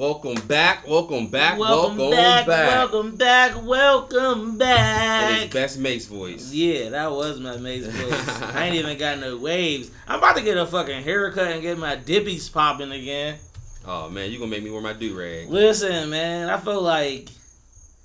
[0.00, 2.08] Welcome back, welcome back, Welcome, back.
[2.08, 2.68] welcome, back, back.
[2.90, 5.40] welcome back, welcome back.
[5.42, 6.50] his best mate's voice.
[6.50, 8.42] Yeah, that was my mate's voice.
[8.54, 9.90] I ain't even got no waves.
[10.08, 13.36] I'm about to get a fucking haircut and get my dippies popping again.
[13.86, 15.50] Oh man, you gonna make me wear my do rag.
[15.50, 17.28] Listen, man, I feel like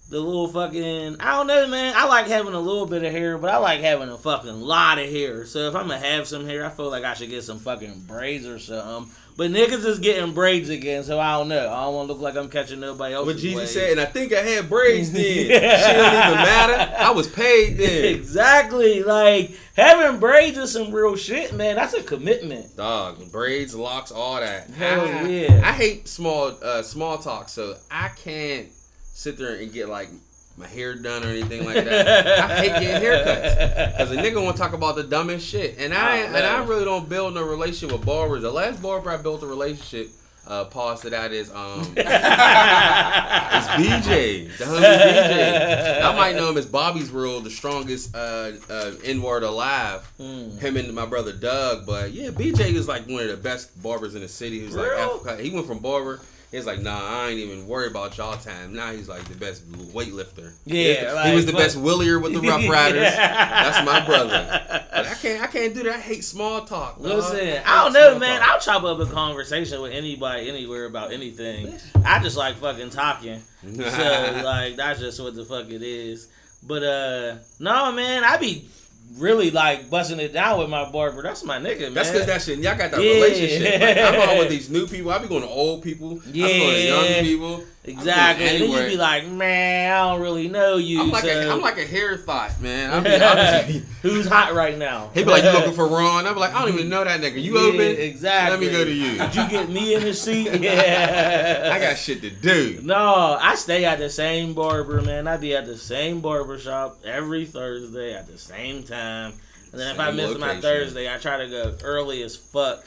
[0.08, 1.94] the little fucking I don't know, man.
[1.96, 5.00] I like having a little bit of hair, but I like having a fucking lot
[5.00, 5.46] of hair.
[5.46, 8.02] So if I'm gonna have some hair, I feel like I should get some fucking
[8.02, 9.12] braids or something.
[9.38, 11.70] But niggas is getting braids again, so I don't know.
[11.70, 14.06] I don't want to look like I'm catching nobody else's What Jesus said, and I
[14.06, 15.24] think I had braids then.
[15.24, 16.96] Shit don't even matter.
[16.98, 18.16] I was paid then.
[18.16, 19.04] exactly.
[19.04, 21.76] Like having braids is some real shit, man.
[21.76, 22.78] That's a commitment.
[22.78, 24.70] Dog, braids, locks, all that.
[24.70, 25.62] Hell I, yeah.
[25.66, 28.70] I hate small uh, small talk, so I can't
[29.16, 30.10] sit there and get like
[30.58, 32.52] my hair done or anything like that.
[32.52, 33.98] I hate getting haircuts.
[33.98, 36.64] Cause a nigga want to talk about the dumbest shit, and I Oh, and I
[36.64, 38.44] really don't build no relationship with barbers.
[38.44, 40.10] The last barber I built a relationship,
[40.48, 46.02] uh, pause to that is um, it's BJ, the homie BJ.
[46.02, 50.10] I might know him as Bobby's World, the strongest uh, uh, N word alive.
[50.20, 50.60] Mm.
[50.60, 54.14] Him and my brother Doug, but yeah, BJ is like one of the best barbers
[54.16, 54.60] in the city.
[54.60, 55.42] Who's like Africa.
[55.42, 56.20] He went from barber.
[56.56, 58.74] He's like, nah, I ain't even worried about y'all time.
[58.74, 60.54] Now he's like the best weightlifter.
[60.66, 63.14] Yeah, like, he was the but- best willier with the Rough Riders.
[63.16, 64.48] That's my brother.
[64.92, 65.96] But I can't, I can't do that.
[65.96, 66.96] I hate small talk.
[66.98, 67.06] dog.
[67.06, 68.40] Listen, hate I don't know, man.
[68.40, 68.50] talk.
[68.50, 71.74] I'll chop up a conversation with anybody, anywhere about anything.
[72.06, 73.42] I just like fucking talking.
[73.64, 76.30] So like that's just what the fuck it is.
[76.64, 78.70] But uh no man, I be
[79.18, 81.22] really like busting it down with my barber.
[81.22, 81.94] That's my nigga, man.
[81.94, 82.60] That's because that shit.
[82.60, 83.14] Y'all got that Yeah.
[83.14, 83.82] relationship.
[83.82, 85.12] Like, I'm on with these new people.
[85.12, 86.20] I be going to old people.
[86.28, 87.02] I be going to Yeah.
[87.14, 87.64] young people.
[87.88, 88.48] Exactly.
[88.48, 91.02] And then you'd be like, man, I don't really know you.
[91.02, 92.90] I'm like, so a, I'm like a hair thought, man.
[92.94, 95.10] I be, I be, who's hot right now?
[95.14, 96.26] He'd be like, you looking for Ron?
[96.26, 97.42] I be like, I don't even know that nigga.
[97.42, 98.02] You Yeah, open?
[98.02, 98.52] Exactly.
[98.52, 99.18] Let me go to you.
[99.18, 100.52] Did you get me in the seat?
[100.62, 101.72] Yeah.
[101.74, 102.80] I got shit to do.
[102.84, 105.28] No, I stay at the same barber, man.
[105.28, 109.34] I be at the same barber shop every Thursday at the same time.
[109.72, 110.62] And then if I Same miss my.
[110.62, 112.86] Thursday, I try to go early as fuck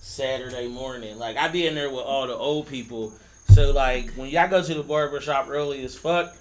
[0.00, 1.18] Saturday morning.
[1.18, 3.12] Like I'd be in there with all the old people.
[3.52, 6.34] So like when y'all go to the barber shop early as fuck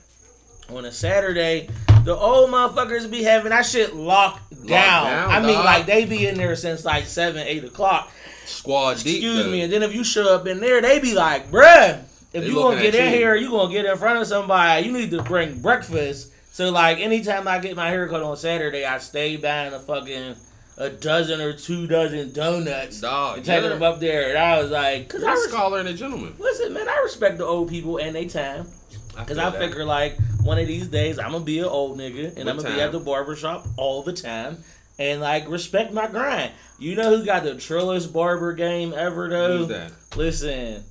[0.70, 1.70] on a Saturday,
[2.06, 5.06] the old motherfuckers be having that shit locked down.
[5.06, 8.12] down, I mean, like they be in there since like seven, eight o'clock.
[8.46, 9.24] Squad deep.
[9.24, 9.62] Excuse me.
[9.62, 12.00] And then if you show up in there, they be like, bruh,
[12.34, 13.18] if They you gonna get in you.
[13.18, 16.32] here, you gonna get in front of somebody, you need to bring breakfast.
[16.54, 20.36] So like anytime I get my haircut on Saturday, I stay buying the fucking
[20.78, 24.30] a dozen or two dozen donuts Dog, and taking them up there.
[24.30, 26.34] And I was like, cause I a res- scholar and a gentleman.
[26.40, 28.68] listen, man, I respect the old people and they time.
[29.16, 32.36] Cause feel I figure like one of these days I'm gonna be an old nigga
[32.38, 34.64] and I'm gonna be at the barber shop all the time
[34.98, 36.52] and like respect my grind.
[36.80, 39.58] You know who got the trillest barber game ever though?
[39.60, 39.92] Who's that?
[40.16, 40.84] Listen,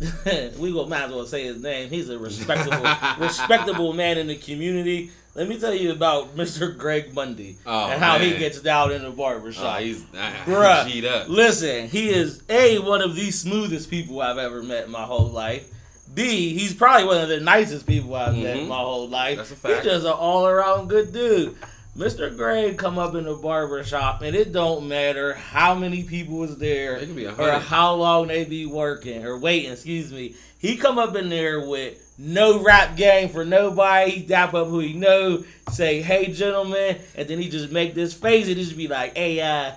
[0.58, 1.88] we will might as well say his name.
[1.88, 2.86] He's a respectable,
[3.18, 5.10] respectable man in the community.
[5.34, 6.76] Let me tell you about Mr.
[6.76, 9.80] Greg Bundy Oh, and how he gets down in the Oh, barbershop.
[9.80, 10.86] he's uh, Bruh.
[10.88, 11.28] G'd up.
[11.28, 15.28] Listen, he is a one of the smoothest people I've ever met in my whole
[15.28, 15.68] life.
[16.14, 18.68] B, he's probably one of the nicest people I've met in Mhm.
[18.68, 19.38] my whole life.
[19.38, 19.76] That's a fact.
[19.84, 21.56] He's just an all around good dude.
[21.96, 22.34] Mr.
[22.34, 26.56] Greg come up in the barber shop and it don't matter how many people is
[26.56, 30.34] there It could be or how long they be working or waiting, excuse me.
[30.58, 34.10] He come up in there with no rap game for nobody.
[34.10, 38.12] He dap up who he know, say, hey gentlemen, and then he just make this
[38.14, 39.72] face and just be like, hey, uh,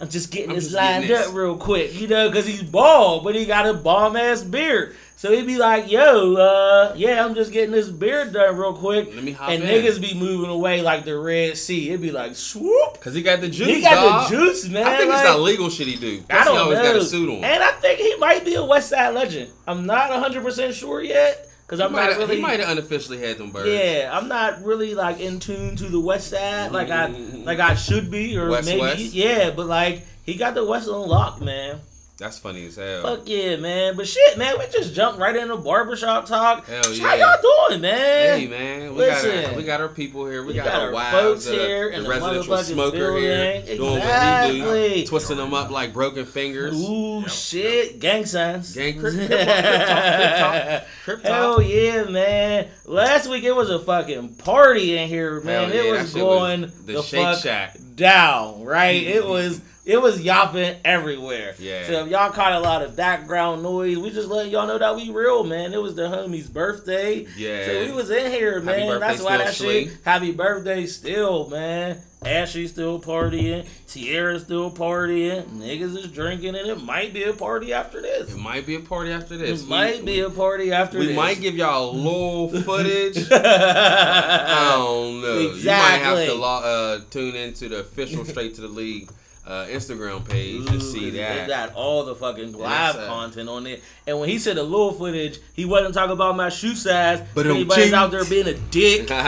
[0.00, 1.28] I'm just getting I'm this just lined getting this.
[1.28, 4.96] up real quick, you know, because he's bald, but he got a bomb ass beard.
[5.16, 9.06] So he'd be like, yo, uh, yeah, I'm just getting this beard done real quick.
[9.14, 9.68] Let me hop And in.
[9.84, 11.90] niggas be moving away like the Red Sea.
[11.90, 13.00] It'd be like, swoop.
[13.00, 13.68] Cause he got the juice.
[13.68, 14.30] he got dog.
[14.32, 14.84] the juice, man.
[14.84, 16.24] I think like, it's that legal shit he do.
[16.28, 16.84] I don't he always know.
[16.84, 17.44] got a suit on.
[17.44, 19.48] And I think he might be a West Side legend.
[19.68, 21.48] I'm not 100% sure yet.
[21.72, 22.36] Because He I'm might not have really.
[22.36, 23.70] he might have unofficially had them birds.
[23.70, 27.44] yeah, I'm not really like in tune to the West Side like I mm-hmm.
[27.44, 29.14] like I should be or West, maybe West?
[29.14, 31.80] yeah, but like he got the West on lock, man.
[32.22, 33.02] That's funny as hell.
[33.02, 33.96] Fuck yeah, man.
[33.96, 36.64] But shit, man, we just jumped right into barbershop talk.
[36.66, 37.04] Hell yeah.
[37.04, 38.38] How y'all doing, man?
[38.38, 39.50] Hey man, we got Listen.
[39.50, 40.42] our, we got our people here.
[40.42, 43.62] We, We got, got our wives, folks the, here the in the residential smoker here,
[43.62, 43.76] building.
[43.76, 45.04] doing what he do, Exactly.
[45.06, 46.80] twisting them up like broken fingers.
[46.80, 47.98] Ooh, shit.
[47.98, 48.72] Gang signs.
[48.72, 51.32] Gang crip, crip, crip, crip talk, crip talk.
[51.32, 52.68] Hell yeah, man.
[52.84, 55.70] Last week it was a fucking party in here, man.
[55.70, 57.76] Hell it yeah, was going was the the Shake fuck Shack.
[57.96, 59.02] down, right?
[59.02, 59.16] Mm-hmm.
[59.18, 61.56] It was It was yapping everywhere.
[61.58, 61.84] Yeah.
[61.86, 64.94] So if y'all caught a lot of background noise, we just letting y'all know that
[64.94, 65.72] we real, man.
[65.72, 67.26] It was the homie's birthday.
[67.36, 67.66] Yeah.
[67.66, 68.86] So we was in here, man.
[68.86, 69.92] birthday That's why that shit.
[70.04, 72.00] Happy birthday still, man.
[72.24, 73.66] Ashley still partying.
[73.88, 75.42] Tierra still partying.
[75.46, 78.32] Niggas is drinking, and it might be a party after this.
[78.32, 79.64] It might be a party after this.
[79.64, 81.16] It might be a party after We this.
[81.16, 83.16] might give y'all a little footage.
[83.32, 85.38] I don't know.
[85.40, 89.10] You might have to uh, tune into the official Straight to the League
[89.46, 91.42] uh, Instagram page to see that.
[91.42, 93.82] They got all the fucking that's, live uh, content on it.
[94.06, 97.20] And when he said the little footage, he wasn't talking about my shoe size.
[97.20, 97.94] But But anybody's ching.
[97.94, 99.08] out there being a dick.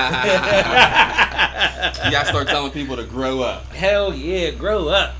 [2.04, 3.66] You gotta start telling people to grow up.
[3.72, 5.14] Hell yeah, grow up.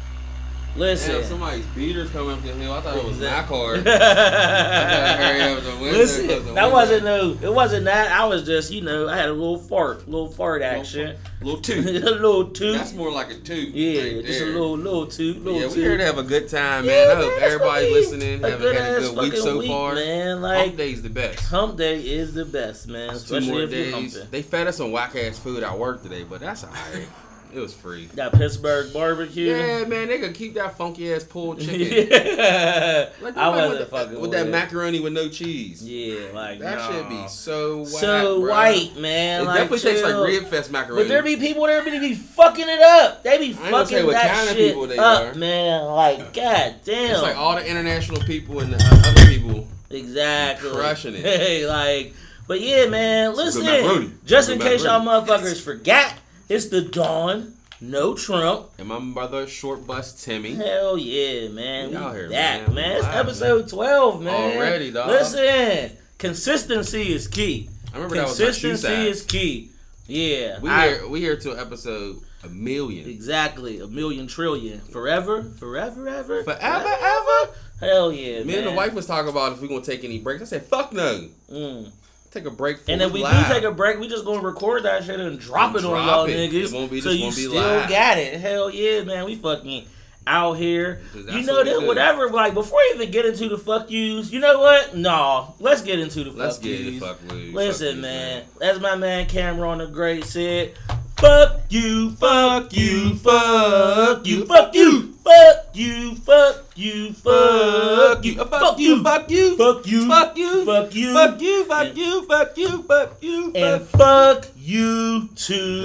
[0.76, 1.14] Listen.
[1.14, 2.72] Damn, somebody's beaters coming up the hill.
[2.72, 3.56] I thought it was Exactly.
[3.56, 3.84] NASCAR.
[3.84, 6.72] hurry up the window, close the Listen, that window.
[6.72, 8.10] wasn't no, it wasn't that.
[8.12, 11.62] I was just, you know, I had a little fart, little fart action, little a
[11.62, 11.80] two.
[11.82, 12.76] little toot.
[12.76, 13.54] That's more like a two.
[13.54, 15.76] yeah, right just a little, little toot, little Yeah, toot.
[15.76, 17.06] we here to have a good time, man.
[17.08, 19.58] Yeah, I hope man, it's everybody gonna listening a have had a good week so
[19.58, 19.94] week, far.
[19.94, 20.42] man.
[20.42, 21.38] like Hump day's the best.
[21.46, 23.10] hump day is the best, man.
[23.10, 24.28] Two Especially more if you're days.
[24.30, 27.08] They fed us some whack ass food at work today, but that's alright.
[27.56, 28.06] It was free.
[28.14, 29.46] That Pittsburgh barbecue.
[29.54, 31.80] Yeah, man, they could keep that funky ass pulled chicken.
[31.80, 33.10] yeah.
[33.20, 34.50] Like, I wasn't with, fucking with that it.
[34.50, 35.82] macaroni with no cheese.
[35.82, 36.90] Yeah, like That nah.
[36.90, 38.50] should be so whack, so bruh.
[38.50, 39.42] white, man.
[39.42, 40.24] It like, definitely tastes like chill.
[40.24, 41.02] Rib Fest macaroni.
[41.02, 43.22] But there be people there be be fucking it up.
[43.22, 45.38] They be gonna say fucking what that kind of shit people they up, are.
[45.38, 45.84] man.
[45.84, 47.10] Like, god damn.
[47.12, 49.66] it's like all the international people and the uh, other people.
[49.90, 50.70] exactly.
[50.70, 51.24] crushing it.
[51.24, 52.14] Hey, like,
[52.46, 53.34] but yeah, man.
[53.34, 56.14] Listen, just in case y'all motherfuckers forgot,
[56.48, 57.54] it's the dawn.
[57.80, 58.70] No Trump.
[58.78, 60.54] And my brother, Short Bus Timmy.
[60.54, 61.90] Hell yeah, man.
[61.90, 62.74] We out here, that, man.
[62.74, 62.92] man.
[62.96, 64.56] It's live, episode 12, man.
[64.56, 65.08] Already, dog.
[65.08, 67.68] Listen, consistency is key.
[67.92, 69.70] I remember that was Consistency is key.
[70.06, 70.60] Yeah.
[70.60, 73.08] We I- here, we here till episode a million.
[73.08, 73.80] Exactly.
[73.80, 74.80] A million trillion.
[74.80, 76.42] Forever, forever, ever.
[76.44, 77.50] Forever, ever.
[77.80, 78.58] Hell yeah, Me man.
[78.58, 80.42] and the wife was talking about if we gonna take any breaks.
[80.42, 81.90] I said, "Fuck no, Mm.
[82.34, 83.46] Take a break." And if we live.
[83.48, 86.06] do take a break, we just gonna record that shit and drop And it on
[86.06, 86.32] y'all it.
[86.52, 86.64] niggas.
[86.66, 87.88] It won't be- so you still live.
[87.88, 88.38] got it.
[88.40, 89.24] Hell yeah, man.
[89.24, 89.86] We fucking
[90.26, 91.00] out here.
[91.14, 92.30] You know that whatever.
[92.30, 94.96] Like before I even get into the fuck yous, you know what?
[94.96, 97.00] No, let's get into the Let's fuck get yous.
[97.00, 97.18] the fuck.
[97.30, 98.42] Listen, Fuck man.
[98.62, 100.72] As my man Cameron the Great said,
[101.24, 108.78] fuck you, fuck you, fuck you, fuck you, fuck you, fuck you, fuck you, fuck
[108.78, 112.82] you, fuck you, fuck you, fuck you, fuck you, fuck you, fuck you, fuck you,
[112.82, 115.84] fuck you, and fuck you too.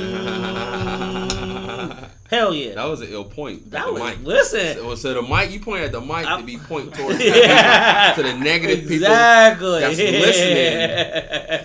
[2.30, 2.76] Hell yeah.
[2.76, 3.72] That was an ill point.
[3.72, 4.24] That was, mic.
[4.24, 4.76] listen.
[4.76, 8.14] So, so the mic, you point at the mic to be point towards Yeah.
[8.16, 9.80] to the negative people exactly.
[9.80, 10.78] that's listening.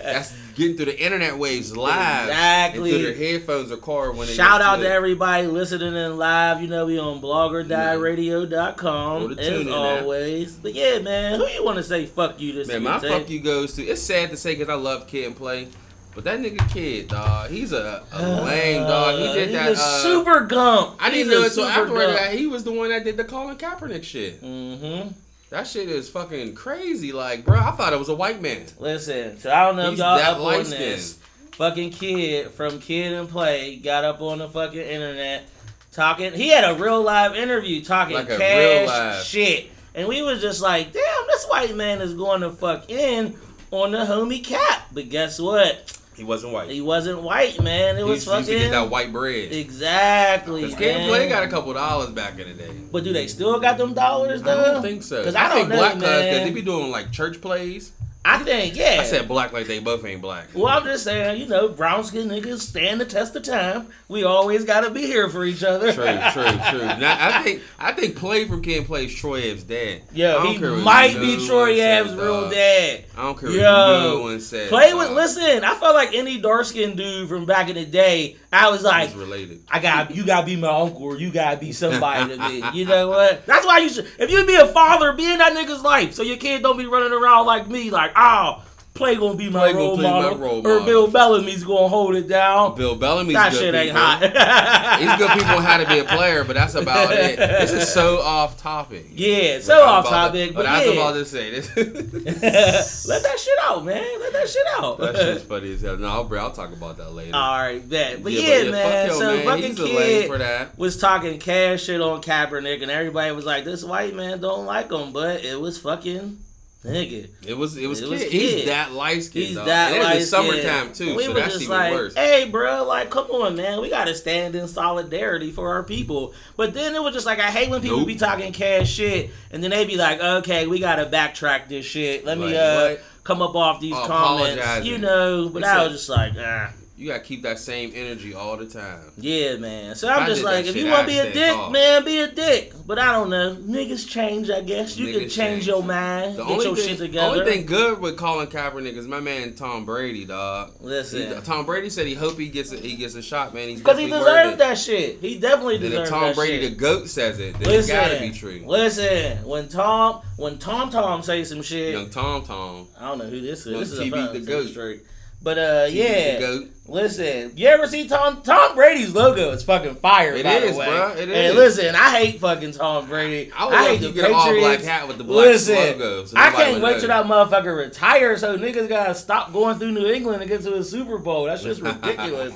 [0.05, 2.29] that's getting through the internet waves live.
[2.29, 2.91] Exactly.
[2.91, 6.61] Through their headphones or car when Shout out to everybody listening in live.
[6.61, 10.55] You know, we on bloggerdieradio.com as always.
[10.55, 13.39] But yeah, man, who you want to say fuck you this Man, my fuck you
[13.39, 13.83] goes to.
[13.83, 15.67] It's sad to say because I love Kid and Play,
[16.15, 19.19] but that nigga Kid, dog, he's a, a lame dog.
[19.19, 19.73] He did that.
[19.73, 20.95] Uh, super gump.
[20.99, 23.57] I didn't He's know until after that he was the one that did the Colin
[23.57, 24.41] Kaepernick shit.
[24.41, 25.09] Mm-hmm.
[25.49, 27.11] That shit is fucking crazy.
[27.11, 28.65] Like, bro, I thought it was a white man.
[28.79, 31.19] Listen, so I don't know if y'all that up on this.
[31.53, 35.47] Fucking kid from Kid and Play got up on the fucking internet
[35.93, 36.33] talking.
[36.33, 40.91] He had a real live interview talking Like cash shit, and we was just like,
[40.91, 43.37] "Damn, this white man is going to fuck in
[43.71, 45.97] on the homie cap." But guess what?
[46.15, 46.69] He wasn't white.
[46.69, 47.97] He wasn't white, man.
[47.97, 49.51] It was he used to get that white bread.
[49.51, 50.61] exactly.
[50.61, 52.71] Because Kid Play got a couple dollars back in the day.
[52.91, 54.61] But do they still got them dollars though?
[54.61, 55.23] I don't think so.
[55.23, 57.91] 'Cause I don't think know, black cuz because they be doing like church plays.
[58.27, 58.97] I think yeah.
[58.99, 60.47] I said black like they both ain't black.
[60.55, 63.87] Well, I'm just saying, you know, brown skin niggas stand the test of time.
[64.07, 65.93] We always gotta be here for each other.
[65.93, 66.87] True, true, true.
[66.97, 70.01] Now, I think I think play from and Play's Troy Evans dad.
[70.11, 73.05] Yeah, he might be Troy Ab's real dad.
[73.15, 74.69] I don't care Yo, what says.
[74.69, 75.15] Play with, dog.
[75.15, 78.81] listen, I felt like any dark skinned dude from back in the day, I was
[78.81, 79.61] like, related.
[79.69, 82.63] I got you gotta be my uncle or you gotta be somebody to me.
[82.75, 83.45] You know what?
[83.45, 86.13] That's why you should if you be a father, be in that nigga's life.
[86.13, 89.59] So your kid don't be running around like me, like, oh, play gonna be my,
[89.59, 90.85] Play gonna role, be my model, role Or model.
[90.85, 92.77] Bill Bellamy's gonna hold it down.
[92.77, 94.01] Bill Bellamy's that good shit ain't people.
[94.01, 94.99] hot.
[95.01, 97.35] He's good people on how to be a player, but that's about it.
[97.37, 99.07] This is so off topic.
[99.11, 101.01] Yeah, so off about to- topic, but but I was yeah.
[101.01, 101.75] about to say this.
[103.07, 104.05] Let that shit out, man.
[104.21, 104.97] Let that shit out.
[104.99, 105.97] that shit's funny as hell.
[105.97, 107.35] No, I'll, I'll talk about that later.
[107.35, 108.23] All right, bet.
[108.23, 109.09] But Yeah, yeah, but yeah, man.
[109.09, 109.45] fuck so man.
[109.45, 110.77] fucking kid for that.
[110.77, 114.89] was talking cash shit on Kaepernick, and everybody was like, "This white man don't like
[114.89, 116.37] him," but it was fucking
[116.85, 117.29] Nigga.
[117.47, 118.09] It was it was, It kid.
[118.11, 119.45] was He's that light skinned.
[119.47, 119.65] He's dog.
[119.65, 122.13] that and light it's summertime too, We so was that's just even like, worse.
[122.15, 126.33] hey, bro, like, come on, man, we gotta stand in solidarity for our people.
[126.55, 128.07] But then it was just like, I hate when people Nope.
[128.07, 132.23] be talking cash shit, and then they be like, okay, we gotta backtrack this shit.
[132.23, 135.49] Let me uh come up off these Oh, comments, you know.
[135.49, 136.71] But I was just like, ah.
[136.97, 139.11] You gotta keep that same energy all the time.
[139.17, 139.95] Yeah, man.
[139.95, 141.73] So I'm I just like, if you want to be a dick, calm.
[141.73, 142.71] man, be a dick.
[142.87, 143.53] But I don't know.
[143.57, 144.95] Niggas change, I guess.
[144.95, 145.67] You can change change.
[145.67, 147.41] your mind, The get only your thing, shit the together.
[147.41, 150.71] only thing good with Colin Kaepernick is my man Tom Brady, dog.
[150.79, 153.67] Listen, He- Tom Brady said he hope he gets a, he gets a shot, man.
[153.67, 155.19] He's because he deserved that shit.
[155.19, 156.69] He definitely Then if deserved Tom that Brady, shit.
[156.71, 158.63] the goat, says it, then listen, it gotta be true.
[158.65, 159.43] listen.
[159.45, 163.41] When Tom, when Tom Tom say some shit, Young Tom Tom, I don't know who
[163.41, 163.77] this is.
[163.77, 164.67] This is TV a fun the goat.
[164.69, 165.01] straight.
[165.45, 166.59] But uh, yeah.
[166.87, 169.51] Listen, you ever see Tom Tom Brady's logo?
[169.51, 170.33] It's fucking fire.
[170.33, 170.85] It by is, the way.
[170.87, 171.55] bruh, it And is.
[171.55, 173.51] listen, I hate fucking Tom Brady.
[173.55, 174.85] I would I hate the get an all black Patriots.
[174.87, 176.25] hat with the black Listen, logo.
[176.25, 176.99] so I can't wait know.
[176.99, 180.71] till that motherfucker retire so niggas gotta stop going through New England to get to
[180.71, 181.45] the Super Bowl.
[181.45, 182.53] That's just ridiculous.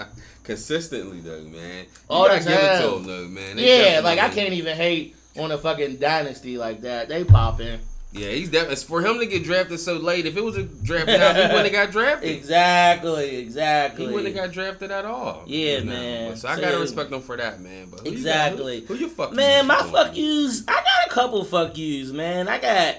[0.44, 1.84] Consistently though, man.
[1.84, 3.56] You All gotta the give it to them though, man.
[3.56, 7.08] They yeah, like I can't even hate on a fucking dynasty like that.
[7.08, 7.78] They popping.
[8.12, 10.26] Yeah, he's definitely for him to get drafted so late.
[10.26, 12.30] If it was a draft now, he wouldn't have got drafted.
[12.30, 14.06] Exactly, exactly.
[14.06, 15.44] He wouldn't have got drafted at all.
[15.46, 16.36] Yeah, You know, man.
[16.36, 17.88] So I So- gotta respect him for that, man.
[17.90, 18.18] But who you got?
[18.52, 18.80] Exactly.
[18.80, 19.32] Who, who you fuck?
[19.32, 20.62] Man, my fuck yous.
[20.68, 22.48] I got a couple fuck yous, man.
[22.48, 22.96] I got.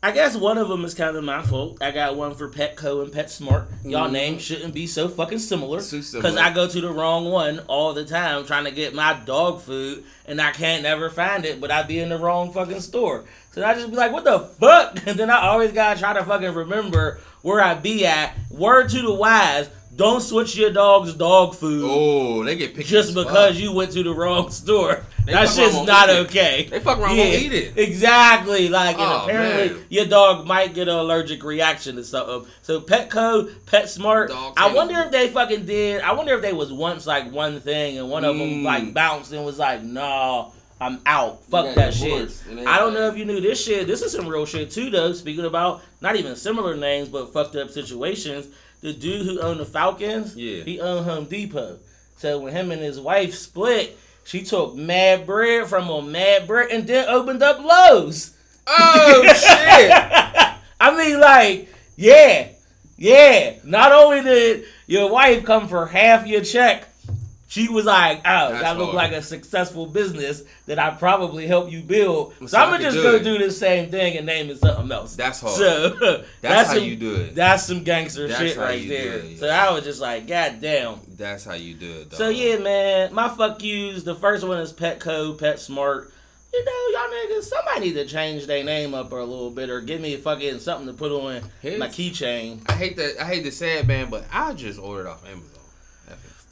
[0.00, 1.78] I guess one of them is kind of my fault.
[1.80, 3.66] I got one for Petco and PetSmart.
[3.84, 4.12] Y'all Mhm.
[4.12, 5.80] names shouldn't be so fucking similar.
[5.80, 6.22] Similar.
[6.22, 9.60] Because I go to the wrong one all the time trying to get my dog
[9.60, 13.24] food and I can't never find it, but I'd be in the wrong fucking store.
[13.58, 15.04] So I just be like, what the fuck?
[15.06, 18.34] And then I always gotta try to fucking remember where I be at.
[18.50, 23.14] Word to the wise, don't switch your dog's dog food Oh, they get picked just
[23.14, 25.04] because you went to the wrong store.
[25.26, 26.26] that fuck shit's not won't it.
[26.30, 26.68] okay.
[26.70, 27.78] They fuck around, Yeah, won't eat it.
[27.78, 28.68] Exactly.
[28.68, 29.86] Like, and Oh, apparently man.
[29.88, 32.48] your dog might get an allergic reaction to something.
[32.62, 36.00] So Petco, PetSmart, Dog I wonder if they fucking did.
[36.02, 38.62] I wonder if they was once like one thing and one of them Mm.
[38.64, 40.50] like bounced and was like, nah.
[40.80, 41.44] I'm out.
[41.46, 42.10] Fuck that shit.
[42.10, 43.86] divorced, I don't know if you knew this shit.
[43.86, 45.12] This is some real shit too, though.
[45.12, 48.46] Speaking about not even similar names, but fucked up situations.
[48.80, 50.62] The dude who owned the Falcons, Yeah.
[50.62, 51.78] he owned Home Depot.
[52.16, 56.70] So when him and his wife split, she took mad bread from a mad bread
[56.70, 58.36] and then opened up Lowe's.
[58.68, 59.90] Oh shit!
[60.80, 62.48] I mean, like, yeah,
[62.96, 63.54] yeah.
[63.64, 66.87] Not only did your wife come for half your check,
[67.50, 71.72] she was like, "Oh, That's that looked like a successful business that I probably help
[71.72, 73.24] you build." So, So I'm gonna just do go it.
[73.24, 75.16] do the same thing and name it something else.
[75.16, 75.54] That's hard.
[75.56, 77.34] So That's, how some, you do it.
[77.34, 79.14] That's some gangster That's shit right there.
[79.14, 79.38] it, yeah.
[79.38, 81.00] So I was just like, God damn.
[81.16, 82.10] That's how you do it.
[82.10, 82.18] Dog.
[82.18, 84.02] So yeah, man, my fuck yous.
[84.04, 86.10] The first one is Petco, PetSmart.
[86.52, 89.68] You know, y'all niggas, somebody need to change their name up or a little bit
[89.68, 92.60] or give me fucking something to put on Here's- my keychain.
[92.68, 93.20] I hate that.
[93.20, 95.57] I hate to say it, man, but I just ordered off Amazon.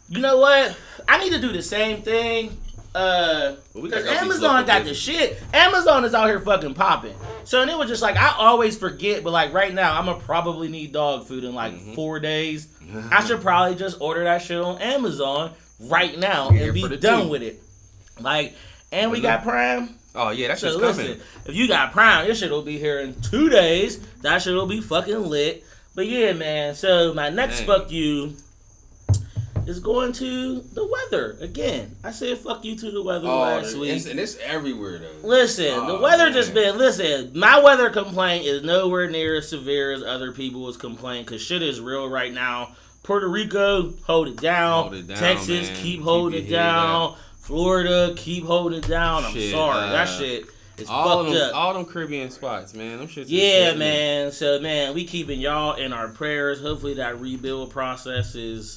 [0.08, 0.76] You know what?
[1.08, 2.56] I need to do the same thing.
[2.94, 5.42] Uh, But we Cause gotta go these Amazon got the shit.
[5.52, 7.14] Amazon is out here fucking popping.
[7.44, 10.18] So and it was just like I always forget, but like right now I'm gonna
[10.20, 11.94] probably need dog food in like Mhm.
[11.94, 12.68] four days.
[13.10, 17.42] I should probably just order that shit on Amazon right now and be done with
[17.42, 17.62] it.
[18.18, 18.54] Like,
[18.92, 19.90] and we got Prime.
[20.14, 21.20] Oh yeah, that's So just listen, coming.
[21.44, 23.98] if you got Prime, your shit will be here in two days.
[24.22, 25.64] That shit will be fucking lit.
[25.94, 26.74] But yeah, man.
[26.74, 27.66] So my next Dang.
[27.66, 28.36] fuck you
[29.66, 31.96] is going to the weather again.
[32.04, 34.06] I said fuck you to the weather Oh, last it's, week.
[34.10, 35.28] and it's everywhere though.
[35.28, 36.78] Listen, the Oh, weather just been.
[36.78, 41.62] Listen, my weather complaint is nowhere near as severe as other people's complaint because shit
[41.62, 42.76] is real right now.
[43.02, 44.82] Puerto Rico, hold it down.
[44.84, 45.74] Hold it down, Texas, man.
[45.76, 47.14] keep Keep holding your it down.
[47.38, 49.24] Florida, keep holding it down.
[49.24, 50.46] I'm Shit, sorry, uh, that shit
[50.78, 51.54] is All fucked them, up.
[51.54, 52.98] all them Caribbean spots, man.
[52.98, 53.26] Them shits.
[53.28, 54.32] Yeah, man.
[54.32, 56.60] So, man, we keeping y'all in our prayers.
[56.60, 58.76] Hopefully, that rebuild process is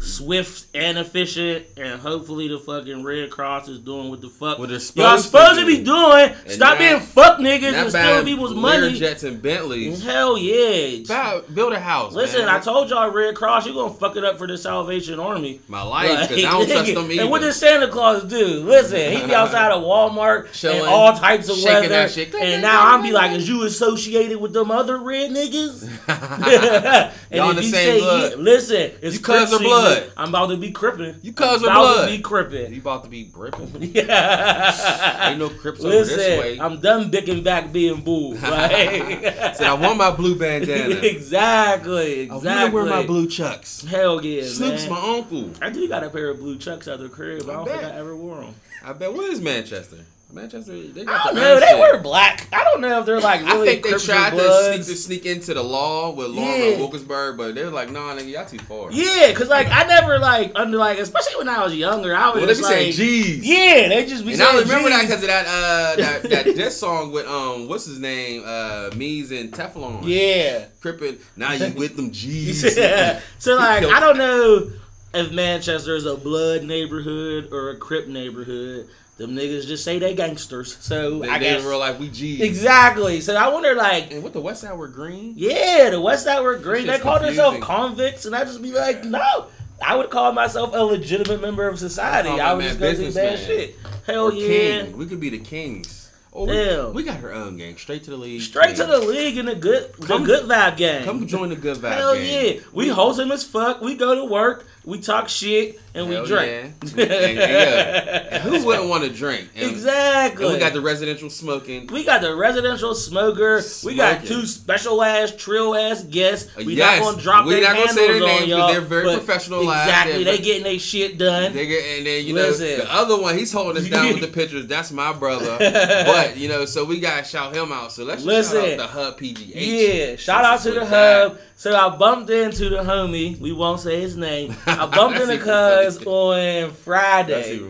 [0.00, 4.68] swift and efficient, and hopefully, the fucking Red Cross is doing what the fuck What
[4.70, 6.30] they're y'all supposed, supposed to be doing.
[6.48, 8.98] Stop not- being fuck niggas and stealing people's Lear money.
[8.98, 10.02] jets and Bentleys.
[10.02, 11.04] Hell yeah.
[11.06, 12.14] Buy- build a house.
[12.14, 12.48] Listen, man.
[12.48, 15.60] I told y'all Red Cross, you gonna fuck it up for the Salvation Army.
[15.68, 17.22] my life because Like, I don't trust them either.
[17.22, 18.64] And what does Santa Claus do?
[18.64, 22.08] Listen, he be outside of Walmart in Chilling, all types of weather.
[22.40, 25.88] And now I'm be like, is you associated with them other red niggas?
[27.30, 28.30] and Y'all in the you same blood.
[28.32, 29.60] yeah, listen, it's You of season.
[30.00, 30.12] Blood.
[30.16, 31.16] I'm about to be crippin'.
[31.22, 32.72] You cuz I'm about to be crippin'.
[32.74, 33.70] you about to be bripping?
[33.94, 35.28] Yeah.
[35.30, 36.58] Ain't no Crips over this Listen, way.
[36.60, 38.34] I'm done dicking back being bull.
[38.40, 39.22] Right?
[39.56, 40.94] Said I want my blue bandana.
[41.02, 42.30] exactly.
[42.30, 42.48] I Exactly.
[42.50, 43.82] want to wear my blue chucks.
[43.84, 44.90] Hell yeah, Snoop's man.
[44.92, 45.50] my uncle.
[45.62, 47.48] I do got a pair of blue chucks out the crib.
[47.48, 47.80] I, I don't bet.
[47.80, 48.54] think I ever wore them.
[48.84, 49.12] I bet.
[49.12, 49.98] What is Manchester?
[50.32, 51.60] Manchester, they I don't the know.
[51.60, 51.78] They shit.
[51.78, 52.46] were black.
[52.52, 55.54] I don't know if they're like I think they tried to sneak, to sneak into
[55.54, 56.76] the law with Lauren Yeah.
[56.78, 60.18] Wilkinsburg, but they were like, "Nah, nigga, y'all too far." Yeah, cause like I never
[60.18, 62.86] like under like especially when I was younger, I was Well, they be just saying
[62.88, 63.46] like, G's.
[63.48, 66.78] yeah, they just be And I remember that because of that uh that that diss
[66.78, 70.00] song with um what's his name uh Mees and Teflon.
[70.04, 70.66] yeah.
[70.80, 71.18] Crippin'.
[71.36, 72.76] Now you with them G's.
[72.76, 73.20] Yeah.
[73.38, 74.70] So like I don't know
[75.12, 78.88] if Manchester is a blood neighborhood or a Crip neighborhood.
[79.20, 80.78] Them niggas just say they gangsters.
[80.80, 82.40] So They, I they guess in real life we G's.
[82.40, 83.20] exactly.
[83.20, 85.34] So I wonder like And what the West Side were green.
[85.36, 86.86] Yeah, the West Side were green.
[86.86, 89.46] They shit's called themselves convicts, and I just be like, no.
[89.86, 92.30] I would call myself a legitimate member of society.
[92.30, 93.76] I call I my would man just go do bad shit.
[94.06, 94.46] Hell Or yeah.
[94.84, 94.96] King.
[94.96, 95.98] We could be the kings.
[96.32, 96.94] Oh, we, Damn.
[96.94, 97.76] we got her own gang.
[97.76, 98.40] Straight to the league.
[98.40, 101.04] Straight to the league in the good, Come- the good vibe gang.
[101.04, 102.54] Come join the good vibe Hell gang.
[102.56, 102.60] yeah.
[102.72, 103.80] We wholesome as fuck.
[103.80, 104.64] We go to work.
[104.82, 106.74] We talk shit and Hell we drink.
[106.96, 107.04] yeah.
[107.04, 108.28] And- yeah.
[108.30, 109.48] And who wouldn't want to drink?
[109.54, 110.44] And, exactly.
[110.46, 111.86] And we got the residential smoking.
[111.88, 113.60] We got the residential smoker.
[113.84, 116.50] We got two special ass, trill ass guests.
[116.56, 117.00] Uh, we Yes.
[117.00, 118.68] not gonna drop We their not gonna say their names, but y'all.
[118.68, 119.84] they're very but professionalized.
[119.84, 120.24] Exactly.
[120.24, 121.52] They're They getting their shit done.
[121.52, 122.66] They get, and then you Listen.
[122.66, 124.66] know the other one, he's holding us down with the pictures.
[124.66, 125.56] That's my brother,
[126.06, 127.92] but you know, so we gotta shout him out.
[127.92, 128.80] So let's just shout Listen.
[128.80, 129.52] out the Hub PGH.
[129.54, 131.38] Yeah, shout out to the hub.
[131.60, 133.38] So I bumped into the homie.
[133.38, 134.56] We won't say his name.
[134.66, 137.60] I bumped into cuz on That's Friday.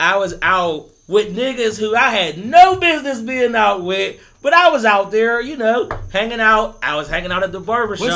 [0.00, 4.70] I was out with niggas who I had no business being out with, but I
[4.70, 6.78] was out there, you know, hanging out.
[6.82, 8.08] I was hanging out at the barbershop.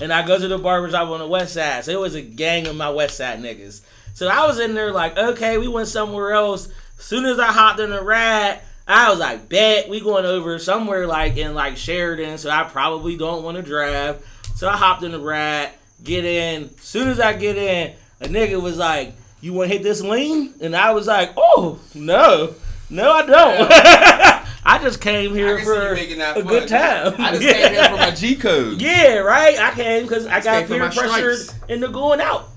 [0.00, 1.84] And I go to the barbershop on the west side.
[1.84, 3.82] So it was a gang of my west side niggas.
[4.14, 6.68] So I was in there like, okay, we went somewhere else.
[6.98, 11.06] Soon as I hopped in the ride, I was like, bet we going over somewhere
[11.06, 12.36] like in like Sheraden.
[12.38, 14.24] So I probably don't want to drive.
[14.56, 15.70] So I hopped in the ride,
[16.02, 16.64] get in.
[16.64, 20.00] As soon as I get in, a nigga was like, you want to hit this
[20.00, 20.54] lean?
[20.60, 22.54] And I was like, oh, no.
[22.88, 23.68] No, I don't.
[24.64, 26.46] I just came here can see you for a fun.
[26.46, 27.14] good time.
[27.18, 28.80] I just came here for my G code.
[28.80, 29.58] Yeah, right.
[29.58, 31.70] I came because I Just got peer pressured stripes.
[31.70, 32.48] into going out.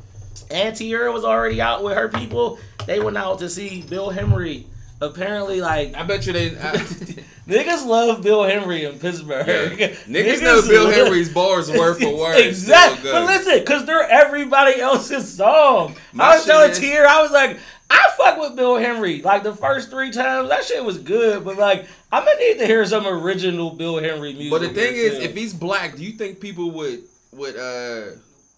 [0.49, 2.59] Auntie Earl was already out with her people.
[2.87, 4.65] They went out to see Bill Henry.
[5.01, 6.47] Apparently, like I bet you they.
[6.57, 6.73] I,
[7.47, 9.47] niggas love Bill Henry in Pittsburgh.
[9.79, 9.87] Yeah.
[10.07, 12.37] Niggas, know Bill love- Henry's bars word for word.
[12.37, 13.09] exactly.
[13.11, 15.95] But listen, because they're everybody else's song.
[16.11, 17.57] My I was telling is- Tier, I was like,
[17.89, 19.21] I fuck with Bill Henry.
[19.21, 21.45] Like the first three times, that shit was good.
[21.45, 24.51] But like, I'm gonna need to hear some original Bill Henry music.
[24.51, 28.15] But the thing is, if he's black, do you think people would would uh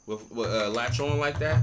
[0.07, 1.59] would, would uh, latch on like that?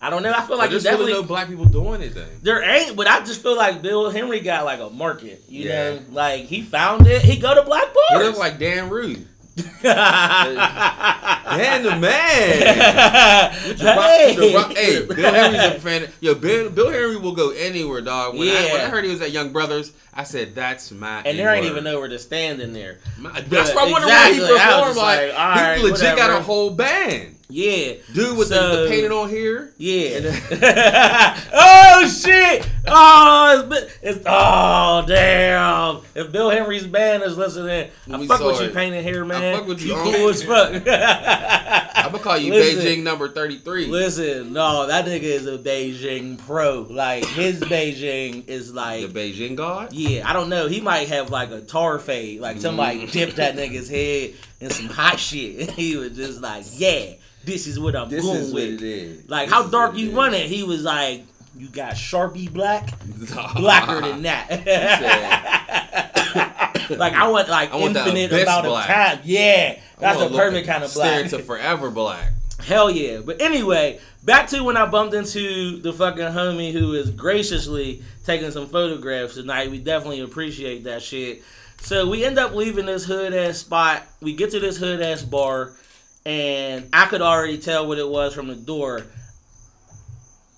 [0.00, 2.28] I don't know, I feel Like like he there's really no black people doing anything.
[2.42, 5.42] There ain't, but I just feel like Bill Henry got like a market.
[5.48, 5.90] You Yeah.
[5.94, 7.22] know, like he found it.
[7.22, 8.26] He go to black He bars.
[8.26, 9.26] look like Dan Rude.
[9.82, 10.54] Dan
[11.82, 12.60] the man.
[13.76, 16.08] The rock- Hey, Bill Henry's a fan.
[16.20, 18.36] Yo, Bill, Bill Henry will go anywhere, dog.
[18.36, 21.38] When, I, when I heard he was at Young Brothers, I said, "That's my." and
[21.38, 22.98] there ain't N-word." even nowhere to stand in there.
[23.18, 24.40] My- That's why I wonder Exactly.
[24.40, 25.28] why he performed like.
[25.28, 27.35] like, right, he legit got a whole band.
[27.48, 29.72] Yeah, Dude with the, So- the painted on here.
[29.78, 30.18] yeah.
[31.52, 32.68] oh shit!
[32.88, 36.00] Oh, it's, been- it's oh damn!
[36.16, 38.68] If Bill Henry's band is listening, I We fuck with sorry.
[38.68, 39.58] you, painted hair man.
[39.58, 39.94] fuck with you.
[39.94, 40.72] cool as fuck.
[41.96, 42.84] I'm gonna call you Listen.
[42.84, 43.86] Beijing number thirty three.
[43.86, 46.82] Listen, no, that nigga is a Beijing pro.
[46.90, 49.92] Like his Beijing is like The Beijing god.
[49.92, 50.66] yeah, I don't know.
[50.68, 52.40] He might have like a tar fade.
[52.40, 53.12] Like somebody Mm.
[53.12, 55.70] dipped that nigga's head in some hot shit.
[55.70, 57.12] he was just like, yeah,
[57.46, 59.28] this is what I'm This going with.
[59.28, 60.46] Like This how dark you want it?
[60.48, 61.24] He was like,
[61.56, 62.92] you got Sharpie black,
[63.56, 64.50] blacker than that.
[66.90, 68.90] like I want like I want infinite amount black.
[68.90, 69.20] of time.
[69.24, 71.24] Yeah, that's wanna perfect kind of black.
[71.24, 72.32] Into forever black.
[72.60, 73.20] Hell yeah.
[73.24, 78.50] But anyway, back to when I bumped into the fucking homie who is graciously taking
[78.50, 79.70] some photographs tonight.
[79.70, 81.42] We definitely appreciate that shit.
[81.78, 84.02] So we end up leaving this hood ass spot.
[84.20, 85.72] We get to this hood ass bar,
[86.26, 89.02] and I could already tell what it was from the door.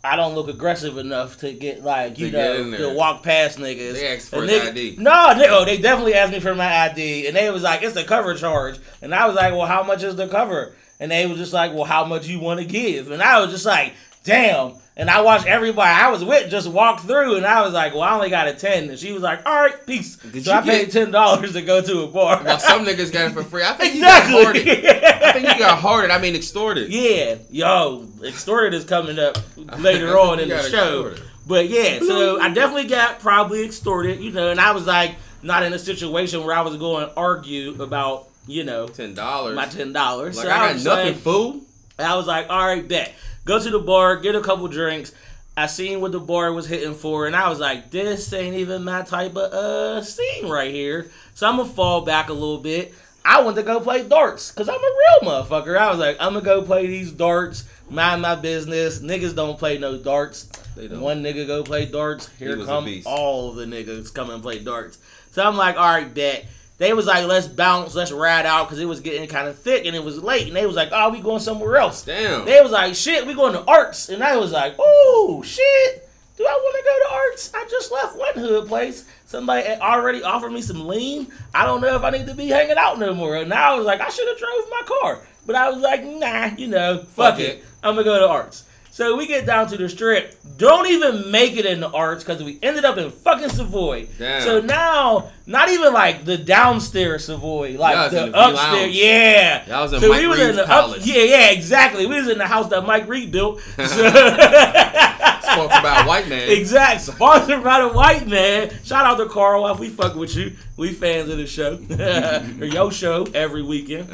[0.02, 2.36] I don't look aggressive enough to get like you To
[2.70, 3.92] know to walk past niggas.
[3.94, 4.96] They asked for nigga- ID.
[4.98, 7.96] No, they, oh, they definitely asked me for my ID, and they was like, "It's
[7.96, 11.26] a cover charge," and I was like, "Well, how much is the cover?" And they
[11.26, 13.92] was just like, "Well, how much you want to give?" And I was just like,
[14.24, 17.92] "Damn!" And I watched everybody I was with just walk through, and I was like,
[17.94, 18.90] "Well, I only got a 10.
[18.90, 21.62] And she was like, "All right, peace." Did so I you paid ten dollars to
[21.62, 22.42] go to a bar.
[22.42, 23.62] Now some niggas got it for free.
[23.62, 24.42] I think you got exactly.
[24.42, 24.94] hoarded.
[25.22, 26.10] I think you got hoarded.
[26.10, 26.92] I mean extorted.
[26.92, 29.38] Yeah, yo, extorted is coming up
[29.78, 31.06] later on in the show.
[31.06, 31.22] extorted.
[31.46, 35.62] But yeah, so I definitely got probably extorted, you know, and I was like not
[35.62, 39.54] in a situation where I was going to argue about, you know, Ten dollars.
[39.54, 40.36] my ten dollars.
[40.36, 41.60] Like so I I got nothing, like, fool.
[42.00, 43.12] I was like, all right, bet.
[43.48, 45.14] Go to the bar, get a couple drinks.
[45.56, 48.84] I seen what the bar was hitting for, and I was like, this ain't even
[48.84, 51.10] my type of uh scene right here.
[51.32, 52.94] So I'm gonna fall back a little bit.
[53.24, 55.78] I went to go play darts because I'm a real motherfucker.
[55.78, 58.98] I was like, I'm gonna go play these darts, mind my business.
[58.98, 60.50] Niggas don't play no darts.
[60.76, 62.28] One nigga go play darts.
[62.38, 64.98] Here a come all the niggas come and play darts.
[65.32, 66.44] So I'm like, all right, bet.
[66.78, 69.84] They was like, let's bounce, let's ride out because it was getting kind of thick
[69.84, 70.46] and it was late.
[70.46, 72.04] And they was like, oh, we going somewhere else.
[72.04, 72.44] Damn.
[72.44, 74.08] They was like, shit, we going to arts.
[74.08, 76.08] And I was like, oh, shit.
[76.36, 77.52] Do I want to go to arts?
[77.52, 79.06] I just left one hood place.
[79.26, 81.26] Somebody had already offered me some lean.
[81.52, 83.34] I don't know if I need to be hanging out no more.
[83.34, 85.18] And now I was like, I should have drove my car.
[85.46, 87.58] But I was like, nah, you know, fuck, Fuck it.
[87.58, 87.64] it.
[87.82, 88.64] I'm going to go to arts.
[88.98, 90.34] So we get down to the strip.
[90.56, 94.08] Don't even make it in the arts because we ended up in fucking Savoy.
[94.18, 94.42] Damn.
[94.42, 98.96] So now, not even like the downstairs Savoy, like the the upstairs.
[98.96, 99.64] Yeah.
[99.68, 101.02] Y'all was in so Mike we was Reed's in the palace.
[101.02, 102.06] Up, yeah, yeah, exactly.
[102.06, 103.60] We was in the house that Mike Reed built.
[103.76, 104.10] So-
[105.48, 106.50] Sponsored by a white man.
[106.50, 107.00] Exact.
[107.02, 108.70] Sponsored by the white man.
[108.82, 109.62] Shout out to Carl.
[109.62, 110.52] While we fuck with you.
[110.76, 111.78] We fans of the show.
[112.60, 114.08] or your show every weekend.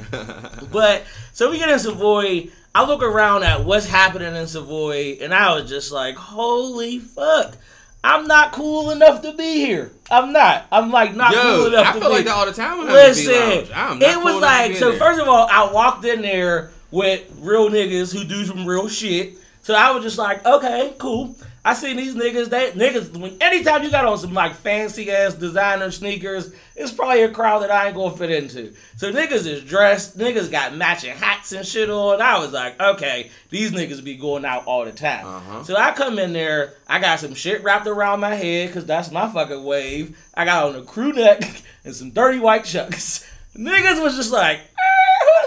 [0.71, 2.51] But so we get in Savoy.
[2.75, 7.57] I look around at what's happening in Savoy, and I was just like, "Holy fuck!
[8.03, 9.93] I'm not cool enough to be here.
[10.11, 10.67] I'm not.
[10.73, 12.79] I'm like not cool enough." Yo, I to feel be." like that all the time
[12.79, 13.69] when Listen.
[13.75, 14.93] I'm not it cool was like so.
[14.97, 19.35] First of all, I walked in there with real niggas who do some real shit.
[19.65, 21.35] So I was just like, okay, cool.
[21.65, 22.51] I seen these niggas.
[22.51, 23.17] They niggas.
[23.17, 27.63] When anytime you got on some like fancy ass designer sneakers, it's probably a crowd
[27.63, 28.75] that I ain't gonna fit into.
[28.99, 30.19] So niggas is dressed.
[30.19, 32.21] Niggas got matching hats and shit on.
[32.21, 35.27] I was like, okay, these niggas be going out all the time.
[35.27, 35.65] Uh-huh.
[35.65, 36.75] So I come in there.
[36.87, 40.19] I got some shit wrapped around my head because that's my fucking wave.
[40.35, 41.41] I got on a crew neck
[41.87, 43.27] and some dirty white chucks.
[43.57, 44.94] Niggas was just like, "Eh,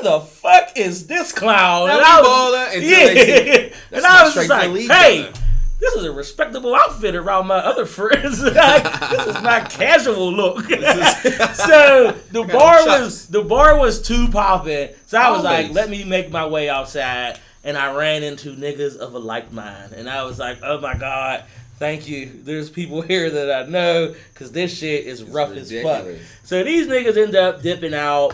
[0.04, 1.90] the fuck is this clown?
[1.90, 3.70] And I was- yeah.
[3.98, 5.32] and I was just like, hey,
[5.80, 8.42] this is a respectable outfit around my other friends.
[8.58, 10.62] Like, this is my casual look.
[11.56, 14.90] so the bar was the bar was too popping.
[15.08, 17.40] So I was like, let me make my way outside.
[17.64, 19.94] And I ran into niggas of a like mind.
[19.94, 21.44] And I was like, oh my God,
[21.80, 22.32] thank you.
[22.44, 26.06] There's people here that I know because this shit is rough as fuck.
[26.44, 28.34] So these niggas end up dipping out.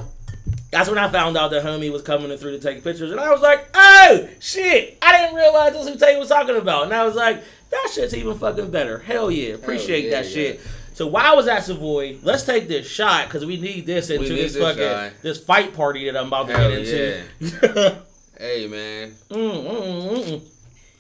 [0.74, 3.20] That's when I found out that homie was coming in through to take pictures, and
[3.20, 4.98] I was like, "Oh shit!
[5.04, 8.16] I didn't realize this was Tay was talking about." And I was like, "That shit's
[8.16, 8.98] even fucking better.
[8.98, 10.32] Hell yeah, appreciate yeah, that yeah.
[10.32, 10.62] shit."
[10.96, 14.30] So while I was at Savoy, let's take this shot because we need this into
[14.30, 16.80] need this, this fucking this fight party that I'm about to Hell get
[17.40, 18.02] into.
[18.36, 20.42] Hey man, mm, mm, mm,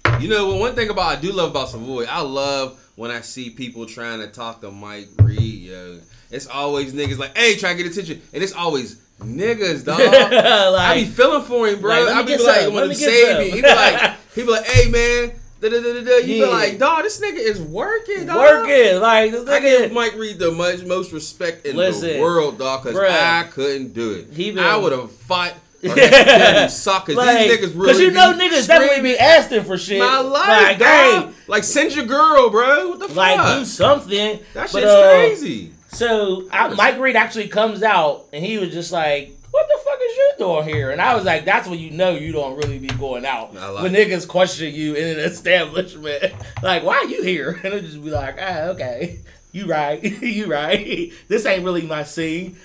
[0.05, 0.21] mm.
[0.21, 0.59] you know what?
[0.59, 4.19] One thing about I do love about Savoy, I love when I see people trying
[4.19, 5.63] to talk to Mike Reed.
[5.63, 9.99] Yo, it's always niggas like, "Hey, try to get attention," and it's always niggas, dog.
[10.01, 12.03] I be feeling for him, bro.
[12.03, 14.65] Like, I be like, some, when he save me, he be like, he be like,
[14.65, 16.17] "Hey, man." Da, da, da, da.
[16.17, 16.45] You Yeah.
[16.45, 18.35] be like, dog, this nigga is working, dog.
[18.35, 19.93] working like this I give.
[19.93, 22.99] Mike Reed the much, most respect in Listen, the world, dog, because.
[22.99, 24.27] I couldn't do it.
[24.33, 27.87] He been- I would have fought or had to suck, because Like, these niggas really
[27.93, 29.99] Cause you know niggas definitely be asking for shit.
[29.99, 30.87] my life, like, dog.
[31.27, 32.89] hey, Like, send your girl, bro.
[32.89, 33.15] What the fuck?
[33.15, 34.39] like do something.
[34.53, 35.71] that shit's But, uh, crazy.
[35.93, 39.99] So I, Mike Reed actually comes out and he was just like, "What the fuck
[40.01, 42.79] is you doing here?" And I was like, "That's when you know you don't really
[42.79, 44.09] be going out like when it.
[44.09, 46.33] niggas question you in an establishment.
[46.61, 49.19] like, why are you here?" And it just be like, "Ah, okay,
[49.51, 51.11] you right, you right.
[51.27, 52.57] this ain't really my scene."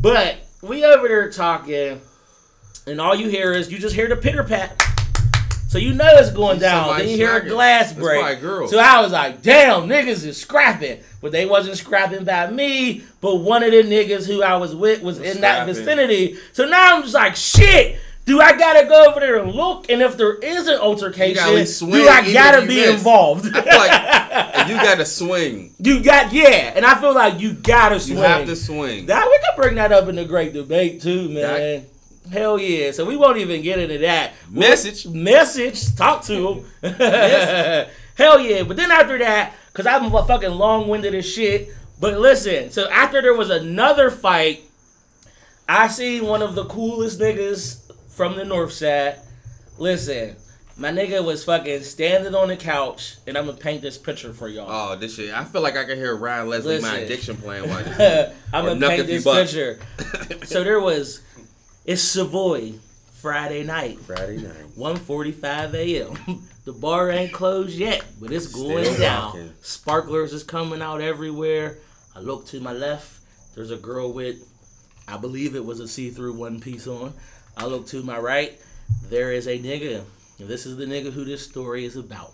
[0.00, 2.00] But we over there talking,
[2.86, 4.82] and all you hear is you just hear the pitter pat.
[5.70, 6.86] So you know it's going down.
[6.86, 8.18] Somebody Then you hear a glass break.
[8.18, 8.66] probably a girl.
[8.66, 10.98] So I was like, damn, niggas is scrapping.
[11.22, 15.00] But they wasn't scrapping by me, but one of the niggas who I was with
[15.00, 16.38] was in that vicinity.
[16.54, 18.00] So now I'm just like, shit.
[18.24, 19.88] Do I gotta go over there and look?
[19.88, 22.94] And if there is an altercation, at swing, do I gotta be miss.
[22.94, 23.46] involved?
[23.54, 25.74] I feel like you got to swing.
[25.78, 28.18] you got yeah, and I feel like you gotta swing.
[28.18, 29.06] You have to swing.
[29.06, 31.86] That we can bring that up in the great debate too, man.
[32.30, 32.90] Hell yeah!
[32.92, 35.06] So we won't even get into that Message.
[35.06, 35.94] message.
[35.96, 36.90] Talk to him.
[38.16, 38.62] Hell yeah!
[38.62, 41.68] But then after that, cause I'm a fucking long winded as shit.
[41.98, 44.62] But listen, so after there was another fight,
[45.68, 49.18] I seen one of the coolest niggas from the north side.
[49.78, 50.36] Listen,
[50.76, 54.48] my nigga was fucking standing on the couch, and I'm gonna paint this picture for
[54.48, 54.66] y'all.
[54.68, 55.32] Oh, this shit.
[55.32, 57.68] I feel like I can hear Ryan Leslie, my addiction plan.
[57.68, 59.78] While I'm gonna paint this picture.
[60.44, 61.20] So there was,
[61.84, 62.74] it's Savoy,
[63.20, 63.98] Friday night.
[64.00, 64.76] Friday night.
[64.76, 66.42] 1:45 a.m.
[66.66, 69.24] The bar ain't closed yet, but it's going Still down.
[69.28, 69.52] rocking.
[69.62, 71.78] Sparklers is coming out everywhere.
[72.14, 73.18] I look to my left.
[73.54, 74.46] There's a girl with,
[75.08, 77.14] I believe it was a see-through one piece on.
[77.56, 78.60] I look to my right.
[79.08, 80.04] There is a nigga.
[80.38, 82.32] And this is the nigga who this story is about.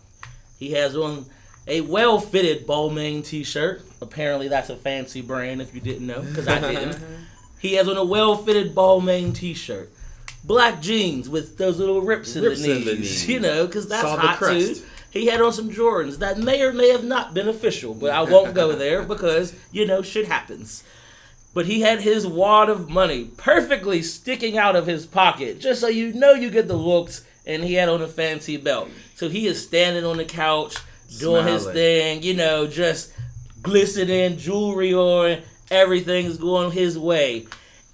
[0.58, 1.24] He has on
[1.68, 3.82] a well-fitted Balmain t-shirt.
[4.02, 5.62] Apparently, that's a fancy brand.
[5.62, 6.98] If you didn't know, because I didn't.
[7.58, 9.90] He has on a well-fitted Balmain t-shirt.
[10.44, 13.28] Black jeans with those little rips, Rips in, the in the knees, knees.
[13.28, 14.76] you know, because that's Saw hot too.
[15.10, 18.22] He had on some Jordans that may or may have not been official, but I
[18.22, 20.84] won't go there because you know shit happens.
[21.54, 25.88] But he had his wad of money perfectly sticking out of his pocket, just so
[25.88, 27.24] you know you get the looks.
[27.46, 30.76] And he had on a fancy belt, so he is standing on the couch
[31.18, 33.12] doing his thing, you know, just
[33.62, 37.46] glistening, jewelry on, everything's going his way.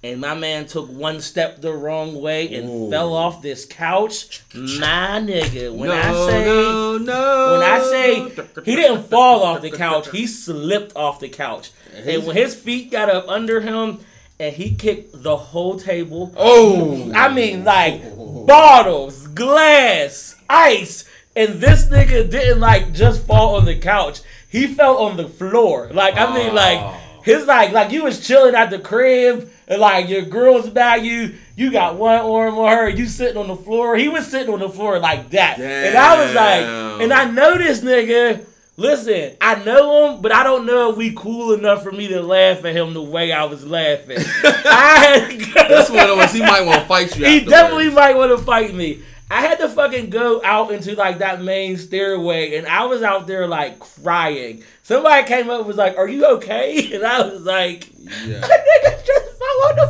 [0.05, 2.91] And my man took one step the wrong way and Ooh.
[2.91, 4.43] fell off this couch.
[4.53, 7.51] My nigga, when no, I say no, no.
[7.53, 11.71] when I say he didn't fall off the couch, he slipped off the couch.
[11.95, 13.99] And when his feet got up under him
[14.41, 18.01] and he kicked the whole table, Oh, I mean like
[18.45, 24.19] bottles, glass, ice, and this nigga didn't like just fall on the couch.
[24.49, 25.89] He fell on the floor.
[25.93, 26.99] Like I mean like ah.
[27.23, 31.35] His like like you was chilling at the crib and like your girl's by you.
[31.55, 32.89] You got one arm on her.
[32.89, 33.95] You sitting on the floor.
[33.95, 37.57] He was sitting on the floor like that, and I was like, and I know
[37.57, 38.45] this nigga.
[38.75, 42.23] Listen, I know him, but I don't know if we cool enough for me to
[42.23, 44.17] laugh at him the way I was laughing.
[44.43, 45.67] I had to go.
[45.69, 46.33] That's one of us.
[46.33, 47.23] He might want to fight you.
[47.23, 47.51] he afterwards.
[47.51, 49.03] definitely might want to fight me.
[49.31, 53.25] I had to fucking go out into like that main stairway, and I was out
[53.27, 54.63] there like crying.
[54.83, 58.41] Somebody came up and was like, "Are you okay?" And I was like, Yeah.
[58.41, 59.87] "Nigga just fell on the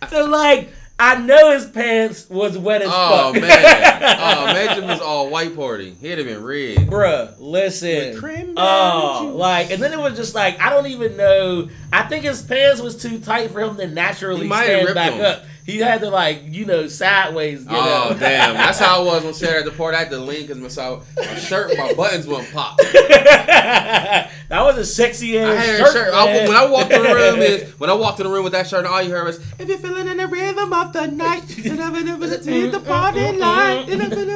[0.10, 0.70] so like,
[1.00, 3.38] I know his pants was wet as Oh fuck.
[3.38, 4.00] Oh man.
[4.26, 5.96] Oh, imagine if it was all white party.
[6.02, 6.78] He'd have been red.
[6.88, 8.54] Bruh, listen.
[8.58, 11.70] Oh, like, and then it was just like, I don't even know.
[11.92, 14.96] I think his pants was too tight for him to naturally He might have stand
[14.96, 15.22] back them.
[15.22, 15.44] up.
[15.66, 17.80] He had to, like, you know, sideways get it.
[17.80, 18.56] Oh damn!
[18.56, 19.96] That's how I was on Saturday at the party.
[19.96, 22.78] I had to lean because my, so- my shirt, my buttons wouldn't pop.
[22.78, 25.94] that was a sexy ass shirt.
[25.94, 26.14] shirt.
[26.14, 28.54] I, when I walked in the room, is when I walked in the room with
[28.54, 31.44] that shirt, all you heard was, "If you're feeling in the rhythm of the night,
[31.48, 33.90] then I'm gonna the mm-hmm, party mm-hmm, line." Mm-hmm.
[33.90, 34.34] then I'm gonna-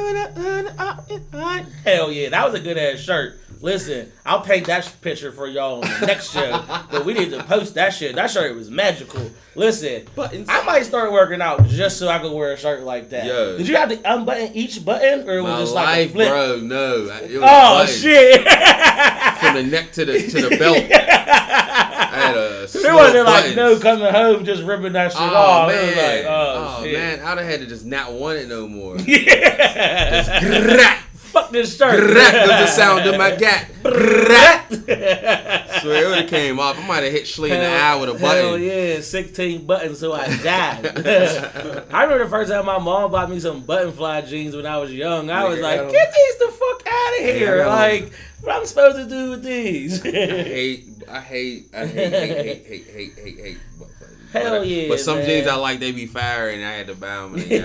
[0.78, 3.38] uh, uh, uh, Hell yeah, that was a good ass shirt.
[3.60, 6.62] Listen, I'll paint that picture for y'all on the next show.
[6.90, 8.14] But we need to post that shit.
[8.14, 9.30] That shirt was magical.
[9.56, 10.48] Listen, Buttons.
[10.48, 13.24] I might start working out just so I could wear a shirt like that.
[13.26, 13.58] Yo.
[13.58, 16.28] Did you have to unbutton each button, or it was My just like a flip?
[16.28, 16.60] bro.
[16.62, 17.98] No, it was Oh buttons.
[18.00, 18.42] shit!
[19.38, 20.76] From the neck to the to the belt.
[21.30, 22.66] I had a.
[22.68, 25.68] There wasn't of like no coming home just ripping that shit Oh off.
[25.68, 25.84] man!
[25.84, 26.92] It was like, oh, oh, shit.
[26.94, 27.20] man!
[27.20, 28.96] I'd have had to just not want it no more.
[29.06, 30.40] Yeah.
[30.40, 30.98] Grrrrat,
[31.32, 32.00] Fuck this shirt.
[32.02, 33.70] was the sound of my gat.
[35.82, 36.78] So it would have came off.
[36.78, 38.44] I might have hit Schlee in the eye with a button.
[38.44, 40.86] Hell yeah, 16 buttons, so I died.
[41.90, 44.78] I remember the first time my mom bought me some button fly jeans when I
[44.78, 45.30] was young.
[45.30, 47.56] I was like, I get these the fuck out of here.
[47.58, 50.04] Don't- like, what I'm supposed to do with these?
[50.04, 53.58] I hate, I hate, I hate, hate, hate, hate, hate, hate, hate.
[53.78, 54.17] buttons.
[54.32, 55.26] Hell but, yeah, But some man.
[55.26, 57.34] jeans I like, they be fire, and I had to buy them.
[57.34, 57.64] And they got-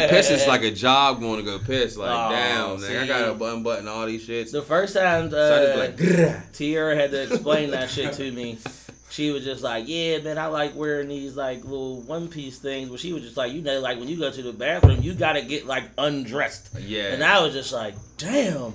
[0.00, 1.96] Going piss is like a job going to go piss.
[1.96, 4.50] Like, Oh, damn, man, I got a button button all these shits.
[4.50, 6.52] the first time so I just be uh, like, grrrrat.
[6.52, 8.58] Tierra had to explain that shit to me.
[9.12, 12.90] She was just like, "Yeah, man, I like wearing these like little one piece things."
[12.90, 15.14] But she was just like, you know, like when you go to the bathroom, you
[15.14, 16.70] gotta get like undressed.
[16.78, 18.74] yeah, And I was just like, "Damn,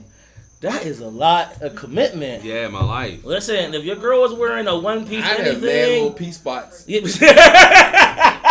[0.62, 3.24] that is a lot of commitment." yeah, my life.
[3.26, 6.32] Listen, if your girl was wearing a one I piece had mad little anything, pee
[6.32, 6.84] spots.
[6.88, 7.02] Yeah.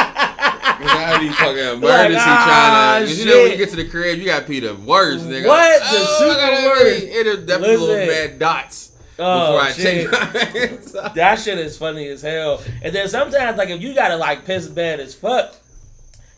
[0.86, 3.08] I be fucking emergency Like, ah, trying to.
[3.08, 5.24] 'cause You know when you get to the crib, you got pee the worst.
[5.24, 5.46] Nigga.
[5.46, 5.80] What?
[5.80, 7.00] The Oh, super worst.
[7.06, 8.08] be- It'll definitely little Listen.
[8.30, 10.10] bad dots oh I shit.
[10.10, 10.92] my hands.
[11.14, 12.62] That shit is funny as hell.
[12.82, 15.54] And then sometimes, like, if you gotta like piss bad as fuck,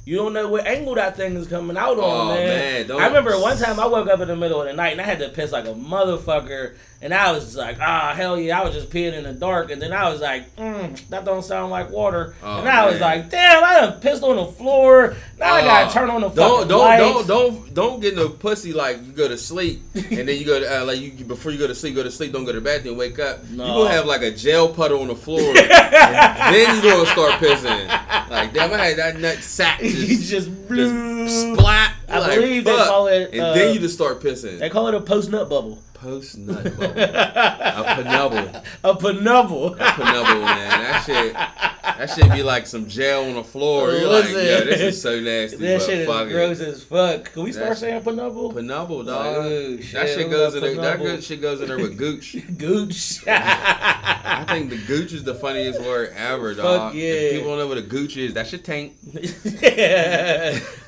[0.07, 2.87] you don't know what angle that thing is coming out on, Oh, man.
[2.89, 5.01] man, I remember one time I woke up in the middle of the night and
[5.01, 8.65] I had to piss like a motherfucker, and I was like, ah, hell yeah, I
[8.65, 11.71] was just peeing in the dark, and then I was like, mm, that don't sound
[11.71, 15.15] like water, Oh, and I was like, damn, I done pissed on the floor.
[15.39, 17.03] Now I gotta Oh, turn on the don't don't lights.
[17.03, 19.83] don't don't don't get no pussy like you go to sleep.
[19.95, 22.11] And then you go to uh, like you before you go to sleep go to
[22.11, 23.41] sleep don't go to the bathroom wake up.
[23.51, 23.67] You No.
[23.67, 25.55] gonna have like a gel puddle on the floor.
[25.57, 27.87] And then you gonna start pissing.
[28.31, 31.25] Like damn I had that nut sack You just, just blew.
[31.27, 31.93] just splat.
[32.09, 34.59] I like, believe they call it, and uh, then you just start pissing.
[34.59, 35.83] They call it a post nut bubble.
[36.07, 37.03] Post nut bubble.
[37.03, 38.65] a penubble.
[38.85, 39.75] A penubble.
[39.75, 40.69] A penubble, man.
[40.69, 41.33] That shit.
[41.33, 43.93] That shit be like some gel on the floor.
[43.93, 45.57] You're like, yo, this is so nasty.
[45.57, 46.33] That shit is fuck it.
[46.33, 47.33] gross as fuck.
[47.33, 48.53] Can we start saying penubble?
[48.53, 49.27] Penubble, dog.
[49.27, 50.77] Oh, that shit, shit goes in there.
[50.77, 52.37] That good shit goes in there with gooch.
[52.59, 53.25] Gooch.
[53.27, 56.93] I think the gooch is the funniest word ever, dog.
[56.93, 57.03] Fuck yeah.
[57.03, 58.95] If people don't know what a gooch is, that should tank.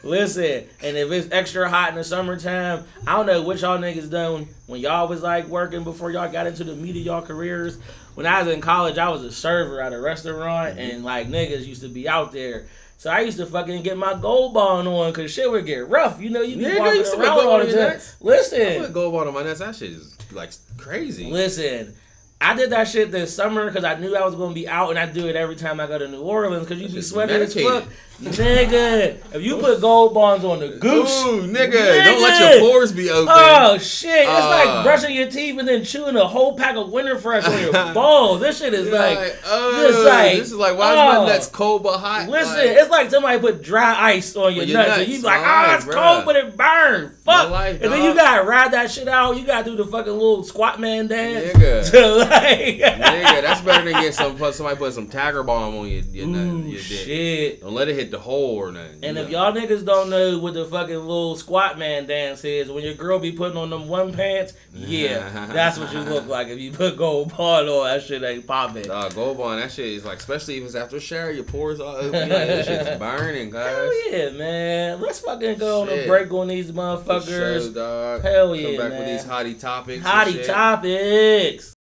[0.05, 4.11] Listen, and if it's extra hot in the summertime, I don't know what y'all niggas
[4.11, 7.79] done when y'all was like working before y'all got into the meat of y'all careers.
[8.15, 10.79] When I was in college, I was a server at a restaurant, Mm-hmm.
[10.91, 12.67] and like niggas used to be out there.
[12.97, 16.21] So I used to fucking get my gold bond on because shit would get rough.
[16.21, 17.89] You know, you be Nigga, walking you around all on the your time.
[17.91, 18.17] nuts?
[18.21, 19.61] I Listen, put gold ball on my nuts.
[19.61, 21.31] That shit is like crazy.
[21.31, 21.95] Listen,
[22.41, 24.99] I did that shit this summer because I knew I was gonna be out, and
[24.99, 27.55] I do it every time I go to New Orleans because you be sweating as
[27.55, 27.85] fuck,
[28.21, 29.19] nigga.
[29.35, 33.11] If you put gold bonds on the goose, Ooh, nigga, don't let your pores be
[33.11, 33.33] open.
[33.35, 34.21] Oh shit!
[34.23, 34.49] It's Uh.
[34.75, 37.73] like brushing your teeth and then chewing a whole pack of Winter Fresh on your
[37.95, 38.41] balls.
[38.41, 41.23] This shit is You're like, like, oh, this like- this is like, why is oh.
[41.25, 42.29] my nuts cold but hot?
[42.29, 45.25] listen, Like, it's like somebody put dry ice on your, your nuts, and you be
[45.25, 47.15] like, ah, it's cold, but it burn.
[47.25, 47.51] Fuck.
[47.51, 49.37] life, and then you gotta ride that shit out.
[49.37, 51.53] You gotta do the fucking little squat man dance.
[51.53, 51.69] Nigga.
[51.89, 56.03] To like, nigga, that's better than get some somebody put some Tiger Balm on your
[56.03, 56.83] your, nut, Ooh, your dick.
[56.83, 57.61] shit.
[57.61, 59.05] Don't let it hit the hole or nothing.
[59.05, 59.45] And if know?
[59.45, 63.19] y'all niggas don't know what the fucking little squat man dance is, when your girl
[63.19, 66.97] be putting on them one pants, yeah, that's what you look like if you put
[66.97, 67.87] gold ball on.
[67.87, 68.85] That shit ain't popping.
[68.85, 71.81] Dog, gold bond, that shit is like, especially if it's after a shower, your pores
[71.81, 72.29] all open.
[72.29, 73.75] Know, that shit's burning, guys.
[73.75, 75.01] Hell yeah, man.
[75.01, 77.75] Let's fucking go on a break on these Show, motherfuckers.
[77.75, 78.23] dog.
[78.23, 78.99] Hell Come yeah, Come back man.
[78.99, 80.05] with these hottie topics.
[80.05, 81.75] Hottie topics.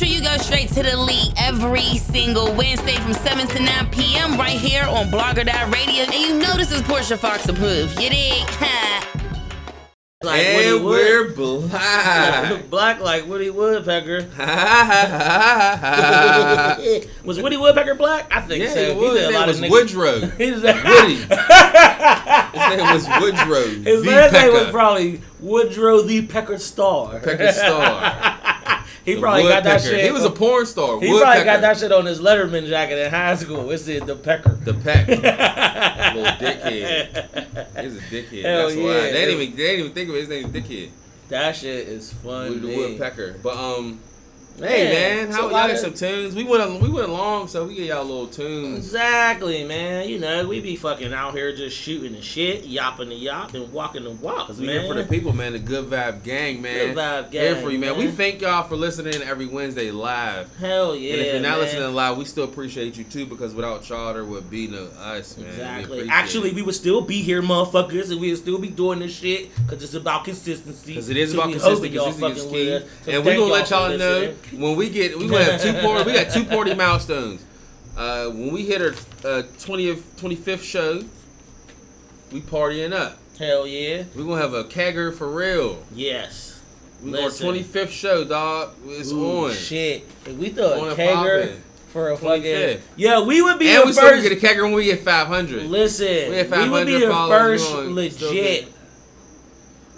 [0.00, 3.90] Make sure you go straight to the lead every single Wednesday from 7 to 9
[3.90, 4.38] p.m.
[4.38, 6.04] right here on Blogger.radio.
[6.04, 8.00] And you know this is Portia Fox approved.
[8.00, 8.48] You dig?
[10.22, 11.34] Like and Woody we're Wood.
[11.70, 12.68] black.
[12.68, 14.18] Black like Woody Woodpecker.
[17.24, 18.26] was Woody Woodpecker black?
[18.30, 18.78] I think so.
[18.78, 19.14] it was.
[19.14, 20.20] did His name was niggas- Woodrow.
[20.36, 21.16] He's Woody.
[22.52, 23.64] His name was Woodrow.
[23.82, 27.18] His last name was probably Woodrow the Pecker Star.
[27.20, 28.39] Pecker Star.
[29.04, 30.04] He The probably got that shit.
[30.04, 31.00] He was a porn star.
[31.00, 33.70] He probably got that shit on his Letterman jacket in high school.
[33.70, 34.54] It said the Pecker.
[34.54, 35.06] The peck.
[36.14, 37.82] Little dickhead.
[37.82, 38.42] He's a dickhead.
[38.42, 38.82] Hell That's why.
[38.82, 39.00] yeah.
[39.00, 40.18] They didn't even they didn't even think of it.
[40.20, 40.90] his name dickhead.
[41.28, 42.56] That shit is funny.
[42.58, 42.76] The.
[42.76, 43.36] Woodpecker.
[43.42, 44.00] But um
[44.60, 46.34] Hey man, it's how a y'all get some tunes?
[46.34, 48.76] We went we went long, so we get y'all a little tunes.
[48.76, 50.06] Exactly, man.
[50.06, 53.72] You know, we be fucking out here just shooting the shit, yopping the yop, and
[53.72, 54.80] walking the Cause we man.
[54.80, 55.52] here for the people, man.
[55.52, 56.94] The Good Vibe Gang, man.
[56.94, 57.42] Good Vibe gang.
[57.42, 57.96] Here for you, man.
[57.96, 60.54] We thank y'all for listening every Wednesday live.
[60.58, 61.60] Hell yeah, and if you're not man.
[61.60, 65.38] listening live, we still appreciate you too, because without y'all, there would be no us,
[65.38, 65.48] man.
[65.48, 65.84] Exactly.
[66.00, 66.54] appreciate Actually, it.
[66.56, 69.82] we would still be here, motherfuckers, and we would still be doing this shit because
[69.82, 70.92] it's about consistency.
[70.92, 71.96] Because it is So about consistency.
[71.96, 72.88] Consistency is key.
[73.04, 74.49] So and we're gonna let y'all know listening.
[74.52, 76.10] When we get we gonna have two party.
[76.10, 77.44] We got two party milestones.
[77.96, 81.02] Uh, when we hit our uh, 20th, 25th show,
[82.32, 83.18] we partying up.
[83.38, 84.04] Hell yeah.
[84.14, 85.82] We're gonna have a kegger for real.
[85.94, 86.60] Yes.
[87.02, 87.48] We our Listen.
[87.48, 88.70] 25th show, dog.
[88.86, 89.52] It's Ooh, on.
[89.54, 90.04] Shit.
[90.26, 91.56] If we throw On a and kegger
[91.88, 92.80] for a fucking 25th.
[92.96, 94.22] yeah, we would be And the we first.
[94.22, 95.62] get a kegger when we get 500.
[95.64, 98.68] Listen, We had we would be the first we legit.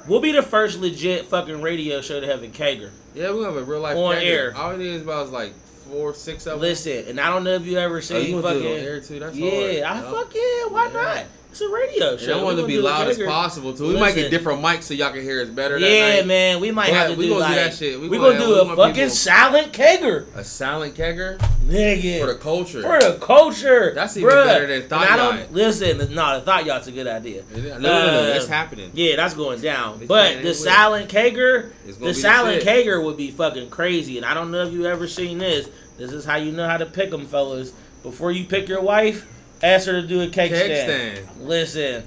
[0.09, 2.91] We'll be the first legit fucking radio show to have a kegger.
[3.15, 4.23] Yeah, we have a real life On kegger.
[4.23, 4.57] air.
[4.57, 5.55] All it is about is like
[5.91, 6.61] four, six of them.
[6.61, 9.01] Listen, and I don't know if you ever Oh, seen you wanna do fucking air
[9.01, 9.19] too?
[9.21, 10.05] That's yeah, hard.
[10.07, 10.93] I fuck yeah, why Yeah.
[10.93, 11.25] not?
[11.53, 12.41] It's a radio show.
[12.41, 13.89] I want to be gonna do a loud as possible too.
[13.89, 15.79] We might get different mics so y'all can hear us better.
[15.79, 18.01] That Yeah, man, we might But have to we do gonna do that shit.
[18.01, 21.37] We we gonna gonna do a fucking people- silent kegger, A silent kegger
[21.67, 22.21] nigga.
[22.21, 22.81] for the culture.
[22.81, 23.93] For the culture.
[23.95, 24.47] That's even bruh.
[24.47, 25.99] better than And Thought I don't listen.
[26.15, 27.43] No, the thought yacht's a good idea.
[27.55, 28.91] no, no, no, no, that's happening.
[28.95, 29.99] Yeah, that's going down.
[29.99, 32.87] It's But the silent kegger, the the silent shit.
[32.87, 34.17] kegger would be fucking crazy.
[34.17, 35.69] And I don't know if you ever seen this.
[35.99, 37.75] This is how you know how to pick them, fellas.
[38.03, 39.27] Before you pick your wife,
[39.63, 41.19] ask her to do a cake, Keg stand.
[41.27, 41.41] stand.
[41.49, 42.05] Listen,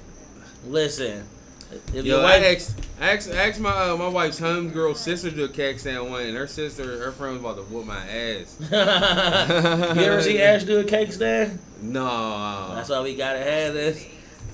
[0.68, 1.28] listen.
[1.94, 4.96] If Yo, your I wife, asked, I asked, I asked my uh, my wife's homegirl
[4.96, 7.74] sister to do a cake stand one, and her sister, her friend was about to
[7.74, 8.58] whoop my ass.
[8.62, 11.60] you ever see Ash do a cake stand?
[11.82, 14.06] No, That's why we gotta have this.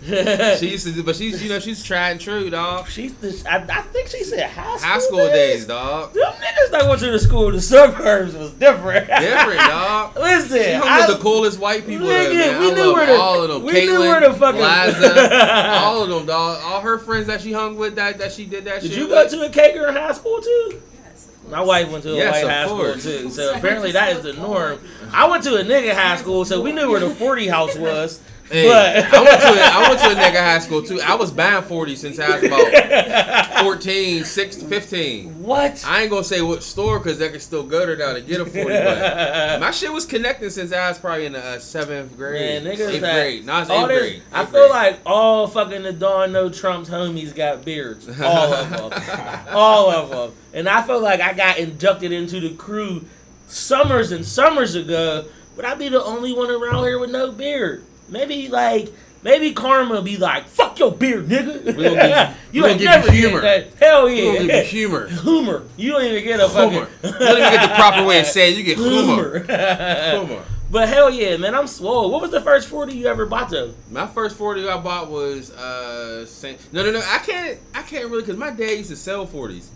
[0.57, 2.87] she used to do, but she's you know she's tried and true, dog.
[2.87, 6.13] She's the, I, I think she said high school, High school days, dog.
[6.13, 9.05] Them niggas that went to the school in the suburbs was different.
[9.07, 10.15] Different, dog.
[10.19, 12.61] Listen, She hung I- with the coolest white people Nigga, there, man.
[12.61, 13.63] we I knew love where the- all of them.
[13.63, 16.59] we Caitlin, knew where the fucking- Liza, all of them, dog.
[16.63, 18.99] All her friends that she hung with, that that she did that Did shit.
[18.99, 19.31] you go with.
[19.33, 20.81] to a Kager in high school too?
[21.05, 21.27] Yes.
[21.47, 23.03] My wife went to a Yes, white high course.
[23.03, 24.79] school too, so apparently that is the norm.
[25.13, 28.19] I went to a nigga high school, so we knew where the forty house was.
[28.51, 30.99] Hey, But- I went to a, I went to a nigga high school too.
[31.01, 35.41] I was buying 40 since I was about 14, 6, 15.
[35.43, 35.83] What?
[35.87, 38.41] I ain't gonna say what store because I can still go there now to get
[38.41, 38.63] a 40.
[38.67, 42.75] But my shit was connecting since I was probably in the uh, seventh grade, Man,
[42.75, 43.45] niggas eighth grade.
[43.45, 44.23] No, all eighth this- grade.
[44.33, 44.69] I feel grade.
[44.71, 48.07] like all fucking the Dawn No Trump's homies got beards.
[48.21, 49.47] All of them.
[49.55, 50.31] all of them.
[50.53, 53.05] And I feel like I got inducted into the crew
[53.47, 55.25] summers and summers ago,
[55.55, 57.83] but I'd be the only one around here with no beard.
[58.11, 58.89] Maybe like.
[59.23, 62.79] Maybe Karma be like, "Fuck your beard, nigga." We gonna give- you we ain't gonna
[62.79, 63.41] give never you get humor.
[63.41, 63.67] that.
[63.79, 65.07] Hell You yeah, get humor.
[65.21, 65.63] humor.
[65.77, 66.87] You don't even get a fucking Humor.
[67.03, 68.55] You don't even get the proper way of saying.
[68.55, 68.57] it.
[68.57, 69.43] You get humor.
[69.45, 70.43] Humor.
[70.71, 72.09] but hell yeah, man, I'm swole.
[72.09, 73.75] What was the first forty you ever bought though?
[73.91, 76.57] My first forty I bought was uh Saint.
[76.73, 76.99] No, no, no.
[77.05, 77.59] I can't.
[77.75, 79.69] I can't really because my dad used to sell forties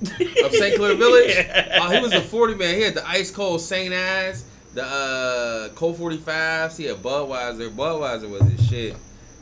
[0.43, 0.75] of St.
[0.75, 1.35] Clair Village.
[1.79, 2.73] Oh, he was a forty man.
[2.73, 4.43] He had the ice cold Saint Ides,
[4.75, 6.77] the uh Cold forty fives.
[6.77, 7.69] He had Budweiser.
[7.69, 8.95] Budweiser was his shit.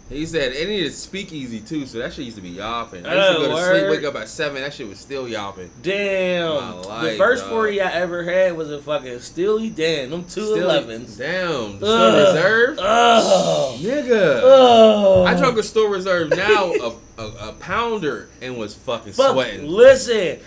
[0.09, 3.05] He said and he had speakeasy too, so that shit used to be yapping.
[3.05, 4.61] I used to go to sleep, wake up at seven.
[4.61, 5.71] That shit was still yapping.
[5.81, 6.85] Damn.
[6.87, 7.51] My the first dog.
[7.51, 10.11] 40 I ever had was a fucking Steely Dan.
[10.11, 11.17] Them two Still- 11s.
[11.17, 11.79] Damn.
[11.79, 12.27] The Ugh.
[12.27, 12.77] store reserve.
[12.81, 13.77] Oh.
[13.81, 14.39] Nigga.
[14.43, 15.23] Oh.
[15.25, 19.67] I drunk a store reserve now a, a, a pounder and was fucking Fuck, sweating.
[19.67, 20.39] Listen.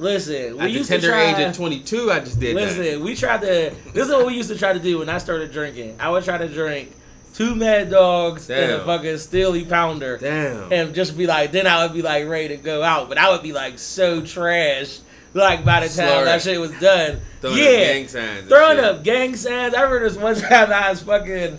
[0.00, 0.54] Listen.
[0.56, 3.00] We At the used tender to try, age of 22, I just did Listen, that.
[3.00, 3.74] we tried to.
[3.92, 5.96] This is what we used to try to do when I started drinking.
[6.00, 6.92] I would try to drink
[7.34, 10.16] two Mad Dogs and a fucking Steely Pounder.
[10.18, 10.72] Damn.
[10.72, 13.30] and just be like, then I would be like ready to go out, but I
[13.30, 14.98] would be like so trash.
[15.32, 18.48] Like by the time that shit was done, Throwing yeah, up gang signs.
[18.48, 19.74] throwing up gang signs.
[19.74, 21.56] I remember this one time I was fucking,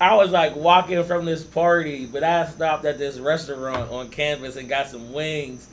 [0.00, 4.54] I was like walking from this party, but I stopped at this restaurant on campus
[4.54, 5.66] and got some wings.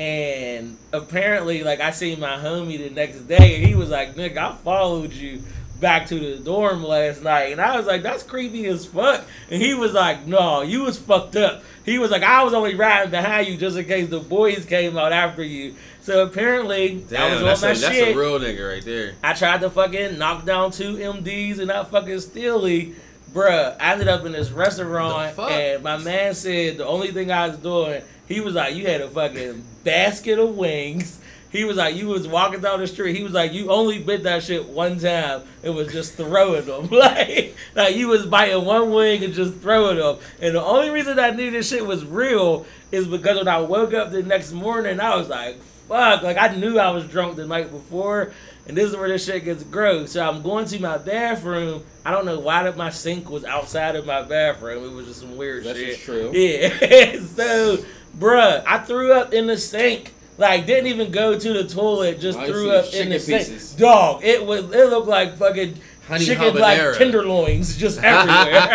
[0.00, 4.34] And apparently, like I seen my homie the next day, and he was like, "Nick,
[4.38, 5.42] I followed you
[5.78, 9.60] back to the dorm last night," and I was like, "That's creepy as fuck." And
[9.60, 13.10] he was like, "No, you was fucked up." He was like, "I was only riding
[13.10, 17.44] behind you just in case the boys came out after you." So apparently, Damn, that
[17.44, 19.12] that's, was on my a, that's a real nigga right there.
[19.22, 22.94] I tried to fucking knock down two MDs and that fucking Steely.
[23.34, 27.48] Bruh, I ended up in this restaurant and my man said the only thing I
[27.48, 31.18] was doing, he was like, you had a fucking basket of wings.
[31.50, 33.16] He was like, you was walking down the street.
[33.16, 35.42] He was like, you only bit that shit one time.
[35.64, 36.88] It was just throwing them.
[36.90, 40.18] like, like you was biting one wing and just throwing them.
[40.40, 43.94] And the only reason I knew this shit was real is because when I woke
[43.94, 45.60] up the next morning, I was like,
[45.90, 46.22] fuck.
[46.22, 48.32] Like I knew I was drunk the night before,
[48.66, 50.12] and this is where this shit gets gross.
[50.12, 51.84] So I'm going to my bathroom.
[52.04, 54.84] I don't know why that my sink was outside of my bathroom.
[54.84, 55.88] It was just some weird That's shit.
[55.94, 56.30] just true.
[56.32, 57.20] Yeah.
[57.26, 57.84] so,
[58.18, 60.12] bruh, I threw up in the sink.
[60.38, 63.78] Like didn't even go to the toilet, just threw up in the sink.
[63.78, 65.76] Dog, it was it looked like fucking
[66.08, 68.68] Honey chicken like tenderloins just everywhere.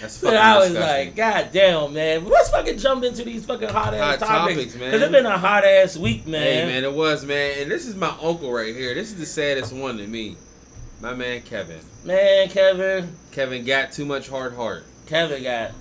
[0.00, 1.06] That's So I was disgusting.
[1.06, 2.24] like, God damn, man.
[2.24, 4.56] Let's fucking jump into these fucking hot ass topics.
[4.56, 4.90] topics, man.
[4.90, 6.42] Because it's been a hot ass week, man.
[6.42, 8.94] Hey man, it was man, and this is my uncle right here.
[8.94, 10.36] This is the saddest one to me.
[11.00, 11.80] My man Kevin.
[12.04, 13.14] Man, Kevin.
[13.30, 14.84] Kevin got too much hard heart.
[15.06, 15.72] Kevin got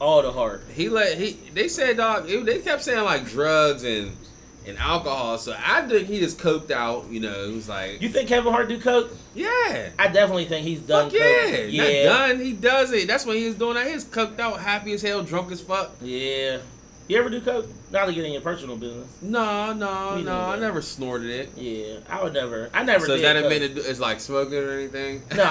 [0.00, 0.64] all the heart.
[0.72, 1.32] He let he.
[1.54, 2.28] They said dog.
[2.28, 4.16] It, they kept saying like drugs and
[4.66, 5.38] and alcohol.
[5.38, 7.08] So I think he just coped out.
[7.10, 9.10] You know, it was like You think Kevin Hart do coke?
[9.34, 9.90] yeah.
[9.98, 11.52] I definitely think he's done Fuck yeah, coke.
[11.52, 12.02] not Yeah.
[12.04, 12.40] done.
[12.40, 13.06] He does it.
[13.08, 13.86] That's when he was doing that.
[13.86, 15.92] He was coked out, happy as hell, drunk as fuck.
[16.02, 16.58] Yeah.
[17.08, 17.66] You ever do coke?
[17.90, 19.08] Not to get in your personal business.
[19.20, 20.32] No, no, Me no.
[20.42, 21.50] I never snorted it.
[21.56, 22.70] Yeah, I would never.
[22.72, 23.24] I never So did.
[23.24, 23.48] that a coke.
[23.50, 23.72] minute?
[23.78, 25.22] It's like smoking or anything?
[25.34, 25.48] No, you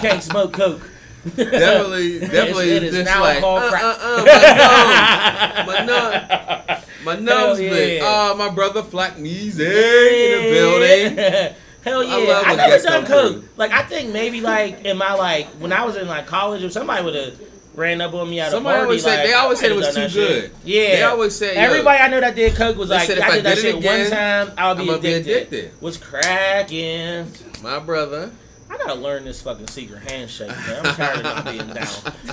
[0.00, 0.80] can't smoke coke.
[1.24, 2.70] Definitely, definitely.
[2.70, 3.82] It is now like, called uh, crack.
[3.82, 7.98] uh, uh, my nose, my nose Hell big.
[8.02, 8.30] yeah.
[8.32, 11.54] Oh, my brother Flack Music in the building.
[11.84, 12.28] Hell I yeah!
[12.32, 13.44] love I, never done coke.
[13.56, 16.72] Like I think maybe like in my like when I was in like college, if
[16.72, 17.38] somebody would have
[17.74, 19.76] ran up on me at Somebody a party, always said- like, they always said it
[19.76, 20.10] was too good.
[20.10, 20.54] shit.
[20.64, 23.34] Yeah, They always yo, everybody I know that did coke was like, said I I
[23.36, 25.48] did that shit again, one time, I'll be I'ma be addicted.
[25.48, 25.82] addicted.
[25.82, 27.26] Was cracking.
[27.62, 28.30] My brother.
[28.74, 30.84] I gotta learn this fucking secret handshake, man.
[30.86, 31.86] I'm tired of not being down.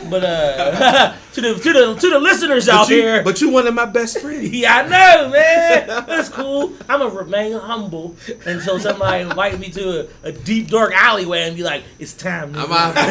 [0.10, 3.50] But uh, to the to the to the listeners out But you, here, but you
[3.50, 4.50] one of my best friends.
[4.52, 5.88] yeah, I know, man.
[6.08, 6.74] That's cool.
[6.90, 8.16] I'm gonna remain humble
[8.46, 12.56] until somebody invite me to a, a deep dark alleyway and be like, "It's time."
[12.56, 12.68] I'm nigga.
[12.68, 13.02] gonna have to,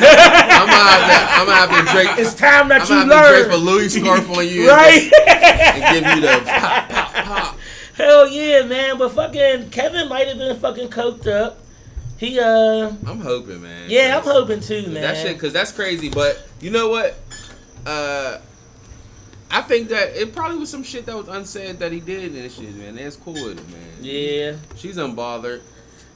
[0.53, 3.89] I'm to, I'm have to drape, It's time that I'm you to drape a Louis
[3.89, 5.11] scarf on you right?
[5.29, 7.59] and give you the pop, pop, pop.
[7.95, 8.99] Hell yeah, man.
[8.99, 11.59] But fucking Kevin might have been fucking coked up.
[12.21, 13.89] He uh, I'm hoping, man.
[13.89, 15.01] yeah, I'm hoping too, man.
[15.01, 16.11] That shit, cause that's crazy.
[16.11, 17.19] But you know what?
[17.87, 18.39] Uh,
[19.51, 22.53] I think that it probably was some shit that was unsaid that he did and
[22.53, 22.97] shit, man.
[22.97, 23.89] That's cool with it, man.
[24.03, 25.63] Yeah, She's unbothered.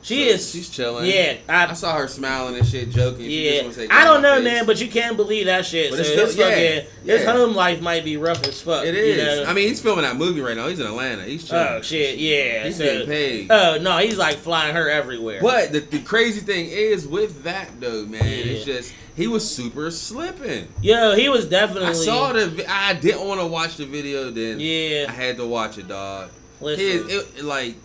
[0.05, 0.51] She So is.
[0.51, 1.07] She's chilling.
[1.07, 3.25] Yeah, I I, saw her smiling and shit, joking.
[3.25, 3.87] She just yeah.
[3.87, 5.91] say, I don't know, my man, but you can't believe that shit.
[5.91, 8.85] But so it's still- yeah, fucking his home life might be rough as fuck.
[8.85, 9.45] It you know?
[9.47, 10.69] I mean, he's filming that movie right now.
[10.69, 11.23] He's in Atlanta.
[11.25, 11.69] He's oh, chilling.
[11.69, 12.65] oh shit, yeah.
[12.65, 13.51] He's so, getting paid.
[13.51, 15.41] Oh no, he's like flying her everywhere.
[15.41, 19.91] But the, the crazy thing is with that though, man, it's just he was super
[19.91, 20.69] slipping.
[20.83, 21.89] Yo, he was definitely.
[21.89, 22.65] I saw the.
[22.69, 24.31] I didn't want to watch the video.
[24.31, 26.31] Then yeah, I had to watch it, dog.
[26.61, 27.09] listen.
[27.09, 27.77] His, it, like,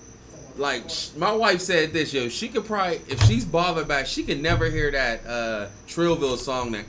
[0.60, 0.84] like
[1.18, 2.30] my wife said this, yo.
[2.30, 6.72] She could probably, if she's bothered back, she could never hear that uh Trillville song
[6.74, 6.86] that.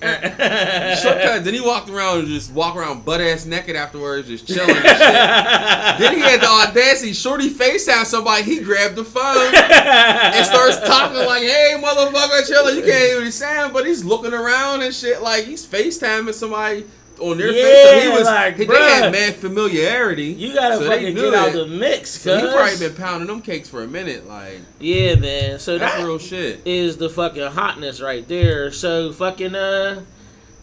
[0.00, 1.44] Shortcuts.
[1.44, 4.76] Then he walked around and just walk around butt ass naked afterwards, just chilling and
[4.84, 4.98] shit.
[4.98, 7.12] then he had the audacity.
[7.12, 8.44] Shorty FaceTime somebody.
[8.44, 12.76] He grabbed the phone and starts talking like, "Hey, motherfucker, chilling.
[12.76, 15.22] You can't hear what he's but he's looking around and shit.
[15.22, 16.84] Like he's FaceTiming somebody
[17.20, 17.88] on their face.
[17.88, 18.24] So he was.
[18.24, 18.88] like, they bruh.
[18.88, 20.26] had mad familiarity.
[20.26, 21.52] you gotta so they fucking get out it.
[21.54, 24.26] the mix, So he probably been pounding them cakes for a minute.
[24.26, 25.58] Like Yeah, man.
[25.58, 26.60] So that's that real shit.
[26.66, 28.70] is the fucking hotness right there.
[28.72, 30.02] So fucking uh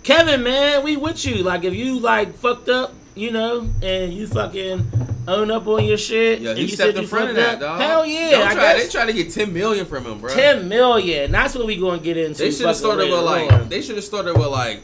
[0.04, 1.44] Kevin, man, we with you.
[1.44, 4.86] Like if you like fucked up, you know, and you fucking
[5.28, 6.42] own up on your shit.
[6.42, 7.82] Yeah, he you stepped in front of that, up, dog.
[7.82, 8.52] Hell yeah.
[8.52, 10.34] Try, guess they try to get ten million from him, bro.
[10.34, 11.32] ten million.
[11.32, 12.44] That's what we gonna get into.
[12.44, 14.82] They should have started with like they should have started with like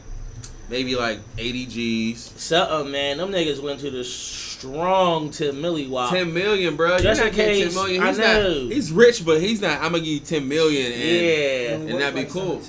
[0.71, 2.33] maybe like eighty G's.
[2.37, 3.17] something, man.
[3.17, 6.11] Them niggas went to the strong to Millie Wop.
[6.11, 6.97] Ten million, bro.
[6.97, 8.03] Just You're in not getting case, ten million.
[8.03, 8.63] I He's know.
[8.63, 8.71] not.
[8.73, 9.77] He's rich, but he's not.
[9.77, 11.01] I'm gonna give you ten million, and
[11.89, 11.91] Yeah.
[11.93, 12.61] and that'd be cool.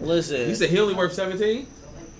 [0.00, 1.66] Listen, You said he only worth seventeen.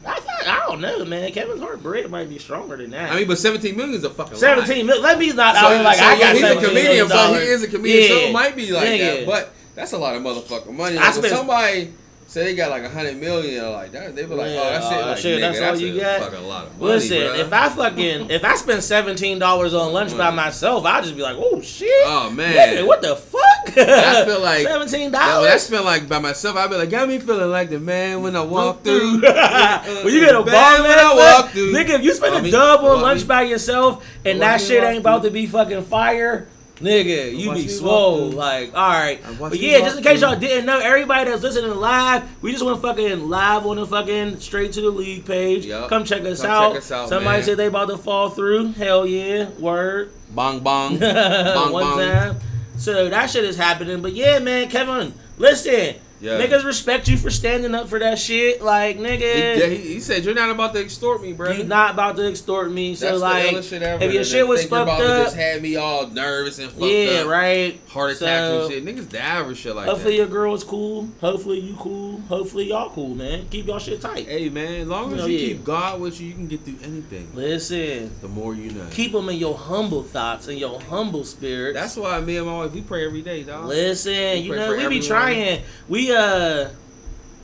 [0.05, 1.31] I, thought, I don't know, man.
[1.31, 3.13] Kevin Hart bread might be stronger than that.
[3.13, 4.41] I mean, but seventeen million is a fucking lot.
[4.41, 4.87] seventeen.
[4.87, 7.35] Let me not So, out here like so I got he's a comedian, million but
[7.35, 8.99] he is a comedian, so it might be like Nigga.
[9.19, 9.27] that.
[9.27, 10.97] But that's a lot of motherfucking money.
[10.97, 11.93] I Like, if spent- somebody
[12.31, 14.71] say they got like a hundred million, like that, they be like, oh, Yeah, oh,
[14.71, 14.95] that's it.
[14.95, 16.21] oh, Like, shit, nigga, that's all that's you a got?
[16.31, 17.39] Fucking lot of money, Listen, bruh.
[17.41, 21.23] if I fucking if I spend seventeen dollars on lunch by myself, I'd just be
[21.23, 21.91] like, oh shit.
[22.07, 23.41] oh man, Nigga, what the fuck?
[23.77, 25.51] I feel like- seventeen dollars.
[25.51, 28.37] I spend like by myself, I'd be like, got me feeling like the man when
[28.37, 29.21] I walk through.
[29.23, 31.73] when you get a ball when I walk through.
[31.73, 32.51] nigga, if you spend a me?
[32.53, 36.47] dub on Want lunch by yourself and that shit ain't about to be fucking fire,
[36.81, 38.31] nigga, you be swole.
[38.31, 42.25] Like, all right, but yeah, just in case y'all didn't know, everybody that's listening live,
[42.43, 45.67] we just went fucking live on the fucking straight to the league page.
[45.67, 45.89] Yup.
[45.89, 46.69] Come check us Come out.
[46.73, 47.43] check us out, Somebody man.
[47.45, 48.73] said they about to fall through.
[48.73, 50.13] Hell yeah, word.
[50.31, 50.99] Bong bong.
[51.01, 51.99] One bong.
[51.99, 52.37] time.
[52.77, 54.01] So that shit is happening.
[54.01, 55.97] But yeah, man, Kevin, listen.
[56.21, 56.39] Yeah.
[56.41, 58.61] Niggas respect you for standing up for that shit.
[58.63, 59.21] Like, He, nigga,
[59.59, 61.51] yeah, he, he said you're not about to extort me, bro.
[61.53, 62.95] You're not about to extort me.
[62.95, 64.05] So, That's like, the illest shit ever.
[64.05, 67.21] if your shit was fucked about up, just had me all nervous and fucked yeah,
[67.23, 67.29] up.
[67.29, 67.81] right.
[67.89, 68.85] Heart attacks So- and shit.
[68.85, 69.91] Niggas die over shit like Hopefully that.
[70.01, 71.09] Hopefully, your girl is cool.
[71.21, 72.21] Hopefully you cool.
[72.29, 73.47] Hopefully y'all cool, man.
[73.51, 74.27] Keep y'all shit tight.
[74.27, 75.49] Hey man, as long as Oh, you yeah.
[75.55, 77.31] keep God with you, you can get through anything.
[77.35, 78.87] Listen, The more you know.
[78.91, 81.75] keep them in your humble thoughts and your humble spirit.
[81.75, 83.67] That's why me and my wife we pray every day, dog.
[83.67, 85.63] Listen, you know, we be trying.
[85.89, 86.71] We uh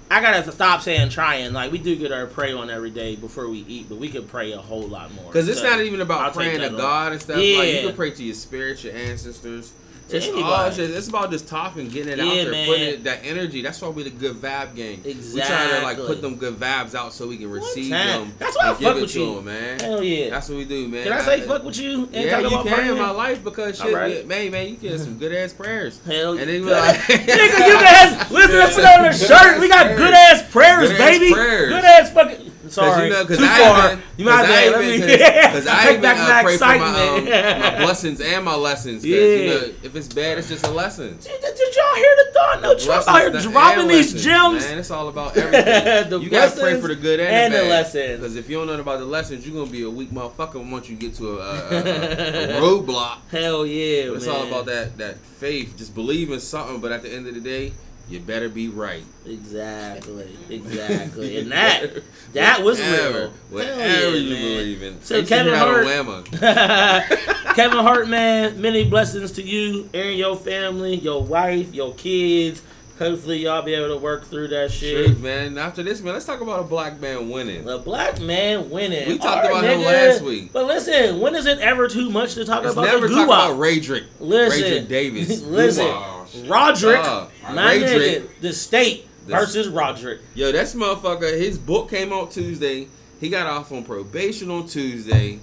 [0.08, 1.52] I gotta stop saying trying.
[1.52, 4.28] Like we do get our pray on every day before we eat, but we could
[4.28, 5.26] pray a whole lot more.
[5.26, 6.76] Because it's So, not even I'll about take praying to on.
[6.76, 7.36] God and stuff.
[7.36, 7.62] Like Yeah.
[7.64, 9.72] you can pray to your spirit, your ancestors.
[10.08, 12.66] To It's all just, it's about just talking, getting it out there, man.
[12.68, 13.60] putting it, that energy.
[13.60, 15.02] That's why we the good vibe gang.
[15.02, 18.32] We trying to like put them good vibes out so we can receive them.
[18.38, 19.34] That's why I fuck with to you.
[19.36, 19.80] them, man.
[19.80, 20.30] Hell yeah.
[20.30, 21.02] That's what we do, man.
[21.04, 22.04] Can I say fuck with you?
[22.04, 22.98] And Yeah, talk you about can in praying?
[22.98, 26.00] my life because shit, yeah, man, man, you get some good ass prayers.
[26.06, 26.70] Hell And then yeah.
[26.70, 29.60] like, Nigga, you guys, listen, let's put that on a shirt.
[29.60, 31.30] We got good ass prayers, baby.
[31.30, 32.45] Good ass fucking.
[32.70, 33.86] Sorry, you know, 'cause too I far.
[33.92, 35.16] even- you might have let even- me.
[35.16, 36.74] 'cause- 'cause I take even back uh, my pray for my,
[37.08, 39.04] um, my blessings and my lessons.
[39.04, 39.16] Yeah.
[39.20, 41.18] You know, if it's bad, it's just a lesson.
[41.22, 42.60] Did, did y'all hear the thought?
[42.62, 44.64] No, Trump out here dropping these lessons, gems.
[44.64, 46.10] Man, it's all about everything.
[46.10, 47.70] The you gotta pray for the good and, and the, the bad.
[47.70, 48.20] lessons.
[48.20, 50.88] Because if you don't know about the lessons, you're gonna be a weak motherfucker once
[50.88, 53.18] you get to a, a, a, a roadblock.
[53.30, 54.34] Hell yeah, But it's man.
[54.36, 55.76] all about that that faith.
[55.76, 57.72] Just believe in something, but at the end of the day,
[58.08, 59.04] you better be right.
[59.24, 62.02] Exactly, exactly, and that
[62.32, 63.30] that was Whatever, real.
[63.50, 64.42] whatever Hell yeah, you man.
[64.42, 65.00] believe in.
[65.02, 66.30] So They Kevin Hart-.
[67.56, 72.62] Kevin Hart, man, many blessings to you and your family, your wife, your kids.
[72.98, 75.04] Hopefully, y'all be able to work through that shit.
[75.04, 75.58] Truth, man.
[75.58, 77.68] After this, man, let's talk about a black man winning.
[77.68, 79.06] A black man winning.
[79.06, 80.50] We talked Alright, about him last week.
[80.50, 83.56] But listen, when is it ever too much to talk Let's about never talk about
[83.58, 84.06] Radric.
[84.18, 85.42] Listen, Radric Davis.
[85.42, 85.86] listen,
[86.32, 86.50] Goo-wop.
[86.50, 90.20] Roderick, Uh, my nigga, the state This- versus Roderick.
[90.34, 91.36] Yo, that's motherfucker.
[91.38, 92.88] His book came out Tuesday.
[93.20, 95.38] He got off on probation on Tuesday.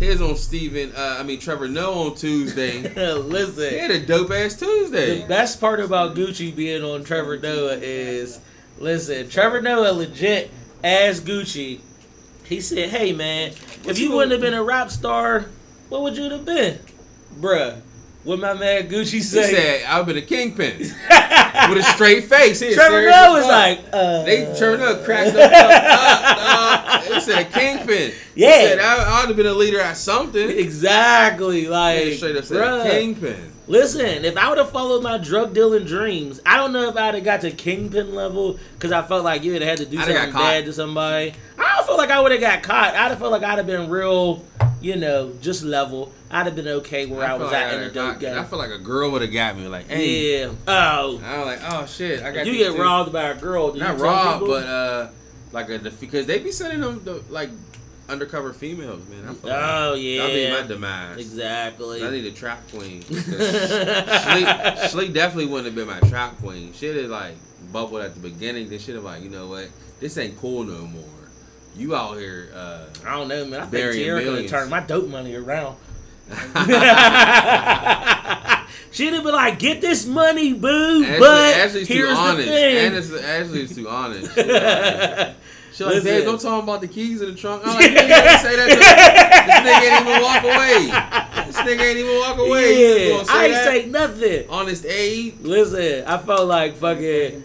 [0.00, 2.80] His on Steven, uh, I mean Trevor Noah on Tuesday.
[3.14, 5.20] Listen, he had a dope ass Tuesday.
[5.20, 8.38] the best part about Gucci being on Trevor Noah is,
[8.78, 10.50] listen, Trevor Noah legit
[10.82, 11.80] asked Gucci.
[12.44, 13.52] He said, "Hey man,
[13.86, 15.46] if you wouldn't have been a rap star,
[15.90, 16.78] what would you have been,
[17.38, 17.80] bruh?
[18.22, 19.48] What my man Gucci said.
[19.48, 20.90] He said, "I've been a kingpin with
[21.78, 27.02] a straight face." He Trevor Noah was like, uh, They turned up, cracked fuck up.
[27.02, 27.08] dog.
[27.08, 28.12] They said kingpin.
[28.34, 28.50] He Yeah.
[28.62, 30.50] said I, I ought to have been a leader at something.
[30.50, 32.90] Exactly, like They straight up said bruh.
[32.90, 33.52] kingpin.
[33.66, 37.14] Listen, if I would have followed my drug dealing dreams, I don't know if I'd
[37.14, 39.98] have got to kingpin level because I felt like you would have had to do
[39.98, 41.34] I'd something bad to somebody.
[41.58, 42.94] I don't feel like I would have got caught.
[42.94, 44.42] I'd have felt like I'd have been real,
[44.80, 46.12] you know, just level.
[46.30, 48.18] I'd have been okay where I, feel was like at in I- the dope I,
[48.18, 48.38] game.
[48.38, 49.66] I feel like a girl would have got me.
[49.66, 50.42] Like, hey.
[50.42, 50.52] yeah.
[50.66, 53.74] Oh, I was like, oh shit, I got you get two- robbed by a girl.
[53.74, 55.08] Not robbed, but uh,
[55.52, 57.50] like a because they be sending them the, like
[58.08, 59.28] undercover females, man.
[59.28, 60.22] I feel like oh yeah.
[60.22, 61.18] that'd be my demise.
[61.18, 62.04] Exactly.
[62.04, 63.02] I need a trap queen.
[64.88, 66.72] Sleep, definitely wouldn't have been my trap queen.
[66.72, 67.34] She'd have like
[67.72, 68.68] bubbled at the beginning.
[68.68, 69.68] Then she'd have like, you know what?
[70.00, 71.04] This ain't cool no more.
[71.76, 72.48] You out here.
[72.54, 73.60] uh I don't know, man.
[73.60, 75.76] I think Tierra could turned my dope money around.
[78.92, 82.48] She'd have been like, "Get this money, boo!" Ashley, but Ashley's too here's honest.
[82.48, 82.94] the thing.
[82.94, 84.36] Ashley's, Ashley's too honest.
[85.80, 86.10] She like, Listen.
[86.12, 87.62] babe, don't talk about the keys in the trunk.
[87.64, 88.06] I'm like, you ain't
[88.42, 88.68] say that.
[88.68, 88.76] To,
[89.46, 91.46] this nigga ain't even walk away.
[91.46, 93.08] This nigga ain't even walk away.
[93.08, 93.64] Yeah, say I ain't that?
[93.64, 94.50] say nothing.
[94.50, 95.40] Honest Abe.
[95.40, 97.44] Listen, I felt like fucking.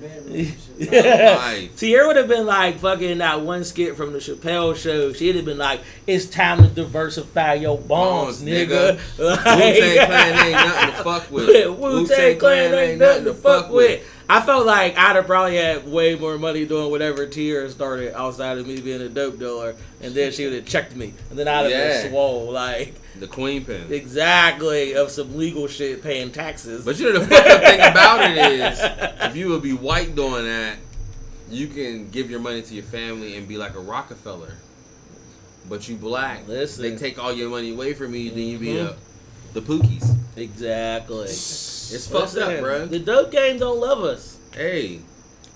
[0.78, 1.78] Life.
[1.78, 5.14] Tierra would have been like fucking that one skit from the Chappelle show.
[5.14, 9.18] She'd have been like, "It's time to diversify your bonds, Bonds, nigga." nigga.
[9.18, 11.80] Wu-Tang Clan ain't nothing to fuck with.
[11.80, 14.04] Wu Tang Clan ain't nothing to fuck with.
[14.28, 18.58] I felt like I'd have probably had way more money doing whatever Tierra started outside
[18.58, 21.48] of me being a dope dealer, and then she would have checked me, and then
[21.48, 22.02] I'd have Yeah.
[22.04, 23.84] been swole like The queen pin.
[23.92, 26.84] exactly of some legal shit, paying taxes.
[26.84, 28.80] But you know the fucked up thing about it is,
[29.30, 30.78] if you would be white doing that,
[31.52, 34.54] you can give your money to your family and be like a Rockefeller.
[35.70, 36.82] But you black, Listen.
[36.84, 39.54] they take all your money away from you, then you be a, mm-hmm.
[39.54, 40.16] the pookies.
[40.36, 41.28] exactly.
[41.94, 42.86] It's fucked up, bro.
[42.86, 44.38] The dope game don't love us.
[44.54, 45.00] Hey,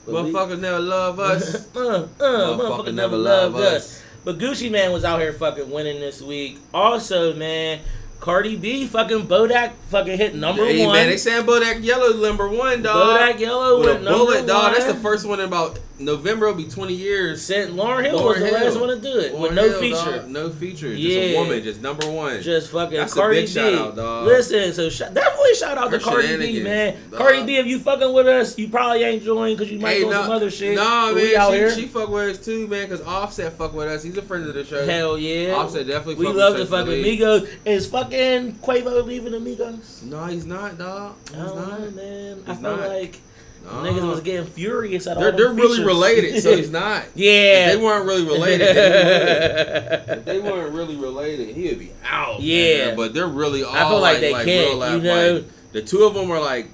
[0.06, 1.76] But we- motherfuckers never love us.
[1.76, 4.02] uh, uh, motherfucker never loved us.
[4.26, 6.60] But Gucci Mane was out here fucking winning this week.
[6.74, 7.80] Also, man,
[8.20, 10.94] Cardi B fucking Bodak fucking hit number hey one.
[10.96, 13.18] man, they saying Bodak Yellow number one, dog.
[13.20, 14.74] Bodak Yellow With went a number bullet, dog.
[14.74, 16.48] That's the first one in about November.
[16.48, 17.42] It'll be twenty years.
[17.42, 18.54] Sent Lauryn Hill Lauryn was the Hill.
[18.66, 20.18] last one to do it with no Hill, feature.
[20.20, 20.30] dog.
[20.30, 20.90] No feature.
[20.96, 21.20] Just Yeah.
[21.22, 22.42] a woman, just number one.
[22.42, 23.48] Just fucking That's a Cardi B.
[23.48, 24.26] shout out, dog.
[24.28, 26.96] Listen, so sh- definitely shout out Her to Cardi B, man.
[27.12, 27.20] dog.
[27.20, 30.04] Cardi B, if you fucking with us, you probably ain't joining because you might Hey,
[30.06, 30.76] nah- some other shit.
[30.76, 31.76] Nah, man, we out she, here.
[31.76, 32.88] she fuck with us too, man.
[32.88, 34.04] Cause Offset fuck with us.
[34.04, 34.86] He's a friend of the show.
[34.86, 35.54] Hell yeah.
[35.54, 36.16] Offset definitely.
[36.16, 37.04] we fuck love with the fucking.
[37.04, 37.48] Migos.
[37.66, 40.04] Is fucking Quavo leaving the Migos?
[40.04, 41.16] No, he's not, dog.
[41.30, 41.94] He's I not.
[41.96, 42.44] man.
[42.48, 42.90] I He's felt not.
[42.90, 43.20] like
[43.64, 43.72] No.
[43.84, 45.86] niggas was uh, getting furious at all They're them they're really features.
[45.86, 47.06] related, so he's not.
[47.16, 47.68] yeah.
[47.70, 48.62] If they weren't really related.
[48.76, 50.18] They would.
[50.20, 52.40] If they weren't really related, he would be out.
[52.40, 52.88] Yeah.
[52.88, 52.96] man.
[52.98, 53.76] but they're really all.
[53.76, 55.34] I feel like they like can't, real life, you know?
[55.36, 56.68] like, the two of them are like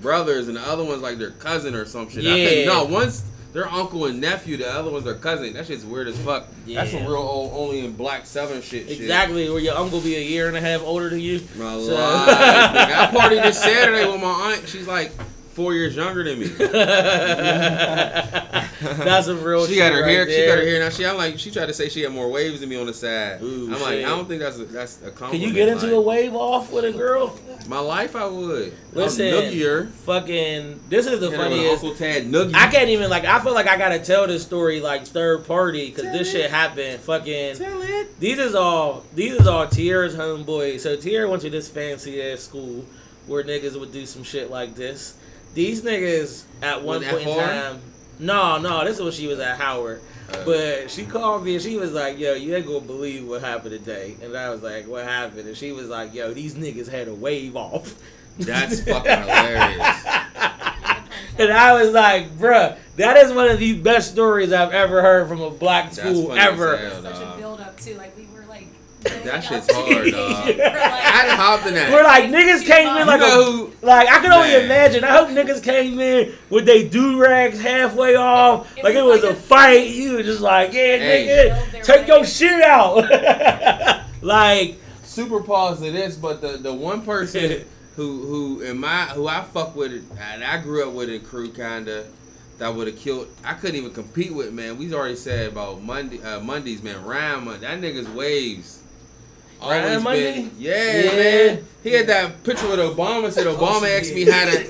[0.00, 2.24] brothers, and the other one's like their cousin or some shit.
[2.24, 2.48] I Yeah.
[2.48, 4.58] think no, one's their uncle and nephew.
[4.58, 5.54] The other one's their cousin.
[5.54, 6.46] That shit's weird as fuck.
[6.68, 8.86] That's some real old, only in black seven shit.
[8.88, 9.00] shit.
[9.00, 11.40] Exactly, where your uncle be a year and a half older than you.
[11.56, 12.28] My So- life.
[12.28, 14.68] I partied this Saturday with my aunt.
[14.68, 15.10] She's like
[15.56, 16.46] four years younger than me.
[18.78, 19.66] That's a real.
[19.66, 20.24] She got her shit hair.
[20.24, 20.80] right She got her hair.
[20.80, 22.86] Now she, I'm like, she tried to say she had more waves than me on
[22.86, 23.40] the side.
[23.42, 24.00] Ooh, I'm like.
[24.00, 25.32] I don't think that's a, that's a compliment.
[25.32, 27.36] Can you get into like, a wave off with a girl?
[27.66, 28.74] My life, I would.
[28.92, 29.88] Listen, I'm noogier.
[29.88, 30.80] fucking.
[30.90, 31.82] This is the Hit funniest.
[31.82, 32.54] Uncle Tad noogie.
[32.54, 33.24] I can't even like.
[33.24, 37.00] I feel like I gotta tell this story like third party because this shit happened.
[37.00, 37.56] Fucking.
[37.56, 38.20] Tell it.
[38.20, 39.04] These is all.
[39.14, 40.78] These is all Tierra's homeboy.
[40.80, 42.84] So Tierra went to this fancy ass school
[43.26, 45.16] where niggas would do some shit like this.
[45.56, 47.80] These niggas at one Wasn't point in time.
[48.18, 50.02] No, no, this is when she was at Howard.
[50.30, 53.40] Uh, But she called me and she was like, "Yo, you ain't gonna believe what
[53.40, 56.88] happened today." And I was like, "What happened?" And she was like, "Yo, these niggas
[56.88, 57.94] had a wave off."
[58.38, 60.04] That's fucking hilarious.
[61.38, 65.26] And I was like, "Bruh, that is one of the best stories I've ever heard
[65.28, 67.94] from a black That's school funny as ever." hell, Such a build up too.
[67.94, 68.25] Like we were like.
[69.24, 70.46] That shit's hard, to- dog.
[70.56, 70.82] We're like-
[71.16, 71.92] I'd hopped in that.
[71.92, 74.64] We're like niggas came in you like know a, like I can only Man.
[74.64, 75.04] imagine.
[75.04, 79.22] I hope niggas came in with they do rags halfway off, It like it was
[79.22, 79.88] was like a a- fight.
[79.88, 81.50] You were just like, yeah, Hey.
[81.72, 82.26] nigga, take your way.
[82.26, 84.04] shit out.
[84.22, 87.64] like, super pause to this, but the the one person
[87.96, 91.50] who who in my who I fuck with and I grew up with in crew
[91.50, 92.06] kinda
[92.58, 93.28] that would have killed.
[93.44, 94.78] I couldn't even compete with man.
[94.78, 97.04] We already said about Monday uh, Mondays man.
[97.04, 97.66] Ryan Monday.
[97.66, 98.80] That nigga's waves.
[99.60, 100.50] Always been.
[100.58, 101.12] Yeah, Yeah.
[101.12, 101.64] man.
[101.82, 103.30] He had that picture with Obama.
[103.32, 104.64] Said Obama asked me how to.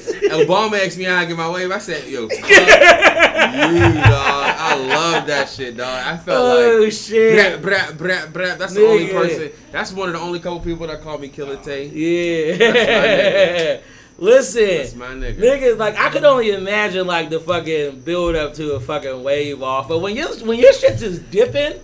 [0.44, 1.70] Obama asked me how to get my wave.
[1.72, 5.88] I said, "Yo, fuck you, dog." I love that shit, dog.
[6.06, 6.92] I felt Oh like.
[6.92, 7.34] shit.
[7.62, 8.58] Brat, brat, brat, brat.
[8.58, 9.12] That's the only Nigga.
[9.12, 9.50] person.
[9.72, 11.86] That's one of the only couple people that call me Killer Tay.
[11.86, 13.78] Yeah.
[14.18, 14.66] Listen.
[14.66, 15.36] That's my nigga.
[15.38, 19.62] Niggas like I could only imagine like the fucking build up to a fucking wave
[19.62, 19.88] off.
[19.88, 21.80] But when you when your shit's just dipping,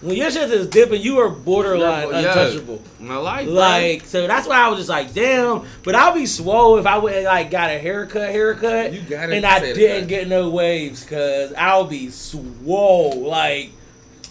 [0.00, 2.30] when your shit is dipping, you are borderline Yeah.
[2.30, 2.82] untouchable.
[2.98, 3.48] My life.
[3.48, 5.62] Like so that's why I was just like, damn.
[5.82, 9.44] But I'll be swole if I would like got a haircut, haircut, You gotta and
[9.44, 13.26] I didn't get no waves, cause I'll be swole.
[13.28, 13.70] Like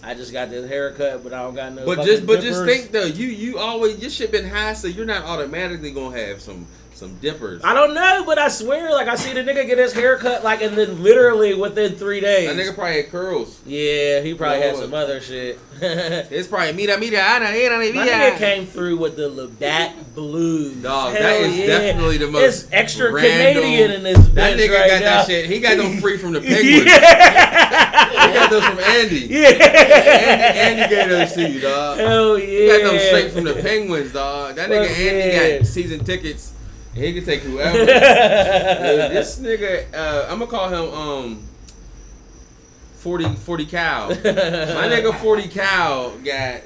[0.02, 1.86] I just got this haircut, but I don't got no.
[1.86, 5.06] But just but just think though, you you always your shit been high, so you're
[5.06, 6.66] not automatically gonna have some
[7.00, 7.62] some dippers.
[7.64, 10.62] I don't know, but I swear, like I see the nigga get his haircut, like,
[10.62, 12.48] and then literally within three days.
[12.50, 13.60] That nigga probably had curls.
[13.66, 14.86] yeah, he probably had Lord.
[14.86, 15.58] some other shit.
[15.82, 18.38] It's probably me that mira mira ana era nigga mira.
[18.38, 20.76] came through with the Labatt Blues.
[20.84, 21.68] Dog, Hell that is yeah.
[21.68, 25.06] definitely the most It's extra random- Canadian in this bitch That nigga right got now.
[25.06, 25.50] that shit.
[25.50, 26.84] He got them free from the penguins.
[26.84, 29.20] He got those from Andy.
[29.30, 29.48] yeah.
[29.48, 31.98] Andy, Andy gave those to you, dog.
[31.98, 32.46] Hell yeah.
[32.46, 34.56] He got them straight from the penguins, dog.
[34.56, 35.58] That nigga Fuck Andy yeah.
[35.60, 36.54] got season tickets.
[36.94, 37.78] He can take whoever.
[37.86, 41.44] This nigga, uh, I'm gonna call him um
[42.96, 44.08] 40 40 cow.
[44.10, 46.62] My nigga 40 cow got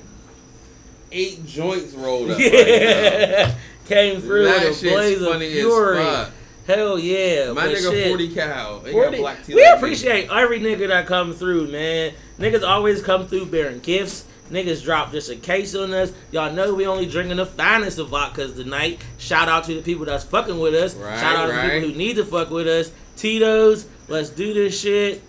[1.12, 2.38] eight joints rolled up.
[2.38, 3.56] Right yeah.
[3.86, 5.98] Came through That with a shit's blaze of fury.
[5.98, 6.32] fuck.
[6.66, 7.52] Hell yeah.
[7.52, 8.08] My nigga shit.
[8.08, 8.80] 40 cow.
[8.80, 12.14] He got 40 black we appreciate every nigga that come through, man.
[12.40, 14.26] Niggas always come through bearing gifts.
[14.52, 16.12] Niggas drop just a case on us.
[16.32, 19.00] Y'all know we only drinking the finest of vodkas tonight.
[19.18, 20.94] Shout out to the people that's fucking with us.
[20.96, 22.92] Right, Shout out to the people who need to fuck with us.
[23.16, 25.24] Tito's, let's do this shit.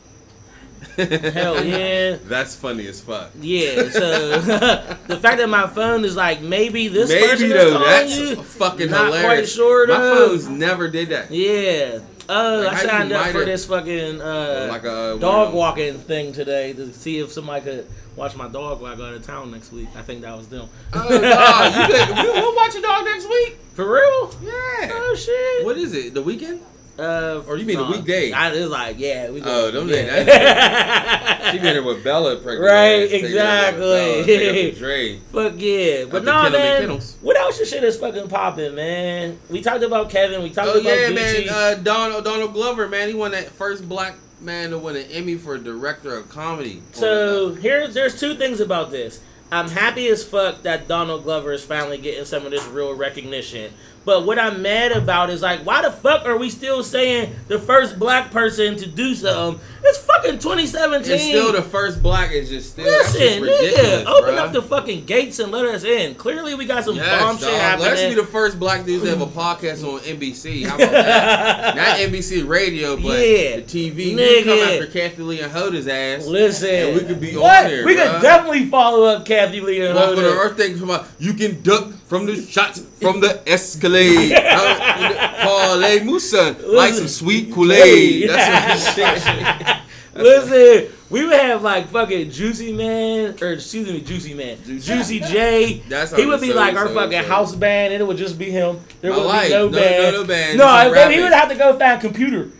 [0.96, 2.16] Hell yeah.
[2.24, 3.30] That's funny as fuck.
[3.40, 4.38] Yeah, so
[5.06, 8.36] the fact that my phone is like maybe this person Maybe is calling that's you.
[8.36, 9.24] fucking Not hilarious.
[9.24, 11.30] quite sure, My phones never did that.
[11.30, 12.00] Yeah.
[12.28, 16.72] Oh, Like, I signed up for this fucking uh, Like a dog walking thing today
[16.72, 19.88] to see if somebody could watch my dog while I go to town next week.
[19.96, 20.68] I think that was them.
[20.92, 23.58] Oh, dog, you could, we, we'll watch a dog next week.
[23.74, 24.34] For real?
[24.42, 24.90] Yeah.
[24.92, 25.64] Oh shit.
[25.66, 26.14] What is it?
[26.14, 26.60] The weekend?
[26.98, 28.30] Uh, Or you mean the nah, weekday?
[28.32, 29.42] I was like, yeah, we.
[29.44, 31.40] Oh, them yeah.
[31.52, 32.64] She been there with Bella pregnant.
[32.70, 34.70] Right, ass, taking her with Bella, exactly.
[34.72, 35.18] Dre.
[35.32, 36.90] Fuck yeah, but to nah, man.
[37.20, 37.58] What else?
[37.58, 39.38] Your shit is fucking popping, man.
[39.50, 40.42] We talked about Kevin.
[40.42, 41.46] We talked Oh about yeah, Gucci.
[41.46, 41.48] man.
[41.50, 43.08] Uh, Donald Donald Glover, man.
[43.08, 46.82] He won that first black man to win an Emmy for director of comedy.
[46.92, 49.20] So here's there's two things about this.
[49.52, 53.72] I'm happy as fuck that Donald Glover is finally getting some of this real recognition.
[54.04, 57.58] But what I'm mad about is like, why the fuck are we still saying the
[57.58, 59.60] first black person to do something?
[59.82, 61.12] It's fucking 2017.
[61.12, 62.30] it's still the first black.
[62.32, 64.38] Is just still Listen, nigga, open bruh.
[64.38, 66.14] up the fucking gates and let us in.
[66.14, 67.88] Clearly, we got some Yes, bomb shit happening.
[67.88, 70.64] Let's be the first black dudes to have a podcast on NBC.
[70.66, 71.76] How about that?
[71.76, 73.56] Not NBC radio, but Yeah.
[73.56, 74.14] the TV.
[74.14, 76.26] We can come after Kathie Lee and Hoda's ass.
[76.26, 77.64] Listen, we could be on what?
[77.68, 78.12] there, We bruh.
[78.14, 80.36] could definitely follow up Kathie Lee and Walk on the Hoda.
[80.36, 80.74] earth thing.
[81.18, 84.34] You can duck from the shots from the Escalade.
[85.42, 88.28] Parlay Musa like some sweet Kool Aid.
[88.30, 89.76] That's what shit.
[90.14, 95.20] Listen, we would have like fucking Juicy Man, or excuse me, Juicy Man, Juicy- Juicy
[95.20, 95.82] J.
[95.88, 97.28] That's he would be so- like our so- fucking so.
[97.28, 98.78] house band, and it would just be him.
[99.00, 100.02] There would be no, No- band.
[100.04, 100.58] no- no no band.
[100.58, 102.50] No, he would have to go find computer.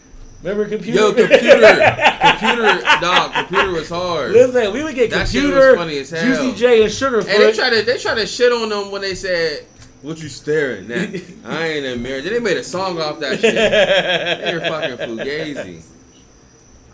[0.45, 0.99] Remember computer?
[0.99, 4.33] Yo, computer, computer, dog, computer was hard.
[4.33, 6.23] Listen, we would get That shit computer, was funny as hell.
[6.23, 7.29] Juicy J, and Sugarfoot.
[7.31, 9.65] And they try to they try to shit on them when they said,
[10.03, 11.15] "What you staring at?
[11.47, 13.55] I ain't in marriage." Then they made a song off that shit.
[13.55, 15.83] They're fucking fugazi.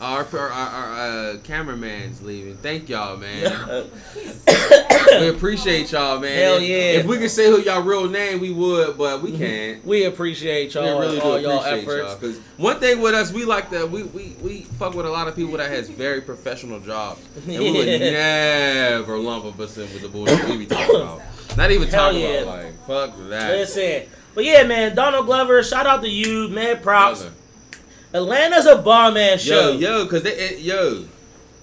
[0.00, 0.94] Our our, our, our
[1.32, 2.56] uh, cameraman's leaving.
[2.56, 3.90] Thank y'all, man.
[5.20, 6.38] we appreciate y'all, man.
[6.38, 6.76] Hell If- yeah.
[7.00, 9.84] If we could say who y'all real name, we would, but we can't.
[9.84, 12.10] we appreciate y'all, We really do all y'all appreciate efforts.
[12.12, 12.16] y'all.
[12.18, 15.28] Because one thing with us, we like to we, we we fuck with a lot
[15.28, 20.00] of people that has very professional jobs, and we would never lump us in with
[20.00, 21.20] the bullshit we be talking about.
[21.58, 22.28] Not even Hell talking yeah.
[22.40, 23.50] about like fuck that.
[23.50, 26.80] Listen, but yeah, man, Donald Glover, shout out to you, man.
[26.80, 27.20] Props.
[27.20, 27.36] Brother.
[28.12, 29.72] Atlanta's a bomb ass show.
[29.72, 31.04] Yo, yo, cause they, it, yo,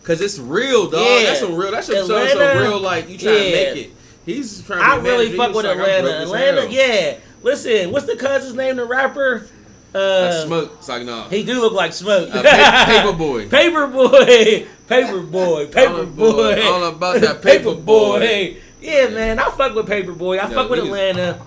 [0.03, 1.01] cause it's real, dog.
[1.01, 1.23] Yeah.
[1.23, 1.71] That's some real.
[1.71, 2.79] That's some, some real.
[2.79, 3.43] Like you trying yeah.
[3.43, 3.91] to make it.
[4.25, 4.79] He's trying.
[4.79, 6.21] To I really fuck with like, Atlanta.
[6.21, 7.17] Atlanta, yeah.
[7.43, 8.77] Listen, what's the cousin's name?
[8.77, 9.47] The rapper.
[9.93, 10.73] Uh, smoke.
[10.77, 11.23] It's like no.
[11.23, 12.29] he do look like smoke.
[12.31, 13.49] Uh, pa- paper boy.
[13.49, 18.57] Paper boy, paper boy, paper boy, all about that paper boy.
[18.81, 20.37] Yeah, man, I fuck with paper boy.
[20.37, 21.41] I Yo, fuck with Atlanta.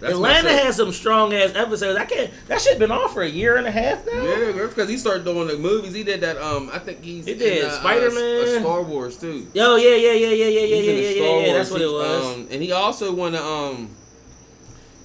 [0.00, 1.98] That's Atlanta has some strong ass episodes.
[1.98, 2.30] I can't.
[2.48, 4.22] That shit been on for a year and a half now.
[4.22, 5.92] Yeah, that's because he started doing the movies.
[5.92, 6.38] He did that.
[6.38, 8.56] Um, I think he's He did uh, Spider-Man.
[8.56, 9.46] uh, Star Wars too.
[9.52, 11.52] Yo, yeah, yeah, yeah, yeah, yeah, yeah, He's yeah, yeah, yeah, yeah.
[11.52, 12.34] That's what it was.
[12.34, 13.90] Um, and he also won a um,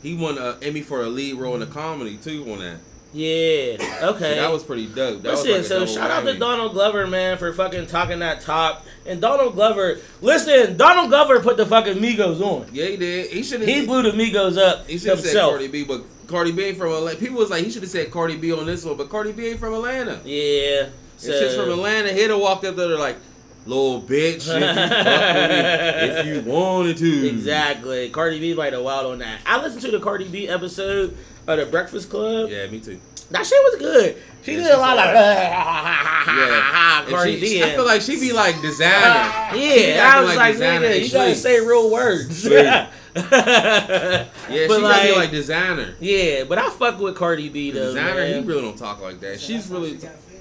[0.01, 2.77] he won an Emmy for a lead role in a comedy too on that.
[3.15, 3.77] Yeah.
[4.09, 4.35] Okay.
[4.35, 5.21] So that was pretty dope.
[5.21, 6.37] That Listen, was like so shout out to.
[6.37, 8.85] Donald Glover, man, for fucking talking that talk.
[9.05, 12.67] And Donald Glover, listen, Donald Glover put the fucking Migos on.
[12.73, 13.31] Yeah, he did.
[13.31, 13.61] He should.
[13.61, 15.39] He blew the Migos up He should have said.
[15.39, 17.17] Cardi B, but Cardi B ain't from Atlanta.
[17.17, 19.47] People was like, he should have said Cardi B on this one, but Cardi B
[19.47, 20.19] ain't from Atlanta.
[20.25, 20.89] Yeah.
[21.15, 22.11] So, if she's from Atlanta.
[22.11, 23.15] He'd have walked up there like,
[23.65, 27.29] little bitch, if you, fuck with me, if you wanted to.
[27.29, 28.09] Exactly.
[28.09, 29.39] Cardi B might have wild on that.
[29.45, 31.15] I listened to the Cardi B episode
[31.47, 32.49] of the Breakfast Club.
[32.49, 32.99] Yeah, me too.
[33.31, 34.17] That shit was good.
[34.43, 36.99] She Yeah, did a lot of Yeah.
[37.01, 37.63] And Cardi she- B.
[37.63, 39.31] I feel like she be like designer.
[39.53, 41.43] She be yeah, I was like, designer nigga, and you gotta sleep.
[41.59, 42.45] say real words.
[42.49, 45.95] Yeah, Yeah, she but be like- like designer.
[45.99, 47.93] yeah, but I fuck with Cardi B though.
[47.93, 49.39] Designer, he really don't talk like that.
[49.39, 50.34] She's really She got famous though.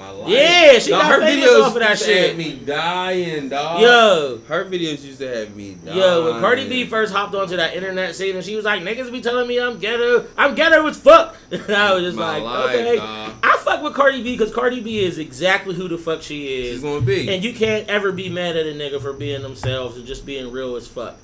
[0.00, 0.28] My life.
[0.28, 2.28] Yeah, she Dog, got famous videos off of that used to shit.
[2.28, 3.80] have me dying, dog.
[3.80, 5.98] Yo, her videos used to have me dying.
[5.98, 9.12] Yo, when Cardi B first hopped onto that internet scene and she was like, niggas
[9.12, 11.36] be telling me I'm ghetto, I'm ghetto as fuck.
[11.52, 12.96] And I was just My like, life, okay.
[12.96, 13.32] dog.
[13.42, 16.74] I fuck with Cardi B because Cardi B is exactly who the fuck she is.
[16.74, 17.28] she's gonna be.
[17.32, 20.50] And you can't ever be mad at a nigga for being themselves and just being
[20.50, 21.16] real as fuck.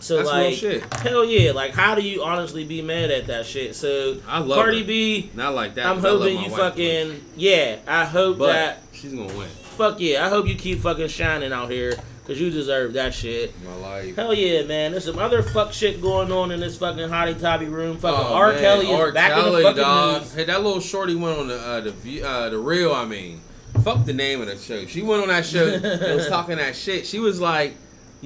[0.00, 1.52] So That's like, hell yeah!
[1.52, 3.74] Like, how do you honestly be mad at that shit?
[3.74, 4.86] So I love Cardi her.
[4.86, 5.86] B, Not like that.
[5.86, 7.78] I'm hoping you wife, fucking yeah.
[7.86, 9.48] I hope But that she's gonna win.
[9.48, 10.24] fuck yeah.
[10.26, 13.54] I hope you keep fucking shining out here because you deserve that shit.
[13.64, 14.16] My life.
[14.16, 14.90] Hell yeah, man.
[14.92, 17.96] There's some other fuck shit going on in this fucking hottie topmy room.
[17.98, 18.52] Fucking Oh, R.
[18.52, 19.12] man, Kelly is R.
[19.12, 20.22] back in the fucking dog.
[20.22, 20.34] news.
[20.34, 22.92] Hey, that little shorty went on the uh, the uh, the real.
[22.92, 23.40] I mean,
[23.82, 24.84] fuck the name of the show.
[24.86, 27.06] She went on that show and was talking that shit.
[27.06, 27.74] She was like,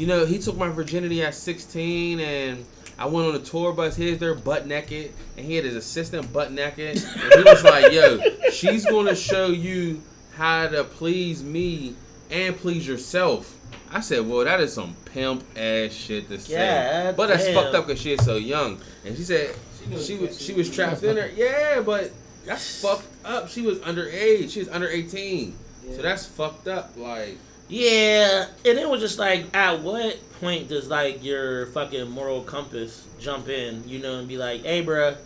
[0.01, 2.65] you know, he took my virginity at 16 and.
[2.99, 3.97] I went on a tour bus.
[3.97, 6.99] He's there butt naked, and he had his assistant butt naked.
[6.99, 8.21] And he was like, "Yo,
[8.53, 10.03] she's gonna show you
[10.37, 11.95] how to please me
[12.31, 13.57] and please yourself."
[13.91, 17.55] I said, "Well, that is some pimp ass shit to say." Yeah, but that's damn.
[17.55, 18.79] fucked up because she is so young.
[19.03, 19.57] And she said
[19.91, 21.31] knows she was she she was trapped in there.
[21.31, 22.13] Yeah, but
[22.47, 23.49] that's fucked up.
[23.49, 24.51] She was underage.
[24.51, 25.57] She was under eighteen.
[25.95, 26.93] So that's fucked up.
[26.97, 27.37] Like,
[27.71, 33.07] Yeah, and it was just like, at what point does like your fucking moral compass
[33.21, 35.17] jump in, you know, and be like, hey, bruh,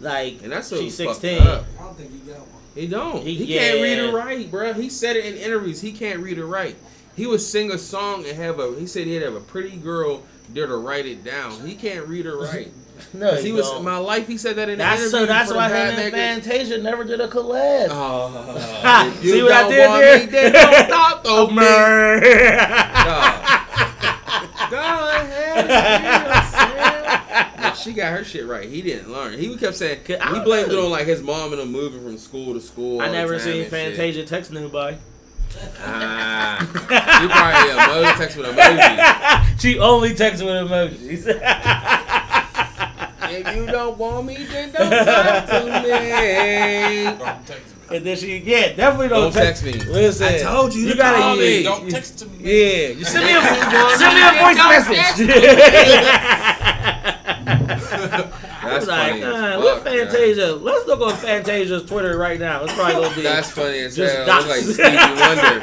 [0.00, 1.40] like, and that's so she's 16.
[1.42, 1.44] I
[1.78, 2.48] don't think he got one.
[2.74, 3.22] He don't.
[3.22, 4.74] He- He, can't read or write, bruh.
[4.80, 5.80] He said it in interviews.
[5.80, 6.76] He can't read or write.
[7.16, 8.76] He would sing a song and have a.
[8.78, 11.66] He said he'd have a pretty girl there to write it down.
[11.66, 12.68] He can't read or write.
[13.12, 13.84] No, he was don't.
[13.84, 14.26] my life.
[14.26, 15.26] He said that in That's so.
[15.26, 17.88] That's why him and Fantasia never did a collab.
[17.90, 20.52] Oh, if See what I did there?
[20.88, 21.56] Don't talk me.
[21.56, 22.20] Mer.
[24.70, 24.76] Go
[27.58, 27.76] ahead.
[27.76, 28.68] she got her shit right.
[28.68, 29.38] He didn't learn.
[29.38, 32.54] He kept saying he blamed it on like his mom and him moving from school
[32.54, 33.00] to school.
[33.00, 33.70] I never seen and shit.
[33.70, 34.98] Fantasia text nobody.
[35.80, 36.60] Ah,
[37.22, 39.60] you probably emoji text with emoji.
[39.60, 41.24] she only texts with emojis.
[43.30, 47.04] If you don't want me, then don't talk to me.
[47.18, 47.96] Don't text me.
[47.96, 49.72] and then she, yeah, definitely don't, Don't text me.
[49.72, 51.62] Listen, I told you you to gotta call use- me.
[51.62, 52.38] Don't text to me.
[52.40, 53.40] Yeah, you send me a
[53.98, 55.28] send me a voice text message.
[58.68, 59.22] I That's was like, funny.
[59.22, 60.06] as uh, fuck, what man.
[60.08, 60.52] Fantasia?
[60.54, 62.64] Let's look on Fantasia's Twitter right now.
[62.64, 63.22] It's probably gonna be.
[63.22, 64.26] That's funny as hell.
[64.26, 64.46] dots.
[64.48, 65.58] Like Stevie Wonder.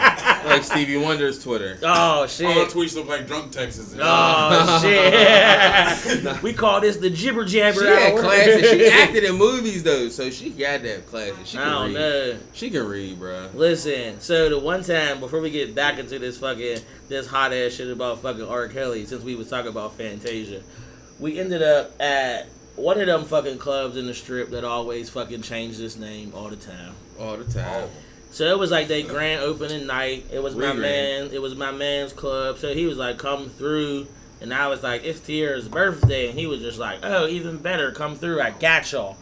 [0.49, 1.79] Like Stevie Wonder's Twitter.
[1.83, 2.45] oh shit!
[2.47, 3.91] All the tweets look like drunk texts.
[3.93, 6.41] and- Oh shit!
[6.43, 8.19] we call this the jibber jabber She had hour.
[8.21, 8.69] classes.
[8.69, 11.47] She acted in movies though, so she got to have classes.
[11.49, 11.93] She I don't read.
[11.93, 12.37] know.
[12.53, 13.49] She can read, bro.
[13.53, 17.73] Listen, so the one time before we get back into this fucking this hot ass
[17.73, 18.67] shit about fucking R.
[18.67, 20.61] Kelly, since we was talking about Fantasia,
[21.19, 25.41] we ended up at one of them fucking clubs in the strip that always fucking
[25.41, 26.93] changed its name all the time.
[27.19, 27.89] All the time.
[28.31, 30.25] So it was like they grand opening night.
[30.31, 31.29] It was my man.
[31.31, 32.57] It was my man's club.
[32.57, 34.07] So he was like, "Come through,"
[34.41, 37.91] and I was like, "It's Tier's birthday," and he was just like, "Oh, even better,
[37.91, 38.41] come through.
[38.41, 39.15] I got y'all."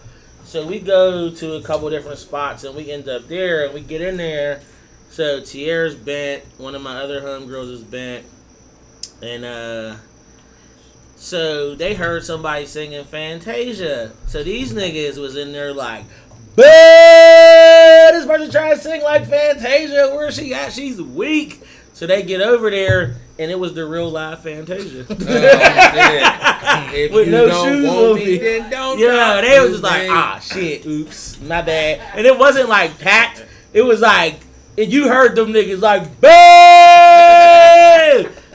[0.45, 3.81] So we go to a couple different spots, and we end up there, and we
[3.81, 4.61] get in there.
[5.11, 6.43] So Tier's bent.
[6.57, 8.25] One of my other homegirls is bent,
[9.21, 9.95] and uh.
[11.23, 14.11] So they heard somebody singing Fantasia.
[14.27, 16.03] So these niggas was in there like,
[16.53, 16.65] but
[18.11, 20.13] this person trying to sing like Fantasia.
[20.13, 20.73] Where she at?
[20.73, 21.61] She's weak.
[21.93, 25.05] So they get over there, and it was the real live Fantasia.
[25.09, 25.15] Oh,
[26.91, 26.93] shit.
[26.93, 28.99] If With you no don't shoes want on me, then don't.
[28.99, 32.01] Yeah, they was just like, ah, shit, oops, my bad.
[32.17, 33.45] And it wasn't like packed.
[33.71, 34.41] It was like,
[34.77, 36.27] and you heard them niggas like, boo!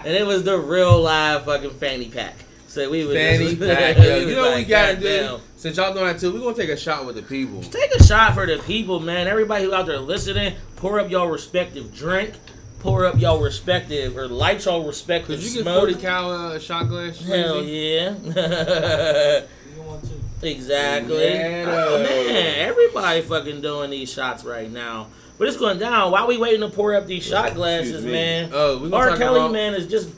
[0.04, 2.34] And it was the real live fucking fanny pack.
[2.68, 3.96] So we would Fanny just, pack.
[3.98, 5.42] we Yo, was you know what we like, gotta "Goddamn." do?
[5.56, 7.62] Since y'all doing that too, we're gonna take a shot with the people.
[7.62, 9.26] Take a shot for the people, man.
[9.26, 12.34] Everybody who out there listening, pour up your respective drink,
[12.80, 15.80] pour up your respective or light your respective Could you get smoke.
[15.80, 17.18] 40 cal uh, shot glass?
[17.20, 17.72] Hell Lindsay?
[17.72, 19.40] yeah.
[19.74, 20.48] You want to?
[20.48, 21.24] exactly.
[21.24, 25.08] Yeah, oh man, everybody fucking doing these shots right now.
[25.38, 26.10] But it's going down.
[26.12, 28.50] While we waiting to pour up these shot glasses, man.
[28.52, 29.08] Oh, we R.
[29.10, 30.10] talk Kelly, about- man, is just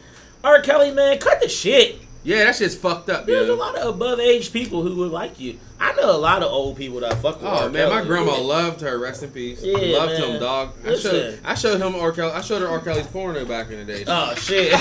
[0.43, 0.61] R.
[0.63, 2.01] Kelly, man, cut the shit.
[2.23, 5.41] Yeah, that shit's fucked up, There's a lot of above age people who would like
[5.41, 5.59] you.
[5.83, 7.71] I know a lot of old people that fuck with Oh R.
[7.71, 8.07] man, my Kelly.
[8.09, 8.99] grandma loved her.
[8.99, 9.63] Rest in peace.
[9.63, 10.31] Yeah, loved man.
[10.35, 10.73] him, dog.
[10.85, 11.11] I Listen.
[11.11, 12.13] showed, I showed him R.
[12.13, 12.33] Kelly.
[12.33, 12.81] I showed her R.
[12.81, 14.05] Kelly's porno back in the day.
[14.07, 14.73] Oh shit!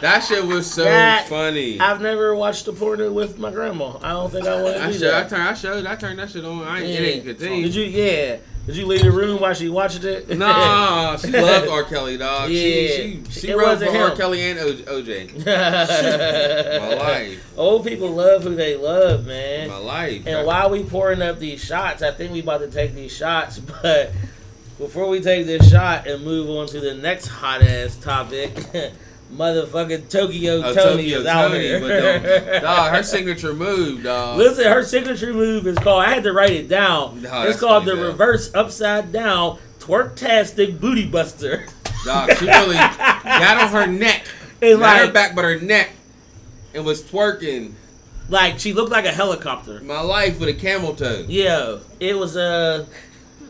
[0.00, 1.78] That shit was so That- funny.
[1.80, 3.98] I've never watched a porno with my grandma.
[4.02, 6.30] I don't think I want to I showed, I turned, I showed, I turned that
[6.30, 6.62] shit on.
[6.62, 6.86] I Yeah.
[7.00, 7.62] it ain't continue.
[7.64, 7.84] Did you?
[7.84, 8.36] Yeah.
[8.68, 10.28] Did you leave the room while she watched it?
[10.36, 11.84] Nah, she loved R.
[11.84, 12.50] Kelly, dog.
[12.50, 12.60] Yeah.
[12.60, 14.14] She, she, she wrote for R.
[14.14, 15.46] Kelly and o- OJ.
[15.46, 19.68] My life, Old people love who they love, man.
[19.68, 20.26] my life.
[20.26, 23.58] And while we pouring up these shots, I think we about to take these shots,
[23.82, 24.12] but
[24.76, 28.52] before we take this shot and move on to the next hot ass topic,
[29.32, 31.80] motherfucking Tokyo Oh, Toni Tokyo is out Toni, here.
[31.80, 34.38] but dog, dog, her signature move, dog.
[34.38, 36.02] Listen, her signature move is called.
[36.04, 37.20] I had to write it down.
[37.24, 41.66] It's called the reverse upside down twerk-tastic booty buster.
[42.04, 42.74] Dog, she really
[43.24, 44.24] got on her neck,
[44.62, 45.90] And not her back, but her neck,
[46.74, 47.72] and was twerking.
[48.28, 49.80] like she looked like a helicopter.
[49.80, 51.24] My life with a camel toe.
[51.28, 52.86] Yeah, it was uh,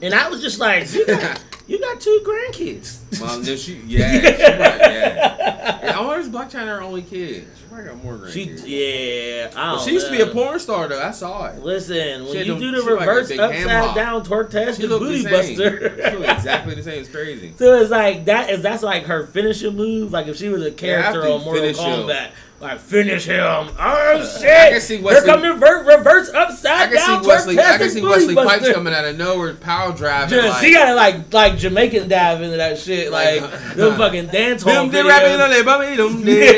[0.03, 0.89] and I was just like,
[1.69, 3.21] you got, two grandkids.
[3.21, 5.81] Mom, no, she, yeah, she probably, yeah.
[5.85, 5.99] yeah.
[5.99, 7.47] I wonder if Blac Chyna her only kid.
[7.59, 8.65] She probably got more grandkids.
[8.65, 11.01] She, yeah, I she used to be a porn star though.
[11.03, 11.61] I saw it.
[11.63, 14.89] Listen, when She had you them- do the she like reverse upside down She tastic
[14.89, 16.11] booty the buster.
[16.11, 17.01] she looked exactly the same.
[17.01, 17.53] It's crazy.
[17.59, 20.13] So it's like that is that's like her finishing move.
[20.13, 22.27] Like if she was a character after on Mortal Kombat.
[22.27, 22.33] him.
[22.61, 23.39] Like finish him.
[23.79, 24.51] Oh shit!
[24.51, 27.57] I can see Here Wesley- come the ver- reverse I can down see Wesley.
[27.57, 28.73] I can see Wesley Pipes buster.
[28.75, 30.31] coming out of nowhere, power driving.
[30.31, 33.93] Just, like, she gotta like like Jamaican dive into that shit, like, Like, uh, them
[33.93, 36.57] uh, fucking dance hall Them did rapping on their bummy, them did.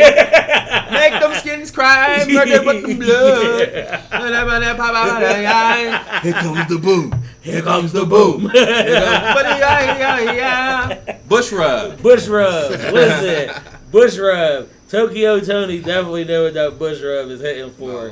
[0.91, 3.69] Make them skins cry, murder but the blood.
[6.23, 7.25] Here comes the boom.
[7.43, 8.51] Here comes the boom.
[11.29, 12.01] Bush rub.
[12.03, 12.71] Bush rub.
[12.71, 14.69] Listen, Bush rub.
[14.91, 18.11] Tokyo Tony definitely know what that Bush rub is hitting for.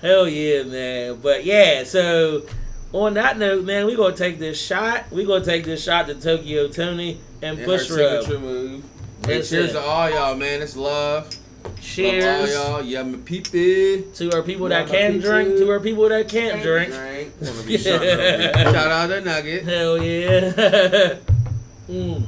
[0.00, 1.18] Hell yeah, man.
[1.20, 2.46] But yeah, so
[2.92, 5.10] on that note, man, we gonna take this shot.
[5.10, 8.28] We gonna take this shot to Tokyo Tony and And Bush rub.
[8.28, 8.84] move.
[9.26, 10.62] Hey, cheers to all y'all, man.
[10.62, 11.34] It's love.
[11.80, 12.82] Cheers Love all y'all.
[12.82, 14.14] Yeah, my peepee.
[14.14, 16.92] to our people that can drink, to our people that can't drink.
[16.92, 17.80] Shut.
[17.82, 19.64] Shout out to Nugget.
[19.64, 20.52] Hell yeah.
[21.88, 22.24] mm.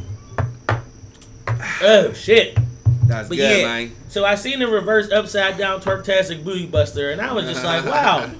[1.82, 2.58] Oh shit.
[3.04, 3.64] That's But good, yeah.
[3.66, 3.92] man.
[4.08, 7.84] So I seen the reverse upside down twerktastic booty buster, and I was just like,
[7.86, 8.30] wow.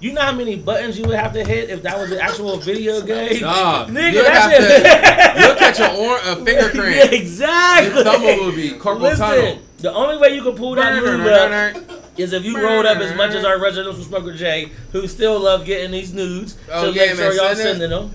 [0.00, 2.56] You know how many buttons you would have to hit if that was an actual
[2.56, 3.40] video game?
[3.42, 5.46] Nah, Nigga, you'll that have shit.
[5.46, 7.94] You'll catch a, or- a finger yeah, exactly.
[7.94, 9.58] Your thumb will be carpal Listen, tunnel.
[9.78, 11.76] the only way you can pull that move up
[12.18, 15.64] is if you rolled up as much as our residential smoker Jay, who still love
[15.64, 16.58] getting these nudes.
[16.70, 18.10] Oh, so yeah, make sure man, y'all send sending them.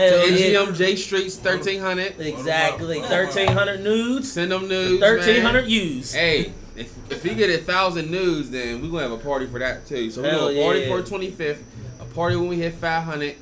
[0.00, 0.26] Hell.
[0.26, 2.18] NGM J Streets 1300.
[2.20, 2.98] Exactly.
[3.00, 4.32] 1,300 nudes.
[4.32, 5.00] Send them nudes.
[5.02, 5.64] 1,300 man.
[5.68, 6.12] views.
[6.12, 9.58] Hey, if, if we get a thousand nudes, then we're gonna have a party for
[9.58, 10.10] that too.
[10.10, 10.88] So we're Hell gonna party yeah.
[10.88, 11.62] for 25th,
[12.00, 13.36] a party when we hit 500.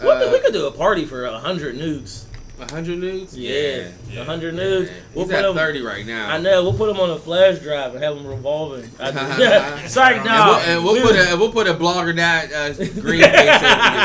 [0.00, 2.26] What the- we Uh, could do a party for 100 nudes.
[2.70, 3.36] 100 nudes?
[3.36, 3.88] Yeah.
[4.10, 4.18] Yeah.
[4.18, 4.90] 100 nudes.
[5.14, 6.30] We'll He's put at them, 30 right now.
[6.30, 6.62] I know.
[6.62, 8.88] We'll put them on a flash drive and have them revolving.
[9.00, 12.72] I just, sorry, And we'll, and we'll put a we'll put a blogger that uh,
[12.74, 13.62] green face over your face.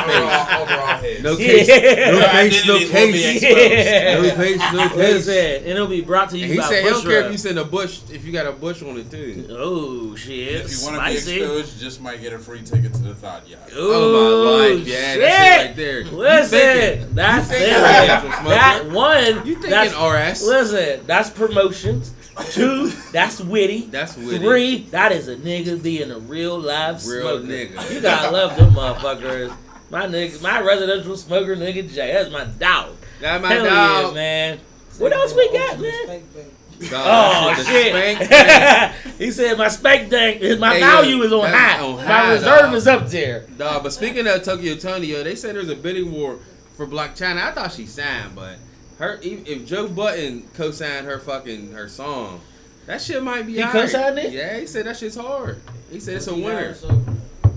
[0.08, 1.24] Overall, overall heads.
[1.24, 1.76] No case, Yeah.
[2.12, 3.42] no Their face, no identities case.
[3.42, 4.22] Yeah.
[4.22, 4.98] No face, no case.
[5.28, 7.26] Listen, and it'll be brought to you And he by said he Bush don't care
[7.26, 9.48] if you send a bush if you got a bush on it too.
[9.52, 10.66] Oh shit!
[10.66, 11.40] If you want to be Spicy.
[11.42, 13.60] exposed, you just might get a free ticket to the thought yacht.
[13.76, 15.22] Oh my Ooh, life, yeah, shit.
[15.22, 16.04] that shit right there.
[16.06, 18.47] Listen, that's You it.
[18.48, 18.92] Thinking, Natural Smoker.
[18.92, 19.48] That one.
[19.48, 20.48] You thinking that's, RS?
[20.48, 22.14] Listen, that's promotions.
[22.52, 23.82] Two, that's witty.
[23.88, 24.38] That's witty.
[24.40, 27.44] Three, that is a nigga being a real live Real smoker.
[27.48, 27.94] nigga.
[27.94, 29.56] You gotta love them motherfuckers.
[29.90, 32.14] My nigga, my residential smoker nigga Jay.
[32.14, 32.96] That's my dog.
[33.22, 34.06] That my Hell dog.
[34.10, 34.60] yeah, man.
[35.00, 36.04] What else we got, man?
[36.04, 36.92] Spank bank.
[36.92, 37.02] Dog,
[37.58, 37.92] Oh shit!
[37.94, 38.94] bank.
[39.18, 41.80] he said my spank tank, my Hey, value yo, is on high.
[41.80, 42.74] on my reserve dog.
[42.76, 43.48] is up there.
[43.58, 46.38] Dog, but speaking of Tokyo Tony, yo, they said there's a bidding war
[46.78, 47.42] for Blac Chyna.
[47.42, 48.58] I thought she signed, but
[49.00, 52.40] her if if Joe Budden co-signed her fucking her song,
[52.86, 53.54] that shit might be.
[53.54, 53.74] He alright.
[53.74, 54.32] co-signed it?
[54.32, 55.62] Yeah, he said that shit's hard.
[55.92, 56.74] He said it's a winner.
[56.74, 56.90] so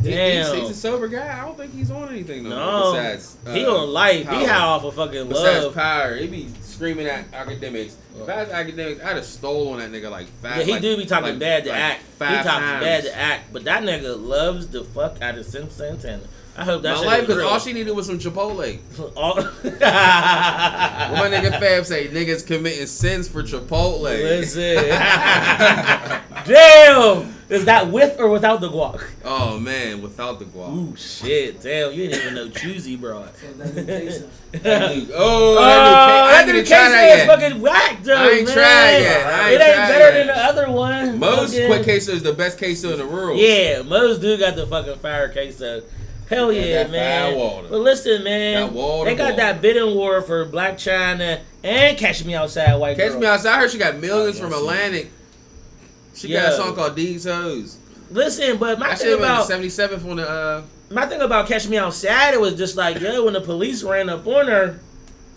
[0.02, 0.54] He- Damn.
[0.56, 1.38] He's, he's a sober guy.
[1.40, 2.50] I don't think he's on anything though.
[2.50, 2.92] No.
[2.94, 4.20] Besides, uh, he on life.
[4.20, 4.46] He power.
[4.46, 5.74] high off of fucking Besides love.
[5.74, 7.92] power, he be screaming at Akademiks.
[8.18, 10.60] If I was Akademiks, I'd have stolen that nigga like fast.
[10.60, 12.02] Yeah, he like, do be talking like- bad to like act.
[12.18, 12.82] He talks times.
[12.84, 16.22] bad to act, but that nigga loves the fuck out of Cyn Santana.
[16.61, 18.78] I hope that My shit life, because all she needed was some Chipotle.
[19.16, 24.02] All- What my nigga Fab say, niggas committing sins for Chipotle.
[24.02, 24.76] Listen.
[26.46, 27.34] Damn!
[27.48, 29.02] Is that with or without the guac?
[29.24, 30.72] Oh man, without the guac.
[30.72, 31.61] Ooh, shit.
[31.61, 33.30] Damn, you didn't even know choosy broad.
[33.40, 33.52] So
[34.58, 35.11] that.
[35.14, 36.72] Oh, Oh, that that new new cake.
[36.72, 37.26] I didn't is try that yet.
[37.28, 38.54] fucking whack, though, I ain't man.
[38.54, 39.26] tried yet.
[39.26, 40.12] I ain't it ain't tried better yet.
[40.12, 41.18] than the other one.
[41.18, 43.38] Moe's Fucking- quick queso is the best queso in the world.
[43.38, 45.82] Yeah, Moe's dude got the fucking fire queso.
[46.31, 47.37] Hell Got yeah, man.
[47.37, 47.66] water.
[47.68, 49.37] But listen, man, That water they got water.
[49.37, 53.20] that bidding war for Blac Chyna and Catch Me Outside, White Catch Girl.
[53.20, 53.57] me outside.
[53.57, 54.53] I heard she got millions Oh, from.
[54.55, 55.11] Atlantic.
[56.14, 56.41] She Yo.
[56.41, 57.78] got a song called These Hoes.
[58.11, 60.28] Listen, but my That thing about the 77th on the.
[60.28, 63.83] Uh, my thing about Catch Me Outside, it was just like, yo, when the police
[63.83, 64.81] ran up on her,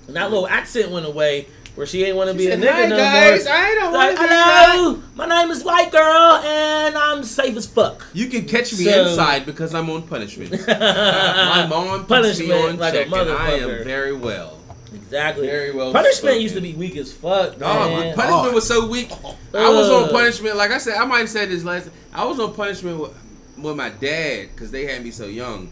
[0.07, 2.97] and that little accent went away, where she ain't want to be a nigga no
[2.97, 3.45] guys.
[3.45, 3.53] more.
[3.53, 7.55] I don't Like, want to be hello, my name is White Girl, and I'm safe
[7.57, 8.05] as fuck.
[8.13, 10.51] You can catch me So- inside because I'm on punishment.
[10.67, 14.59] My mom me Punishment on like a check, and I am very well.
[14.93, 15.47] exactly.
[15.47, 16.41] Very well Punishment spoken.
[16.41, 17.57] used to be weak as fuck.
[17.57, 18.15] Dog, man.
[18.15, 19.11] punishment was so weak.
[19.53, 20.55] I was on punishment.
[20.57, 21.89] Like I said, I might have said this last.
[22.13, 23.11] I was on punishment with,
[23.57, 25.69] with my dad because they had me so young.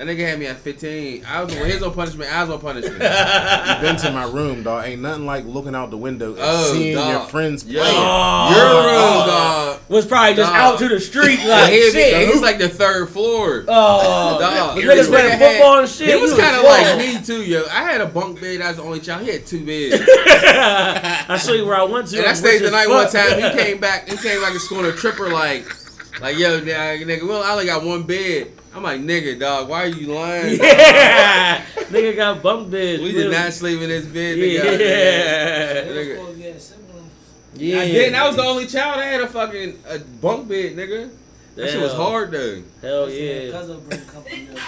[0.00, 1.26] That nigga had me at 15.
[1.26, 2.32] I was when he was on punishment.
[2.32, 2.94] I was on punishment.
[3.02, 4.86] You Been to my room, dog.
[4.86, 7.10] Ain't nothing like looking out the window and Oh, seeing dog.
[7.10, 7.96] your friends Yo, playing.
[7.98, 8.56] Oh.
[8.56, 9.80] your room, dog.
[9.90, 10.58] was probably just Dog.
[10.58, 12.28] out to the street like he, shit.
[12.30, 13.66] he's like the third floor.
[13.68, 14.76] oh, Dog.
[14.76, 16.08] This This niggas playing nigga had- football and shit.
[16.08, 17.64] He was You kind of like me too, yo.
[17.66, 18.62] I had a bunk bed.
[18.62, 19.20] I was the only child.
[19.26, 20.02] He had two beds.
[20.08, 22.18] I show you where I went to.
[22.20, 23.34] And I stayed the as night one time.
[23.38, 24.08] He came back.
[24.08, 25.66] He came back to school on a tripper like,
[26.22, 28.52] like yo, nigga, nigga, well, I only got one bed.
[28.74, 30.58] I'm like, nigga, dog, why are you lying?
[30.62, 33.02] yeah, nigga got bunk beds.
[33.02, 33.24] We really.
[33.24, 35.92] did not sleep in this bed Yeah, together.
[35.92, 35.96] Nigga.
[35.96, 37.10] was supposed to get siblings.
[37.56, 37.80] yeah.
[37.80, 38.14] I didn't.
[38.14, 39.00] I was the only child.
[39.00, 41.10] I had a fucking a bunk bed, nigga.
[41.56, 42.62] That shit was hard though.
[42.80, 43.32] Hell Yeah.
[43.40, 44.58] yeah, Cousin bring company up.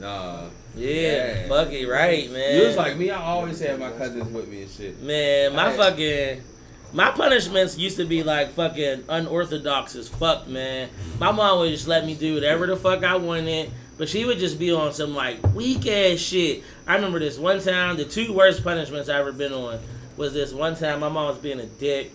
[0.00, 0.40] Nah,
[0.76, 0.90] yeah.
[0.90, 1.48] Yeah.
[1.48, 2.56] Fuck it, right, man.
[2.60, 3.10] you was like me.
[3.12, 5.00] I always had my cousins with me and shit.
[5.00, 5.76] Man, my Hey.
[5.76, 6.42] fucking
[6.94, 10.88] my punishments used to be like fucking unorthodox as fuck, man.
[11.18, 14.38] My mom would just let me do whatever the fuck I wanted, but she would
[14.38, 16.62] just be on some like weak ass shit.
[16.86, 19.80] I remember this one time, the two worst punishments I ever been on
[20.16, 22.12] was this one time my mom was being a dick.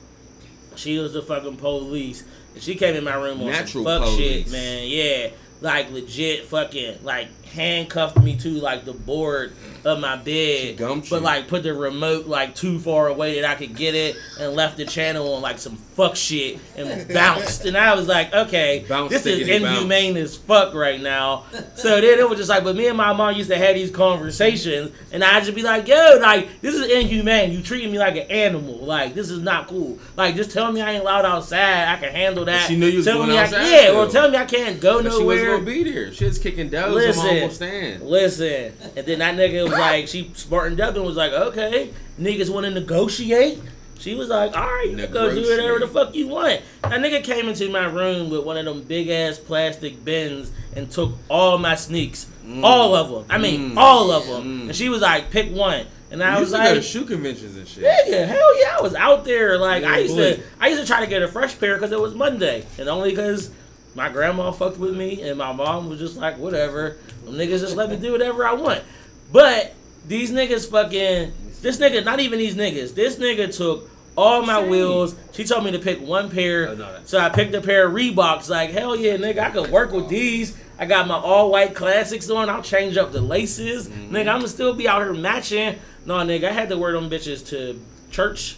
[0.75, 2.23] She was the fucking police.
[2.53, 4.17] And she came in my room on Natural some fuck police.
[4.45, 4.88] shit, man.
[4.88, 5.30] Yeah.
[5.61, 9.54] Like legit fucking like handcuffed me to like the board
[9.86, 10.78] of my bed.
[10.78, 14.54] But like put the remote like too far away that I could get it and
[14.54, 17.66] left the channel on like some fuck shit and bounced.
[17.66, 19.78] And I was like, okay, Bounce, this is stickity, bounce.
[19.78, 21.45] inhumane as fuck right now.
[21.76, 23.91] So then it was just like, but me and my mom used to have these
[23.91, 27.52] conversations and I'd just be like, yo, like, this is inhumane.
[27.52, 28.78] You treating me like an animal.
[28.78, 29.97] Like, this is not cool.
[30.18, 31.88] Like, just tell me I ain't allowed outside.
[31.88, 32.68] I can handle that.
[32.68, 34.06] she knew you was tell going me I- outside, yeah, though.
[34.06, 36.14] or tell me I can't go But she wasn't gonna be there.
[36.14, 36.93] Shit's kicking doors.
[36.93, 37.39] Listen.
[37.50, 38.02] Stand.
[38.04, 42.50] Listen, and then that nigga was like, she smartened up and was like, okay, niggas
[42.50, 43.60] want to negotiate.
[44.00, 46.62] She was like, all right, you go do whatever the fuck you want.
[46.84, 50.90] That nigga came into my room with one of them big ass plastic bins and
[50.90, 52.26] took all my sneaks,
[52.64, 53.26] all of them.
[53.30, 53.78] I mean, Mm.
[53.78, 54.44] all of them.
[54.44, 54.62] Mm.
[54.68, 55.86] And she was like, pick one.
[56.12, 57.84] And I I was to go to like, shoe conventions and shit.
[57.84, 59.58] Nigga, hell yeah, I was out there.
[59.60, 60.36] Like I used boy.
[60.36, 62.88] to, I used to try to get a fresh pair because it was Monday, and
[62.90, 63.52] only because
[63.96, 66.98] my grandma fucked with me, and my mom was just like, whatever.
[67.26, 68.84] Them niggas just let me do whatever I want.
[69.32, 69.74] But
[70.08, 72.96] these niggas fucking, this nigga, not even these niggas.
[72.96, 75.16] This nigga took all my wheels.
[75.32, 77.94] She told me to pick one pair, Oh, no, so I picked a pair of
[77.94, 78.50] Reeboks.
[78.50, 80.58] Like hell yeah, nigga, I could work with these.
[80.78, 82.50] I got my all white classics on.
[82.50, 83.88] I'll change up the laces.
[83.90, 84.16] Mm-hmm.
[84.16, 85.78] Nigga, I'ma still be out here matching.
[86.06, 87.80] No, nigga, I had to wear them bitches to
[88.12, 88.58] church,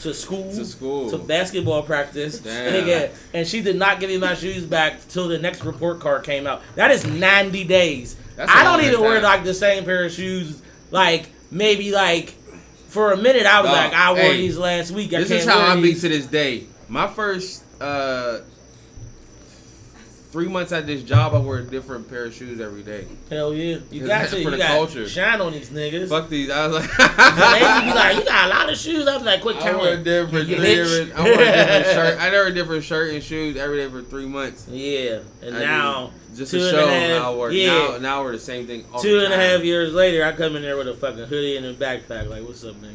[0.00, 1.10] to school, To school.
[1.10, 2.40] to basketball practice.
[2.40, 6.24] Nigga, and she did not give me my shoes back till the next report card
[6.24, 6.62] came out.
[6.74, 8.16] That is 90 days.
[8.36, 10.60] That's I don't even ass wear like the same pair of shoes.
[10.90, 12.34] Like maybe like
[12.88, 15.12] for a minute, I was Dog, like, I wore hey, these last week.
[15.14, 16.64] I This can't is how I be to this day.
[16.88, 18.40] My first uh,
[20.30, 23.06] three months at this job, I wear a different pair of shoes every day.
[23.28, 24.30] Hell yeah, you got to.
[24.30, 25.08] for You the got culture.
[25.08, 26.08] shine on these niggas.
[26.08, 26.50] Fuck these.
[26.50, 27.04] I was like, They
[27.90, 29.06] be like, you got a lot of shoes.
[29.08, 30.04] I was like, quick I wear count.
[30.04, 31.12] different, different.
[31.14, 32.18] I wear different shirt.
[32.20, 34.66] I wear a different shirt and shoes every day for three months.
[34.68, 37.52] Yeah, and I now Just two to and show a half- how I work.
[37.52, 37.66] yeah.
[37.92, 38.84] Now, now we're the same thing.
[38.92, 41.24] All Two the and a half years later, I come in there with a fucking
[41.26, 42.28] hoodie and a backpack.
[42.30, 42.94] Like, what's up, niggas?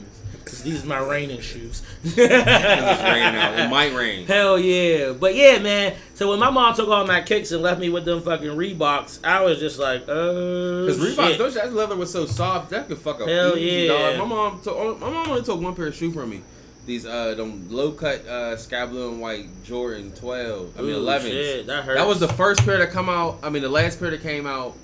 [0.65, 1.83] These are my raining shoes.
[2.03, 3.59] It's raining out.
[3.59, 4.25] It might rain.
[4.25, 5.11] Hell yeah.
[5.11, 5.95] But yeah, man.
[6.15, 9.23] So when my mom took all my kicks and left me with them fucking Reeboks,
[9.23, 10.87] I was just like, oh.
[10.87, 11.37] Cause Reebok, shit.
[11.37, 13.27] those that leather was so soft that could fuck up.
[13.27, 14.15] Hell easy, yeah.
[14.15, 14.17] Dog.
[14.17, 16.41] My mom, took, my mom only took one pair of shoe from me.
[16.87, 20.79] These uh, them low cut uh, sky blue and white Jordan 12.
[20.79, 21.67] I mean 11.
[21.67, 21.99] that hurts.
[21.99, 23.37] That was the first pair to come out.
[23.43, 24.75] I mean, the last pair that came out.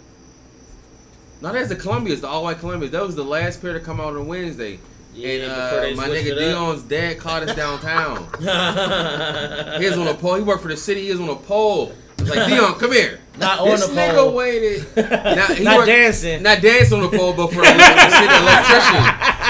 [1.41, 2.91] not as the Columbias, the all white Columbias.
[2.91, 4.79] That was the last pair to come out on Wednesday.
[5.13, 6.37] Yeah, and uh, my nigga.
[6.37, 8.17] Dion's dad caught us downtown.
[9.81, 10.35] he was on a pole.
[10.35, 11.03] He worked for the city.
[11.05, 11.93] He was on a pole.
[12.17, 13.19] I was like, Dion, come here.
[13.37, 14.33] Not on this the nigga pole.
[14.33, 14.85] waited.
[14.95, 16.43] Not, he Not worked- dancing.
[16.43, 19.37] Not dancing on the pole, but for a city electrician.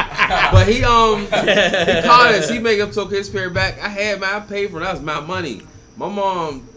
[0.51, 2.49] But he um he caught us.
[2.49, 3.79] He make up took his pair back.
[3.81, 4.83] I had my I paid for it.
[4.85, 5.61] That was my money.
[5.97, 6.67] My mom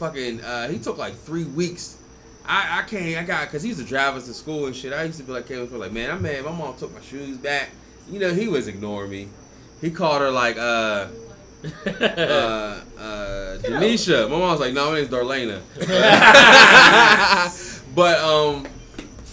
[0.00, 1.96] fucking uh he took like three weeks.
[2.44, 4.92] I, I can't I got cause he used to drive us to school and shit.
[4.92, 6.44] I used to be like Kevin was like, man, I'm mad.
[6.44, 7.70] My mom took my shoes back.
[8.10, 9.28] You know, he was ignoring me.
[9.80, 11.08] He called her like uh
[11.86, 14.28] uh uh Denisha.
[14.28, 15.60] My mom was like, no, my name's Darlena.
[17.94, 18.66] but um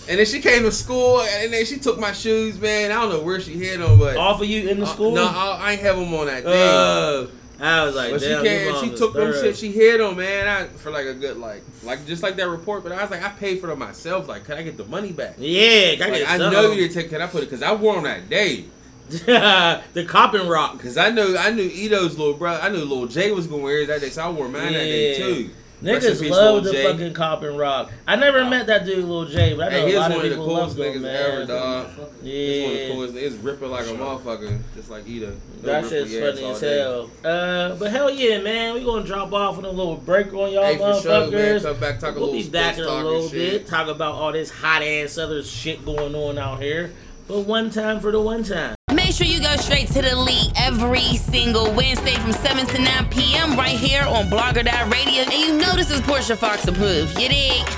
[0.10, 2.92] and then she came to school and then she took my shoes, man.
[2.92, 5.12] I don't know where she hid them, but Off of you in the uh, school?
[5.12, 6.52] no, I, I ain't have them on that thing.
[6.52, 7.28] Uh,
[7.60, 9.58] I was like, But she came, she took them shit.
[9.58, 10.48] She hid them, man.
[10.48, 12.84] I, for like a good like, like just like that report.
[12.84, 14.28] But I was like, I paid for them myself.
[14.28, 15.36] Like, can I get the money back?
[15.38, 17.10] Yeah, I, Like, get I know you didn't take.
[17.10, 17.50] Can I put it?
[17.50, 18.66] Because I wore them that day.
[19.10, 20.78] the Coppin Rock.
[20.78, 22.62] Because I knew I knew Ito's little brother.
[22.62, 24.80] I knew little Jay was gonna wear it that day, so I wore mine that
[24.80, 25.50] day too.
[25.82, 27.90] Niggas peace, love the fucking and Rock.
[28.06, 30.20] I never met that dude, Lil J, but I know Hey, he a lot one
[30.26, 31.16] of people love coolest him, niggas man.
[31.32, 31.90] ever, dog.
[32.22, 32.34] Yeah.
[32.34, 33.16] It's one of the coolest.
[33.16, 35.36] It's ripping like a motherfucker, just like Ito.
[35.62, 37.10] That shit's rip your ass funny as hell.
[37.24, 40.64] Uh, but hell yeah, man, we gonna drop off on a little break on y'all
[40.66, 41.02] Hey, for motherfuckers.
[41.02, 41.62] sure, man.
[41.62, 44.52] Come back, talk a we'll be back in a little bit, talk about all this
[44.52, 46.92] hot ass other shit going on out here.
[47.30, 48.76] But one time for the one time.
[49.10, 53.10] Make sure you go straight to the league every single Wednesday from 7 to 9
[53.10, 53.58] p.m.
[53.58, 55.24] right here on Blogger Radio.
[55.24, 57.20] And you know this is Portia Fox approved.
[57.20, 57.66] You dig?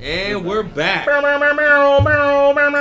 [0.00, 1.06] And we're back.
[1.06, 1.20] Hey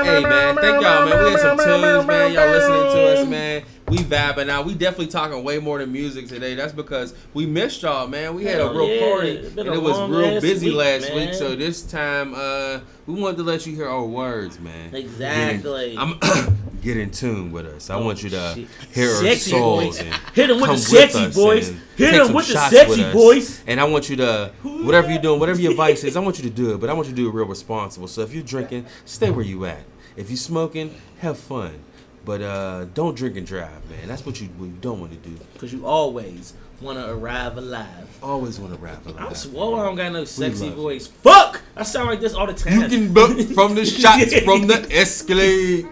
[0.05, 1.23] Hey man, thank y'all man.
[1.25, 2.31] We had some tunes, man.
[2.31, 3.63] Y'all listening to us, man.
[3.89, 4.65] We vibing out.
[4.65, 6.55] We definitely talking way more than music today.
[6.55, 8.35] That's because we missed y'all, man.
[8.35, 9.09] We had a real yeah.
[9.09, 11.15] party, and it was real busy week, last man.
[11.15, 11.34] week.
[11.34, 14.93] So this time, uh, we wanted to let you hear our words, man.
[14.93, 15.95] Exactly.
[15.95, 17.89] Get in, I'm get in tune with us.
[17.89, 18.68] I want you to Oh, shit.
[18.93, 21.69] hear our Sexy souls and Hit 'em with the sexy voice.
[21.69, 23.64] Hit take 'em some with the sexy voice.
[23.68, 26.43] And I want you to, whatever you're doing, whatever your vice is, I want you
[26.43, 26.81] to do it.
[26.81, 28.07] But I want you to do it real responsible.
[28.09, 29.84] So if you're drinking, stay where you at.
[30.18, 31.80] If you're smoking, have fun.
[32.27, 34.05] But uh, don't drink and drive, man.
[34.05, 35.33] That's what you what you don't want to do.
[35.53, 38.05] Because you always want to arrive alive.
[38.21, 39.37] Always want to rap a I'm lot.
[39.37, 39.79] swole.
[39.79, 41.07] I don't got no sexy love voice.
[41.07, 41.61] Fuck!
[41.77, 42.81] I sound like this all the time.
[42.81, 45.85] You can book from the shots from the Escalade.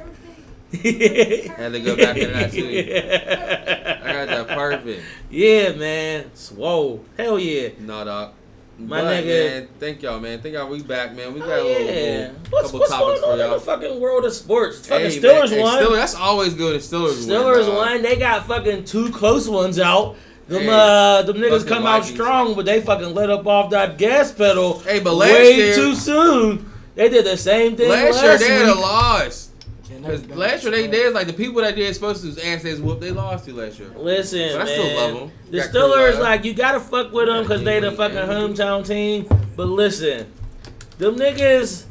[1.55, 2.67] Had to go back to that too.
[2.67, 5.03] I got that perfect.
[5.29, 6.31] yeah, man.
[6.35, 7.01] Swole.
[7.15, 7.69] Hell yeah.
[7.79, 8.33] No, dog.
[8.77, 10.41] My but, nigga- man, thank y'all, man.
[10.41, 10.67] Thank y'all.
[10.67, 11.33] We back, man.
[11.33, 11.91] We got Oh, a little, yeah.
[11.93, 13.59] little What's, couple what's topics going on for in the y'all.
[13.59, 14.85] fucking world of sports?
[14.87, 15.83] Fucking Hey, Steelers man, hey, won.
[15.83, 16.75] Steelers, that's always good.
[16.75, 17.75] if Steelers, Steelers dog.
[17.77, 18.01] won.
[18.01, 20.15] They got fucking two close ones out.
[20.49, 22.13] Them Hey, uh, them niggas come out Vikings.
[22.19, 24.79] strong, but they fucking let up off that gas pedal.
[24.79, 26.69] Hey, but last way year- too soon.
[26.95, 29.49] They did the same thing Last last, year they had a loss.
[30.05, 32.65] Can't never Because last year they did like the people that did supposed to ass
[32.65, 33.89] ass whoop they lost to last year.
[33.97, 34.67] Listen, But I man.
[34.67, 35.31] still love 'em.
[35.51, 36.19] The Got Steelers, Carolina.
[36.23, 39.27] like, you gotta fuck with them because they the fucking hometown team.
[39.55, 40.27] But listen,
[40.97, 41.83] them niggas,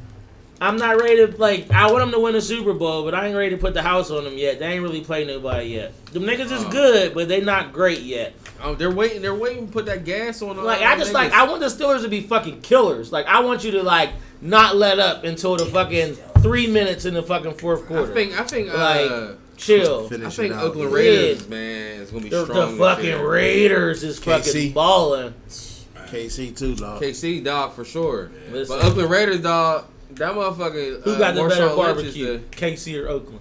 [0.60, 3.26] I'm not ready to, like, I want them to win a Super Bowl, but I
[3.26, 4.58] ain't ready to put the house on them yet.
[4.60, 5.92] They ain't really played nobody yet.
[6.12, 6.70] Them niggas is Oh.
[6.70, 8.34] good, but they not great yet.
[8.62, 9.20] Um, they're waiting.
[9.20, 10.56] They're waiting to put that gas on.
[10.56, 10.64] Them.
[10.64, 11.32] Like, uh, I just, like.
[11.32, 13.12] I want the Steelers to be fucking killers.
[13.12, 14.10] Like, I want you to, like,
[14.40, 18.10] not let up until the fucking three minutes in the fucking fourth quarter.
[18.12, 18.40] I think.
[18.40, 18.68] I think.
[18.68, 20.06] Like, uh, Chill.
[20.06, 20.64] I think it out.
[20.64, 20.96] Oakland Yeah.
[20.96, 22.72] Raiders, man, is gonna be The, strong.
[22.72, 23.28] the fucking year.
[23.28, 24.74] Raiders is fucking KC.
[24.74, 25.34] balling.
[25.48, 27.00] KC too, dog.
[27.02, 28.30] KC dog for sure.
[28.52, 28.76] Listen.
[28.78, 31.02] But Oakland Raiders dog, that motherfucker.
[31.02, 32.26] Who uh, got the Marshawn better Lynch barbecue?
[32.26, 33.40] is KC or Oakland?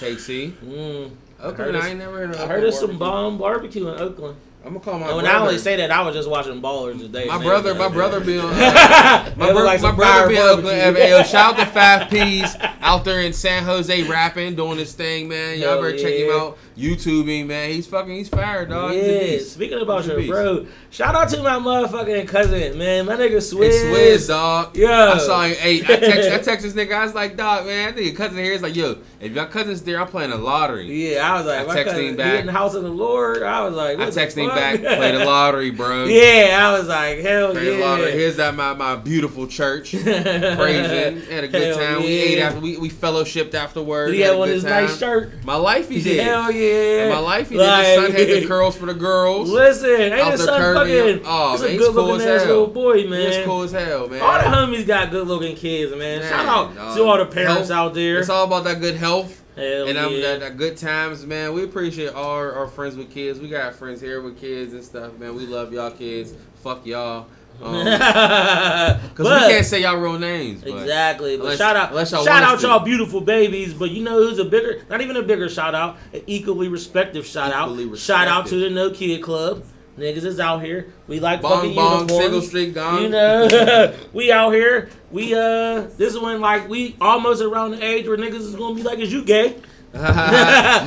[0.00, 0.52] KC.
[0.52, 1.10] Mm.
[1.42, 2.40] Oakland, it's- I ain't never heard of.
[2.40, 2.98] I heard of some barbecue.
[2.98, 4.36] bomb barbecue in Oakland.
[4.62, 5.38] I'm gonna call my And when brother.
[5.38, 7.26] I only say that, I was just watching Ballers today.
[7.26, 7.46] my man.
[7.46, 8.50] brother, my brother be on.
[8.60, 10.94] Uh, that My, bro- like my brother fire be in Oakland.
[10.96, 11.24] barbecue.
[11.30, 15.58] Shout out to Five P's out there in San Jose rapping, doing his thing, man.
[15.58, 16.34] Y'all Hell better check him yeah.
[16.34, 16.58] out.
[16.76, 17.70] YouTubing, man.
[17.70, 18.94] He's fucking, he's fired, dog.
[18.94, 20.30] Yeah, speaking about your beast.
[20.30, 23.06] bro, shout out to my motherfucking cousin, man.
[23.06, 23.68] My nigga Swizz.
[23.68, 24.76] It's Swizz, dog.
[24.76, 25.12] Yeah.
[25.14, 25.54] I saw him.
[25.56, 26.94] Hey, I text, I text this nigga.
[26.94, 27.88] I was like, dog, man.
[27.88, 30.36] I think your cousin here is like, yo, if your cousin's there, I'm playing a
[30.36, 31.12] lottery.
[31.14, 32.40] Yeah, I was like, I texted him he back.
[32.40, 33.42] in the house of the Lord.
[33.42, 34.49] I was like, I texted him?
[34.54, 36.04] Back, play the lottery, bro.
[36.04, 38.06] Yeah, I was like, hell Play the lottery.
[38.10, 38.12] yeah.
[38.14, 39.92] Here's that my, my beautiful church.
[40.02, 41.20] Praising.
[41.22, 42.00] Had a good Hell time.
[42.02, 44.12] We ate after we, we fellowshipped afterwards.
[44.12, 45.44] He had a his nice shirt?
[45.44, 46.24] My life he did.
[46.24, 47.08] Hell yeah.
[47.10, 47.84] My life he did.
[47.84, 49.50] His son had the curls for the girls.
[49.50, 50.74] Listen, ain't his the son curvy-
[51.14, 51.22] fucking?
[51.26, 52.58] oh, he's man, a he's good cool looking as ass hell.
[52.60, 53.32] little boy, man.
[53.32, 54.20] He's cool as hell, man.
[54.22, 54.44] All the
[54.76, 56.00] homies got good looking kids, man.
[56.20, 56.96] Man, Shout out dog.
[56.96, 57.70] to all the parents Health.
[57.70, 58.18] out there.
[58.20, 59.42] It's all about that good health.
[59.60, 60.20] Hell and yeah.
[60.20, 61.52] that, that good times, man.
[61.52, 63.38] We appreciate all our, our friends with kids.
[63.40, 65.34] We got friends here with kids and stuff, man.
[65.34, 66.34] We love y'all kids.
[66.62, 67.26] Fuck y'all.
[67.62, 70.62] Um, Cause But- we can't say y'all real names.
[70.62, 71.36] But Exactly.
[71.36, 72.66] But Unless- shout out y'all shout out to.
[72.66, 73.74] y'all beautiful babies.
[73.74, 77.26] But you know who's a bigger not even a bigger shout out, an equally respective
[77.26, 77.98] shout Equally out.
[77.98, 79.62] Shout out to the No Kid Club.
[79.98, 80.92] Niggas is out here.
[81.08, 82.22] We like Bong fucking bong, uniforms.
[82.22, 83.02] single street gone.
[83.02, 84.88] You know, we out here.
[85.10, 88.74] We uh, this is when like we almost around the age where niggas is gonna
[88.76, 89.56] be like, "Is you gay?"
[89.92, 90.06] no, why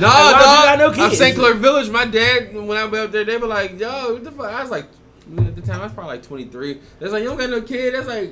[0.00, 1.12] you got no I'm?
[1.14, 1.36] St.
[1.36, 1.90] Clair Village.
[1.90, 4.62] My dad, when I was up there, they were like, "Yo, what the fuck?" I
[4.62, 4.86] was like,
[5.38, 6.72] at the time, I was probably like 23.
[6.74, 8.30] They was like, "You don't got no kid." That's like,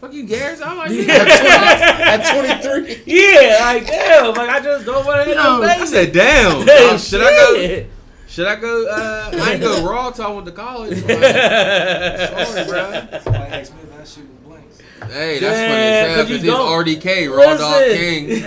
[0.00, 1.12] "Fuck you, Garrett." I'm like, "Yeah."
[2.22, 3.02] At 23.
[3.06, 6.88] Yeah, like damn, like I just don't want to have no I said, "Damn." Hey,
[6.90, 7.84] Uh, should I go?
[8.28, 8.34] Shit.
[8.34, 8.86] Should I go?
[8.86, 11.02] Uh, I ain't go raw till I went to college.
[11.02, 13.20] Like, sorry, bro.
[13.20, 14.78] Somebody asked me if I shoot with blanks.
[15.12, 17.02] Hey, that's Yeah, funny as hell 'cause you because he's.
[17.04, 18.44] RDK, Raw Dog King.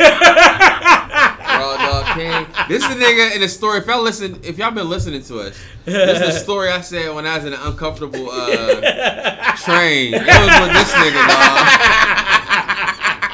[1.52, 2.45] Raw Dog King.
[2.70, 3.80] This is the nigga in the story.
[3.80, 7.14] If y'all listen, if y'all been listening to us, this is the story I said
[7.16, 10.14] when I was in an uncomfortable uh, train.
[10.14, 11.68] It was with this nigga, dog.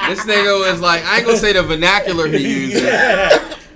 [0.09, 2.37] This nigga was like, I ain't gonna say the vernacular he
[2.67, 2.81] uses,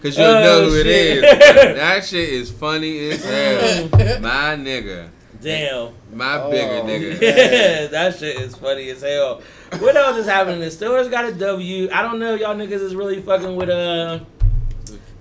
[0.02, 1.18] cause you'll Oh, know who it shit.
[1.18, 1.22] is.
[1.22, 3.90] but That shit is funny as hell.
[4.22, 5.10] My nigga,
[5.42, 5.94] Damn.
[6.14, 7.22] my Oh, bigger nigga.
[7.22, 9.42] Yeah, that shit is funny as hell.
[9.80, 10.60] What else is happening?
[10.60, 11.90] The Steelers got a W.
[11.92, 14.20] I don't know, if y'all niggas is really fucking with uh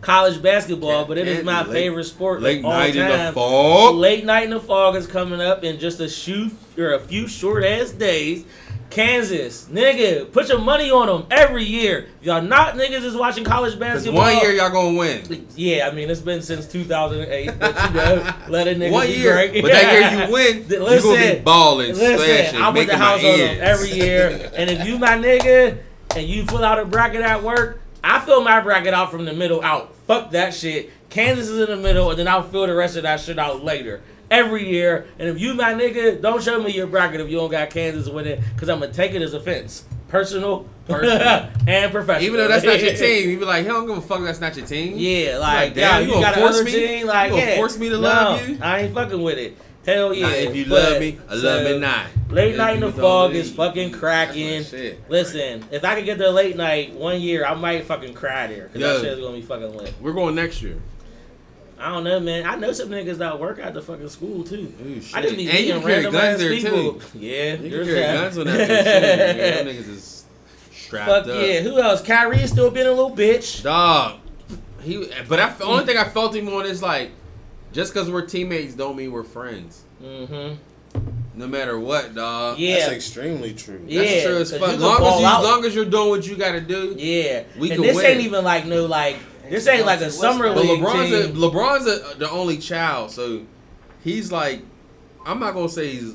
[0.00, 3.16] college basketball, but it is my Late- favorite sport Late of all night in the
[3.16, 3.34] time.
[3.34, 3.94] fall.
[3.94, 7.28] Late night in the Phog is coming up in just a few or a few
[7.28, 8.44] short ass days.
[8.90, 12.08] Kansas, nigga, put your money on them every year.
[12.22, 14.20] Y'all not niggas is watching college basketball.
[14.22, 15.46] one year y'all gonna win.
[15.54, 19.32] Yeah, I mean it's been since 2008, but you know, let a nigga One year,
[19.34, 19.62] great.
[19.62, 22.72] but that year you win, you gonna be Listen, balling, Listen, splashing, I put the
[22.72, 25.78] making my house on them every year, and if you my nigga
[26.16, 29.32] and you fill out a bracket at work, I fill my bracket out from the
[29.32, 29.94] middle out.
[30.06, 30.90] Fuck that shit.
[31.10, 33.62] Kansas is in the middle, and then I'll fill the rest of that shit out
[33.62, 34.02] later.
[34.30, 37.50] Every year, and if you my nigga, don't show me your bracket if you don't
[37.50, 41.48] got Kansas winning, because I'm gonna take it as offense, personal, Personal.
[41.66, 42.26] and professional.
[42.26, 44.22] Even though that's not your team, you be like, he don't give a fuck.
[44.22, 44.94] That's not your team.
[44.96, 46.72] Yeah, Like, like, damn, you you, gonna got force me?
[46.72, 47.56] team, like, You gonna yeah.
[47.56, 48.58] force me to no, love you?
[48.62, 49.56] I ain't fucking with it.
[49.86, 50.26] Hell yeah.
[50.26, 52.06] Nah, if you But, love me, I love so, me not.
[52.28, 54.58] Late If night in the Phog is fucking cracking.
[54.58, 55.10] that's my shit.
[55.10, 58.68] Listen, if I could get there late night one year, I might fucking cry there
[58.72, 59.94] because that shit is gonna be fucking lit.
[60.00, 60.76] We're going next year.
[61.80, 62.46] I don't know, man.
[62.46, 64.72] I know some niggas that work at the fucking school too.
[64.84, 65.16] Ooh, shit.
[65.16, 66.92] I just be and you meeting can carry random guns ass there people.
[67.00, 67.00] too.
[67.18, 68.14] Yeah, You you're can carry sad.
[68.22, 69.38] guns on that bitch too.
[69.38, 70.24] Yeah, them niggas is
[70.72, 71.42] strapped Fuck up.
[71.46, 71.60] yeah.
[71.60, 72.02] Who else?
[72.02, 73.62] Kyrie still being a little bitch.
[73.62, 74.18] Dog.
[74.82, 77.10] He, but I, the only thing I felt him on is like,
[77.72, 79.82] just because we're teammates don't mean we're friends.
[80.02, 80.56] Mm-hmm.
[81.36, 82.58] No matter what, dog.
[82.58, 82.80] Yeah.
[82.80, 83.82] That's extremely true.
[83.86, 84.02] Yeah.
[84.02, 84.78] That's true as 'cause fuck.
[84.80, 85.42] Long as, you, out.
[85.44, 86.94] long as you're doing what you gotta do.
[86.98, 87.44] Yeah.
[87.58, 88.06] We and can this win.
[88.06, 89.16] ain't even like no like
[89.50, 91.28] this ain't like a summer But league LeBron's a.
[91.32, 93.44] LeBron's a, the only child, so
[94.02, 94.62] he's like,
[95.26, 96.14] I'm not gonna say he's,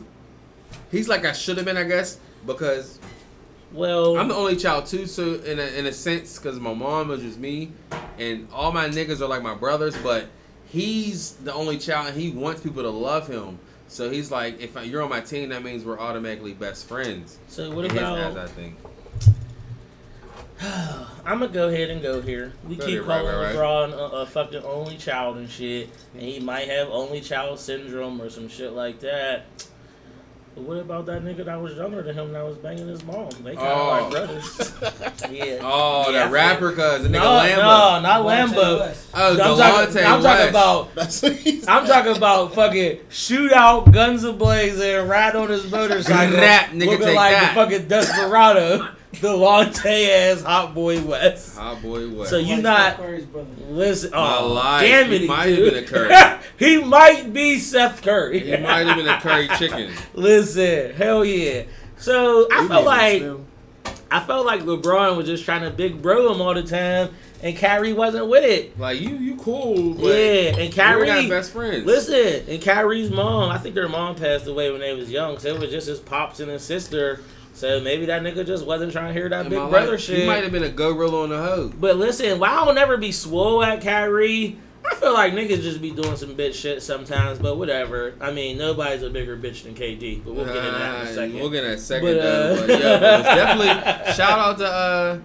[0.92, 3.00] he's like I should have been, I guess, because
[3.72, 5.06] well, I'm the only child too.
[5.06, 7.72] So in a, in a sense, because my mom was just me,
[8.18, 10.28] and all my niggas are like my brothers, but
[10.66, 13.60] he's the only child, and he wants people to love him.
[13.88, 17.38] So he's like, if you're on my team, that means we're automatically best friends.
[17.48, 18.18] so what about?
[18.18, 18.76] eyes, I think.
[21.26, 22.54] I'm gonna go ahead and go here.
[22.68, 23.56] We Go keep ahead, right, calling right, right.
[23.56, 28.22] LeBron a, a fucking only child and shit, and he might have only child syndrome
[28.22, 29.46] or some shit like that.
[30.54, 33.28] But what about that nigga that was younger than him that was banging his mom?
[33.44, 33.88] They kind of Oh.
[34.04, 34.74] like brothers.
[35.32, 35.58] yeah.
[35.62, 37.58] Oh, Yeah, that rapper, cuz the nigga No, Lambo.
[37.58, 38.98] no, not Devontae Lambo.
[39.16, 43.92] Oh, I'm talking, Delonte I'm talking about That's what he's I'm talking about fucking shootout,
[43.92, 47.54] guns ablazing, ride on his motorcycle, Rap, nigga, looking take like that.
[47.54, 48.88] the fucking Desperado,
[49.22, 51.58] the Lonte ass hot boy West.
[51.58, 52.28] Hot boy, what?
[52.28, 53.48] So you Like not Steph Curry's brother.
[53.70, 54.12] listen.
[54.12, 56.40] My Oh, life, damn he it, might have been a Curry.
[56.60, 58.40] he might be Seth Curry.
[58.40, 59.92] he might have been a curry chicken.
[60.14, 61.64] listen, hell yeah.
[61.98, 63.24] So I He felt like.
[64.12, 67.10] I felt like LeBron was just trying to big bro him all the time,
[67.42, 68.80] and Kyrie wasn't with it.
[68.80, 71.08] Like you, you cool, but Yeah, and we're Kyrie.
[71.08, 71.86] not best friends.
[71.86, 75.50] Listen, and Kyrie's mom, I think their mom passed away when they was young, so
[75.56, 77.20] it was just his pops and his sister.
[77.56, 80.20] So maybe that nigga just wasn't trying to hear that In big brother life, shit.
[80.20, 81.72] He might have been a gorilla on the hoe.
[81.80, 84.58] But listen, why I don't never be swole at Kyrie?
[84.86, 88.14] I feel like niggas just be doing some bitch shit sometimes, but whatever.
[88.22, 91.10] I mean, nobody's a bigger bitch than KD, but we'll get into that in a
[91.10, 91.36] Uh, second.
[91.40, 92.54] We'll get in that second, But, though.
[92.54, 93.00] uh, But yeah,
[93.36, 95.20] definitely shout out to uh,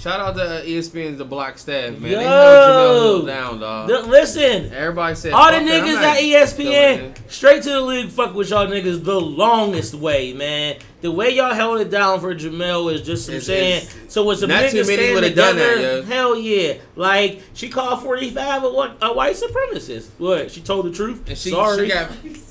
[0.00, 2.02] shout out to ESPN's the Black Staff, man.
[2.12, 3.88] They held Hill down, dog.
[3.88, 7.80] The- listen, Everybody said all the "Fuck that, I'm niggas at ESPN, straight to the
[7.80, 10.76] league, fuck with y'all niggas the longest way, man.
[11.02, 13.76] The way y'all held it down for Jemele is just some It's- saying.
[13.78, 16.02] it's- So some not niggas too many would have done together, that, yo.
[16.02, 16.74] hell yeah.
[16.96, 20.08] Like she called forty five a, a white supremacist.
[20.18, 20.50] What?
[20.50, 21.22] She told the truth.
[21.28, 21.86] And she, Sorry.
[21.88, 22.10] she got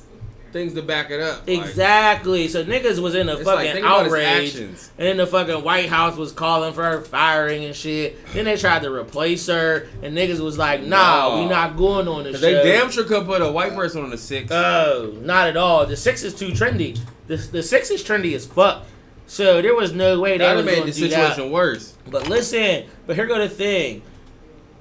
[0.51, 1.47] things to back it up.
[1.47, 2.47] like, Exactly.
[2.47, 4.55] So niggas was in a like, fucking his outrage.
[4.55, 8.17] And then the fucking White House was calling for her firing and shit.
[8.33, 11.41] Then they tried to replace her, and niggas was like, "Nah, No.
[11.43, 14.03] we not going on the show." 'Cause they damn sure could put a white person
[14.03, 14.51] on the six.
[14.51, 15.85] Oh, not at all.
[15.85, 16.97] The six is too trendy.
[17.27, 18.85] The the six is trendy as fuck.
[19.27, 21.29] So there was no way they that would made the do that.
[21.35, 21.93] situation worse.
[22.09, 24.01] But listen, but here go the thing.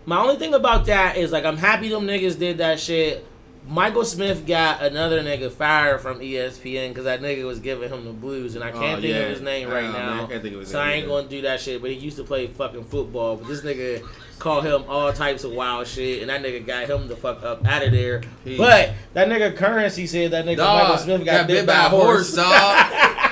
[0.07, 3.27] My only thing about that is like I'm happy them niggas did that shit.
[3.69, 8.13] Michael Smith got another nigga fired from ESPN because that nigga was giving him the
[8.13, 9.21] blues, and I can't Oh, think yeah.
[9.21, 10.25] of his name right Oh, man, now.
[10.25, 11.09] I can't think of his so I ain't either.
[11.09, 11.83] gonna do that shit.
[11.83, 13.37] But he used to play fucking football.
[13.37, 14.03] But this nigga
[14.39, 17.67] called him all types of wild shit, and that nigga got him the fuck up
[17.67, 18.23] out of there.
[18.45, 22.35] He- But that nigga Currency said that nigga Michael Smith got, bit, by a horse.
[22.35, 23.25] dog.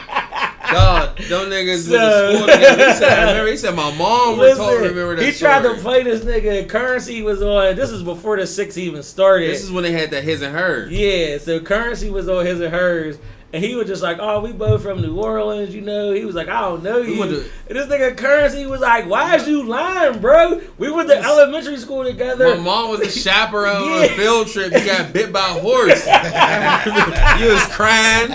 [0.73, 2.87] dog, them niggas with So- the school together.
[2.89, 6.03] He said, I remember, he said, my mom Listen, remember that he tried to play
[6.03, 6.69] this nigga.
[6.69, 7.77] Currency was on.
[7.77, 9.51] This is before the six even started.
[9.51, 10.91] This is when they had that his and hers.
[10.91, 13.19] Yeah, so currency was on his and hers.
[13.53, 16.13] And he was just like, oh, we both from New Orleans, you know.
[16.13, 17.19] He was like, I don't know you.
[17.21, 20.61] went to- and this nigga currency was like, why is you lying, bro?
[20.79, 22.57] We went to elementary school together.
[22.57, 24.73] My mom was a chaperone on a field trip.
[24.73, 26.05] You got bit by a horse.
[27.41, 28.33] you was crying.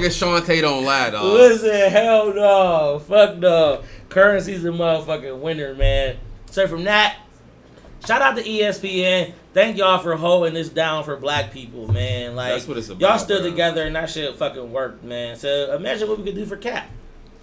[0.00, 1.24] Nigga Sean Tate don't lie, dog.
[1.24, 2.98] Listen, hell no.
[3.06, 3.82] Fuck no.
[4.08, 6.16] Currency's a motherfucking winner, man.
[6.50, 7.16] So from that,
[8.06, 9.32] shout out to ESPN.
[9.52, 12.36] Thank y'all for holding this down for black people, man.
[12.36, 13.50] Like That's what it's about, y'all stood bro.
[13.50, 15.36] together and that shit fucking worked, man.
[15.36, 16.88] So imagine what we could do for Cap.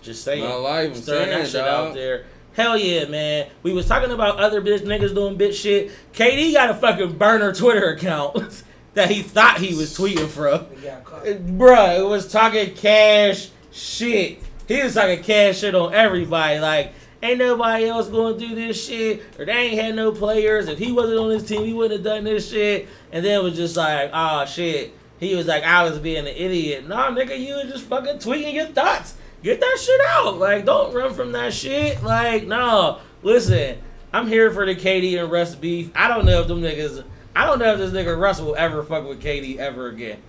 [0.01, 0.43] Just saying.
[0.43, 1.87] My life, I'm Just throwing that shit dog.
[1.89, 2.25] out there.
[2.53, 3.47] Hell yeah, man.
[3.63, 5.91] We was talking about other bitch niggas doing bitch shit.
[6.13, 8.63] KD got a fucking burner Twitter account
[8.93, 10.67] that he thought he was tweeting from.
[10.81, 10.89] They.
[11.33, 14.39] Uh, bruh, it was talking cash shit.
[14.67, 16.59] He was talking cash shit on everybody.
[16.59, 20.67] Like, ain't nobody else gonna do this shit, or they ain't had no players.
[20.67, 22.87] If he wasn't on this team, he wouldn't have done this shit.
[23.11, 24.93] And then it was just like, oh shit.
[25.19, 26.87] He was like, I was being an idiot.
[26.87, 29.15] Nah, nigga, you was just fucking tweeting your thoughts.
[29.41, 30.37] Get that shit out.
[30.37, 32.03] Like, don't run from that shit.
[32.03, 32.99] Like, no.
[33.21, 33.77] Listen,
[34.11, 35.91] I'm here for the KD and Russ beef.
[35.95, 37.05] I don't know if them niggas.
[37.35, 40.19] I don't know if this nigga Russ will ever fuck with KD ever again.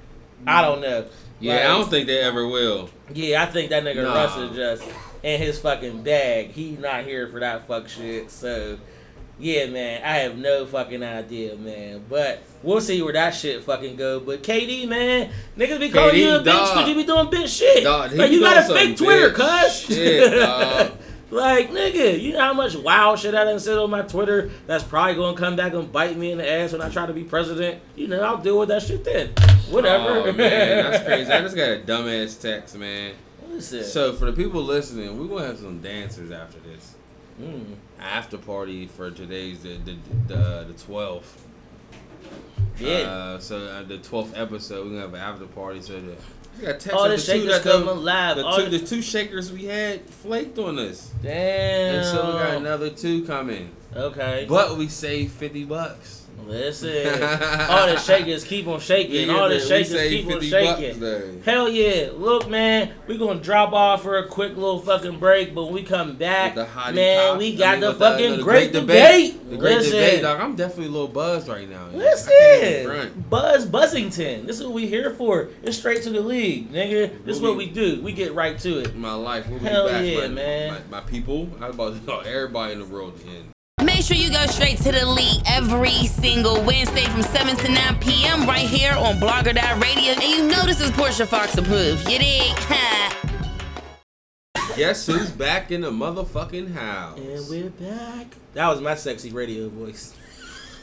[0.47, 1.06] I don't know.
[1.40, 2.89] Yeah, Like, I don't think they ever will.
[3.12, 4.14] yeah, I think that nigga Nah.
[4.14, 4.82] Russ is just
[5.22, 6.51] in his fucking bag.
[6.52, 8.31] He's not here for that fuck shit.
[8.31, 8.78] So,
[9.39, 12.05] yeah, man, I have no fucking idea, man.
[12.09, 14.20] But we'll see where that shit fucking go.
[14.20, 17.59] But KD, man, niggas be calling KD, you a bitch because you be doing bitch
[17.59, 17.85] shit.
[17.85, 19.81] Dog, like you got a fake Twitter, cuz.
[19.81, 20.93] shit, dog.
[21.30, 24.84] like nigga, you know how much wild shit I done said on my Twitter that's
[24.84, 27.24] probably gonna come back and bite me in the ass when I try to be
[27.24, 27.80] president.
[27.96, 29.28] You know, I'll deal with that shit then.
[29.70, 30.28] Whatever.
[30.28, 31.30] Oh, man, that's crazy.
[31.32, 33.14] I just got a dumbass text, man.
[33.48, 33.84] Listen.
[33.84, 36.94] So for the people listening, we're gonna have some dancers after this
[37.42, 37.74] Mm.
[37.98, 39.96] after party for today's the the
[40.28, 41.44] the, the twelfth.
[42.78, 42.98] Yeah.
[42.98, 45.82] Uh, so uh, the twelfth episode, we're gonna have an after party.
[45.82, 46.43] So the we got text
[46.93, 48.36] All the two shakers that come the- alive.
[48.36, 51.97] The All two, the- the two shakers we had flaked on us, Damn.
[51.97, 53.70] and so we got another two coming.
[53.97, 54.47] Okay.
[54.48, 56.22] But we saved fifty bucks.
[56.47, 57.23] Listen.
[57.70, 59.28] All the shakers keep on shaking.
[59.28, 61.43] Yeah, All the man, shakers keep on shaking.
[61.43, 62.11] Hell yeah.
[62.15, 65.74] Look, man, we going to drop off for a quick little fucking break, but when
[65.74, 67.39] we come back, the man, top.
[67.39, 69.51] we I got mean, the with uh, fucking you know, great, debate.
[69.51, 69.93] The great Listen.
[69.93, 70.40] debate, dog.
[70.40, 71.86] I'm definitely a little buzzed right now.
[71.86, 73.24] I Listen.
[73.31, 74.47] Buzz Buzzington.
[74.47, 75.48] This is what we here for.
[75.62, 77.24] It's straight to the league, nigga.
[77.24, 78.02] This is what we do.
[78.02, 78.94] We get right to it.
[78.97, 79.48] My life.
[79.48, 80.82] We'll be Hell back, yeah, my, man.
[80.90, 81.48] My, my people.
[81.61, 83.53] I was about everybody in the world in.
[83.94, 88.00] Make sure you go straight to the league every single Wednesday from 7 to 9
[88.00, 88.44] p.m.
[88.44, 90.14] right here on Blogger Radio.
[90.14, 92.10] And you know this is Portia Fox approved.
[92.10, 92.56] You dig?
[94.76, 97.20] Guess who's back in the motherfucking house?
[97.20, 98.26] And we're back.
[98.54, 100.12] That was my sexy radio voice.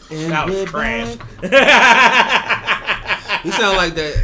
[0.10, 1.18] And That was we're trash.
[3.44, 4.16] You sound like that.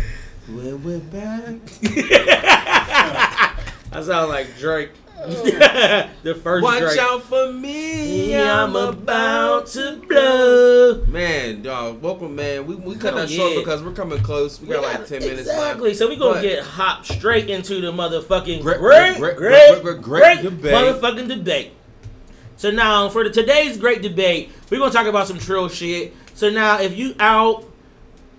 [0.48, 1.56] When we're back.
[3.92, 4.92] I sound like Drake.
[6.24, 7.00] the first Watch Drake.
[7.00, 8.32] out for me.
[8.32, 11.04] Yeah, I'm about to blow.
[11.08, 12.68] Man, dog, welcome, man.
[12.68, 13.60] We, we cut Hell that short yeah.
[13.60, 14.62] because we're coming close.
[14.62, 15.94] We got Yeah, like 10 minutes exactly.
[15.96, 20.02] So we gonna get hopped straight into the motherfucking Great- great, great, great- great, great-
[20.02, 20.74] great- great debate.
[20.74, 21.72] motherfucking debate.
[22.58, 26.14] So now for the today's great debate, we're gonna talk about some trill shit.
[26.36, 27.66] So now if you out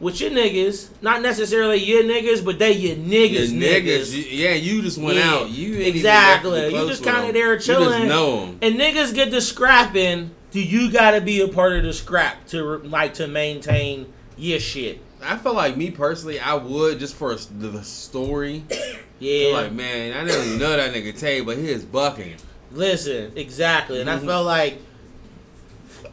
[0.01, 4.13] with your niggas, not necessarily your niggas, but they your Your niggas, niggas, niggas.
[4.13, 5.51] you- yeah, you just went Yeah, out.
[5.51, 6.67] You exactly.
[6.75, 7.33] You just kinda them.
[7.33, 7.89] there You chilling.
[8.03, 8.59] just know 'em.
[8.63, 12.79] and niggas get to scrapping, do you gotta be a part of the scrap to
[12.85, 14.07] like to maintain
[14.37, 15.01] your shit?
[15.21, 18.65] I feel like me personally, I would just for the story.
[19.21, 19.49] Yeah.
[19.53, 22.37] Like, man, I didn't even know that nigga Tay, but he is bucking.
[22.71, 24.01] Listen, exactly.
[24.01, 24.13] And Mhm.
[24.23, 24.79] I felt like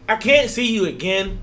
[0.09, 1.37] I can't see you again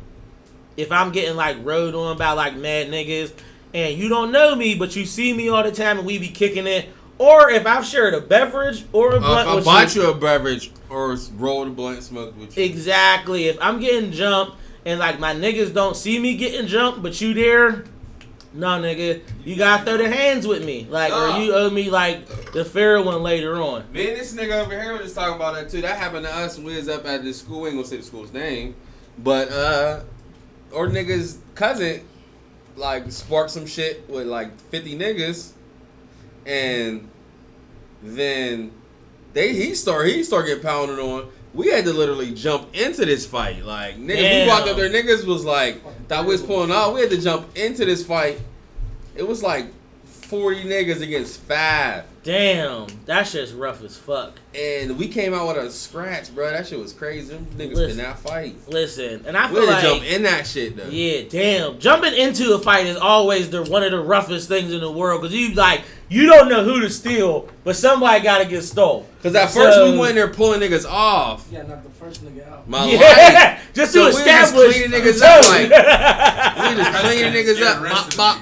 [0.76, 3.32] if I'm getting like rode on by like mad niggas
[3.74, 6.28] and you don't know me, but you see me all the time and we be
[6.28, 6.88] kicking it.
[7.18, 10.02] Or if I've shared a beverage or a Uh, blunt if I bought you.
[10.02, 12.64] you a beverage or rolled a blunt smoke with you.
[12.64, 13.46] Exactly.
[13.46, 17.32] If I'm getting jumped and like my niggas don't see me getting jumped, but you
[17.34, 17.84] there,
[18.54, 20.86] no nigga, you gotta throw the hands with me.
[20.90, 21.36] Like, Nah.
[21.36, 23.84] or you owe me like the fair one later on.
[23.92, 25.80] Me and this nigga over here was just talking about that too.
[25.80, 27.62] That happened to us when we was up at the school.
[27.62, 28.74] We ain't gonna say the school's name,
[29.18, 30.00] but uh,
[30.72, 32.06] or niggas cousin
[32.76, 35.52] like sparked some shit with like fifty niggas,
[36.46, 37.08] and
[38.02, 38.72] then
[39.32, 41.30] they he start he start getting pounded on.
[41.54, 43.64] We had to literally jump into this fight.
[43.64, 44.46] Like niggas, Damn.
[44.46, 44.88] we walked up there.
[44.90, 46.94] Niggas was like that was pulling off.
[46.94, 48.40] We had to jump into this fight.
[49.14, 49.66] It was like
[50.32, 52.04] forty niggas against five.
[52.24, 54.38] Damn, that shit's rough as fuck.
[54.54, 56.50] And we came out with a scratch, bro.
[56.52, 57.34] That shit was crazy.
[57.34, 57.96] Them niggas Listen.
[57.98, 58.56] could not fight.
[58.68, 60.88] Listen, and I feel had to like jump in that shit though.
[60.88, 61.78] Yeah, damn.
[61.78, 65.20] Jumping into a fight is always the one of the roughest things in the world
[65.20, 69.06] because you like you don't know who to steal, but somebody got to get stole.
[69.22, 71.46] Cause at first we went there pulling niggas off.
[71.50, 72.68] Yeah, not the first nigga out.
[72.68, 72.98] My Yeah,
[73.58, 73.70] life.
[73.74, 77.82] just So to we were just cleaning niggas up, like- We just cleaning niggas up.
[77.82, 78.38] Bop, bop.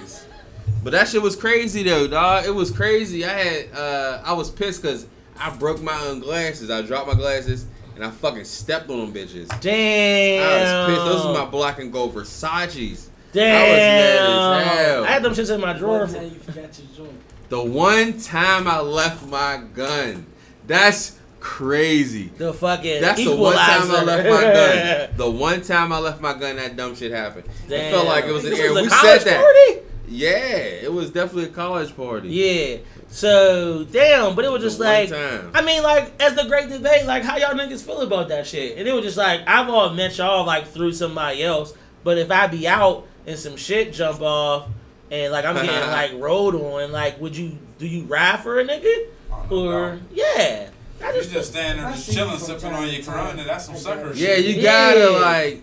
[0.81, 0.85] Niggas.
[0.85, 2.45] But that shit was crazy though, dog.
[2.47, 3.25] It was crazy.
[3.25, 5.07] I had uh I was pissed cause
[5.39, 6.71] I broke my own glasses.
[6.71, 9.49] I dropped my glasses and I fucking stepped on them bitches.
[9.61, 10.43] Damn.
[10.43, 11.07] I was pissed.
[11.07, 13.11] Those are my black and gold Versace's.
[13.33, 13.57] Damn.
[13.57, 15.05] I was mad as hell.
[15.05, 16.01] I had them shits in my drawer.
[16.01, 17.21] One time you forgot your joint.
[17.49, 20.27] The one time I left my gun.
[20.67, 22.31] That's crazy.
[22.39, 25.09] The fucking That's the one time I left my gun.
[25.17, 27.45] The one time I left my gun, that dumb shit happened.
[27.69, 28.73] It felt like it was an This air.
[28.73, 29.41] was We said that.
[29.43, 29.87] Party?
[30.11, 32.29] Yeah, it was definitely a college party.
[32.29, 32.79] Yeah.
[33.09, 35.51] So damn, but it was just The like time.
[35.55, 38.77] I mean, like as the great debate, like how y'all niggas feel about that shit,
[38.77, 41.73] and it was just like I've all met y'all like through somebody else,
[42.05, 44.69] but if I be out and some shit jump off
[45.11, 48.65] and like I'm getting like rolled on, like would you do you ride for a
[48.65, 50.01] nigga Oh, or doubt.
[50.13, 50.71] yeah?
[51.03, 53.15] I You just just standing there just chilling, you sipping on your time.
[53.29, 53.45] Corona.
[53.45, 54.45] That's some sucker Yeah, shit.
[54.45, 55.63] Yeah, you gotta like.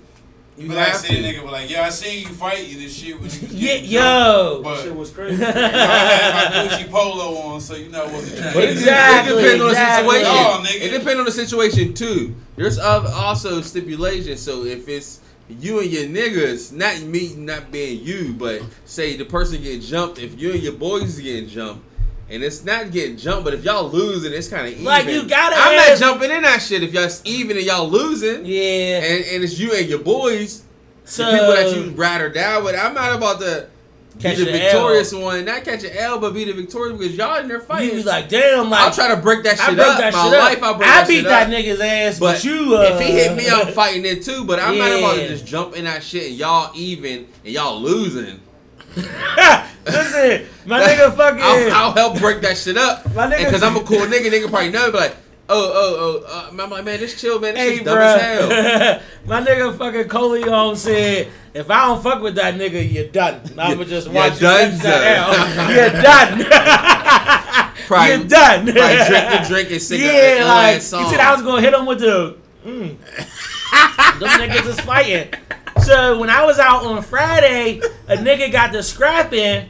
[0.58, 1.22] You Be like, have see to.
[1.22, 3.74] the nigga, be like, yo, I seen you fighting this shit when you was yeah,
[3.76, 4.62] getting yo.
[4.64, 5.34] But Shit was crazy.
[5.36, 9.34] you know, I had my Gucci polo on, so you know it wasn't But Exactly,
[9.34, 10.16] it depends on the exactly.
[10.16, 10.32] situation.
[10.36, 10.82] Oh, nigga.
[10.82, 12.36] it depends on the situation too.
[12.56, 14.42] There's also stipulations.
[14.42, 19.26] So if it's you and your niggas, not me, not being you, but say the
[19.26, 20.18] person get jumped.
[20.18, 21.84] If you and your boys getting jumped,
[22.30, 24.84] and it's not getting jumped, but if y'all losing, it's kind of even.
[24.86, 27.88] Like, you gotta I'm have- not jumping in that shit if y'all even and y'all
[27.90, 28.46] losing.
[28.46, 28.98] Yeah.
[29.04, 30.64] And, and it's you and your boys,
[31.06, 32.76] so the people that you ride or die with.
[32.76, 33.68] I'm not about to
[34.20, 37.38] Catch be the victorious one, not catch an L, but be the victorious because y'all
[37.40, 37.96] in there you fighting.
[37.98, 39.98] be like, damn, like I'll try to break that I shit broke up.
[40.00, 40.40] that My shit up.
[40.44, 41.54] life, I'll break I that beat that up.
[41.54, 42.76] nigga's ass, But but, you.
[42.76, 44.44] Uh, if he hit me, I'm fighting it too.
[44.44, 47.80] But I'm not about to just jump in that shit and y'all even and y'all
[47.80, 48.40] losing.
[49.88, 51.42] Listen, my nigga fucking.
[51.42, 53.06] I'll, I'll help break that shit up.
[53.16, 54.30] My nigga- Because I'm a cool nigga.
[54.32, 54.92] Nigga probably know.
[54.92, 55.16] Be like,
[55.50, 56.34] oh, oh, oh.
[56.34, 57.54] Uh, I'm like, man, this chill, man.
[57.56, 58.22] This Hey, dumb as
[58.92, 59.02] hell.
[59.26, 63.42] my nigga fucking Coleon said, if I don't fuck with that nigga, you're done.
[63.58, 65.70] I'ma just you're watch you done, that.
[65.76, 67.74] You're done.
[67.88, 68.66] Probably- you're done.
[68.66, 71.04] Like drink the drink and sing yeah, a, a like song.
[71.04, 72.36] you said, I was gonna hit him with the.
[72.66, 72.98] Mm.
[74.20, 75.34] Them niggas is fighting.
[75.84, 79.70] So when I was out on Friday, a nigga got the scrapping,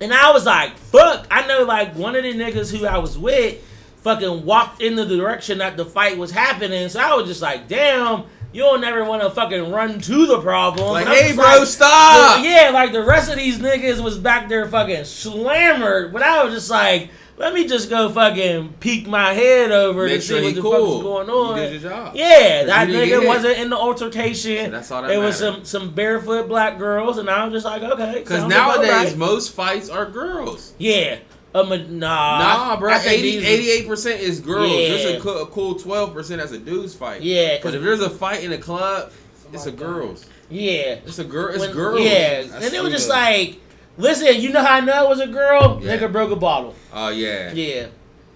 [0.00, 3.16] and I was like, "Fuck!" I know like one of the niggas who I was
[3.18, 3.62] with,
[4.02, 6.88] fucking walked in the direction that the fight was happening.
[6.88, 10.40] So I was just like, "Damn." You don't never want to fucking run to the
[10.40, 10.88] problem.
[10.92, 12.38] like, hey, bro, like, stop.
[12.40, 16.42] the- yeah, like the rest of these niggas was back there fucking slammered, but I
[16.42, 20.38] was just like, let me just go fucking peek my head over Make to sure
[20.38, 20.72] see what the cool.
[20.72, 21.56] fuck is going on.
[21.58, 22.14] You did your job.
[22.16, 24.70] Yeah, that You didn't nigga wasn't in the altercation.
[24.70, 27.82] That's all that It was some some barefoot black girls, and I was just like,
[27.82, 28.20] okay.
[28.20, 29.16] Because nowadays, right.
[29.16, 30.72] most fights are girls.
[30.78, 31.18] yeah,
[31.54, 31.68] um,
[31.98, 32.94] nah, Nah, bro.
[32.94, 33.40] 80,
[33.86, 34.70] 88% is girls.
[34.70, 34.88] Yeah.
[34.88, 37.22] There's a, co- a cool 12% that's a dude's fight.
[37.22, 39.10] Yeah, But 'cause- if there's a fight in a club,
[39.52, 40.26] it's a girls.
[40.50, 41.50] yeah, It's a girl.
[41.54, 42.00] It's When- girls.
[42.00, 43.14] Yeah, That's and it was just good.
[43.14, 43.60] like,
[43.96, 45.80] listen, you know how I know it was a girl?
[45.82, 45.96] Yeah.
[45.96, 46.74] Nigga broke a bottle.
[46.92, 47.52] Oh yeah.
[47.52, 47.86] Yeah,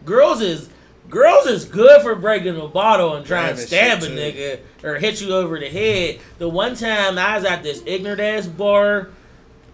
[0.04, 0.70] girls is
[1.10, 4.14] Girls is good for breaking a bottle and trying to stab a too.
[4.14, 6.20] nigga or hit you over the head.
[6.38, 9.10] The one time I was at this ignorant ass bar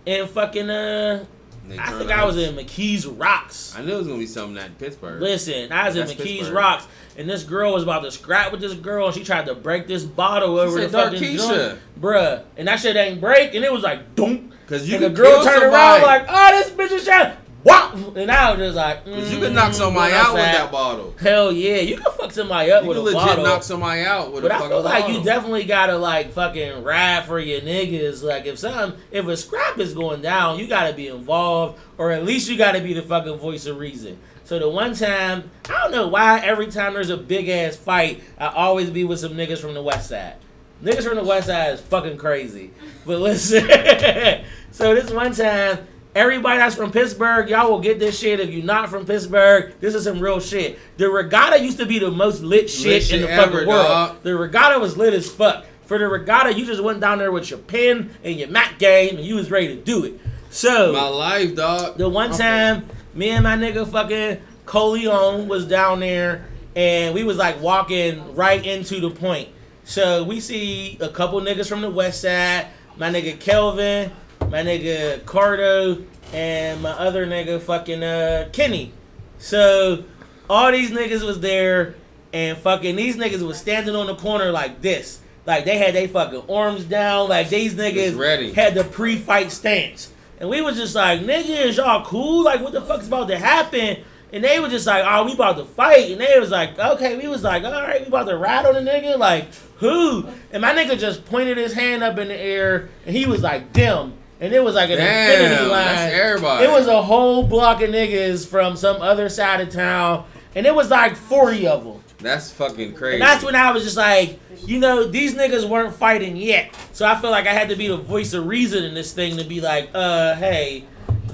[0.06, 1.26] in fucking uh
[1.66, 3.74] Nick I think I was in McKees Rocks.
[3.76, 5.20] I knew it was gonna be something at Pittsburgh.
[5.20, 6.54] Listen, I was in McKee's Pittsburgh.
[6.54, 6.86] Rocks,
[7.18, 9.86] and this girl was about to scrap with this girl, and she tried to break
[9.88, 11.68] this bottle over the said fucking Darkeisha.
[11.70, 12.44] joint, bruh.
[12.56, 14.52] And that shit ain't break, and it was like, doom.
[14.66, 17.36] Cause you and the could girl turned around like, oh, this bitch is shot.
[17.62, 18.12] Wow!
[18.14, 21.14] And I was just like, Cause you could knock mm, somebody out with that bottle.
[21.20, 23.02] Hell yeah, you can fuck somebody up with a bottle.
[23.02, 23.44] You with could a legit bottle.
[23.44, 25.16] knock somebody out with But a I fucking feel like bottle.
[25.18, 28.22] you definitely gotta like fucking ride for your niggas.
[28.22, 32.24] Like if something, if a scrap is going down, you gotta be involved, or at
[32.24, 34.16] least you gotta be the fucking voice of reason.
[34.44, 38.22] So the one time, I don't know why every time there's a big ass fight,
[38.38, 40.34] I always be with some niggas from the west side.
[40.82, 42.70] Niggas from the west side is fucking crazy.
[43.04, 43.62] But listen,
[44.72, 48.40] so this one time, everybody that's from Pittsburgh, y'all will get this shit.
[48.40, 50.78] If you're not from Pittsburgh, this is some real shit.
[50.98, 53.86] The regatta used to be the most lit shit shit in the ever, fucking world.
[53.86, 54.22] dog.
[54.22, 55.64] The regatta was lit as fuck.
[55.84, 59.16] For the regatta, you just went down there with your pen and your Mac game,
[59.16, 60.20] and you was ready to do it.
[60.50, 61.96] So My life, dog.
[61.96, 67.36] the one time, me and my nigga fucking Coleon was down there, and we was
[67.36, 69.48] like walking right into the point.
[69.86, 74.10] So we see a couple niggas from the west side, my nigga Kelvin,
[74.40, 78.92] my nigga Cardo, and my other nigga fucking uh Kenny.
[79.38, 80.02] So
[80.50, 81.94] all these niggas was there,
[82.32, 85.20] and fucking these niggas was standing on the corner like this.
[85.46, 88.52] Like they had they fucking arms down, like these niggas ready.
[88.52, 90.12] had the pre-fight stance.
[90.40, 92.44] And we was just like, nigga, is y'all cool?
[92.44, 93.98] Like, what the fuck's about to happen?
[94.32, 96.10] And they were just like, oh, we about to fight.
[96.10, 97.16] And they was like, okay.
[97.16, 99.16] We was like, all right, we about to ride on the nigga.
[99.18, 100.26] Like, who?
[100.52, 103.72] And my nigga just pointed his hand up in the air, and he was like,
[103.72, 104.14] them.
[104.40, 105.70] And it was like an infinity line.
[105.70, 106.64] that's everybody.
[106.64, 110.74] It was a whole block of niggas from some other side of town, and it
[110.74, 112.02] was like 40 of them.
[112.18, 113.14] That's fucking crazy.
[113.14, 116.74] And that's when I was just like, you know, these niggas weren't fighting yet.
[116.92, 119.36] So I feel like I had to be the voice of reason in this thing
[119.36, 120.84] to be like, uh, hey,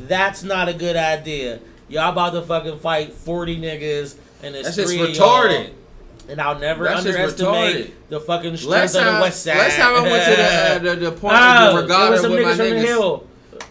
[0.06, 1.60] that's not a good idea.
[1.92, 5.44] Y'all about to fucking fight 40 niggas and it's That's just three of y'all.
[5.44, 5.72] retarded.
[6.28, 9.58] And I'll never That's underestimate the fucking Last strength of the time, west side.
[9.58, 12.22] last time I went to the uh, the, the point oh, of the regatta with
[12.22, 12.84] my niggas from the niggas.
[12.84, 13.26] hill.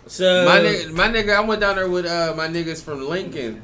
[0.06, 3.61] So My nigga, my nigga, I went down there with uh, my niggas from Lincoln,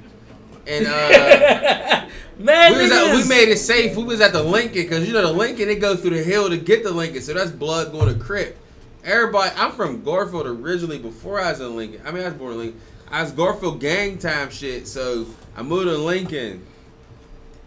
[0.65, 2.07] and uh,
[2.39, 3.95] man, we was at, we made it safe.
[3.95, 6.49] We was at the Lincoln because you know the Lincoln it goes through the hill
[6.49, 8.57] to get to Lincoln, so that's blood going to Crip.
[9.03, 10.97] Everybody, I'm from Garfield originally.
[10.97, 12.81] Before I was in Lincoln, I mean I was born in Lincoln.
[13.09, 15.25] I was Garfield gang time shit, so
[15.55, 16.65] I moved to Lincoln.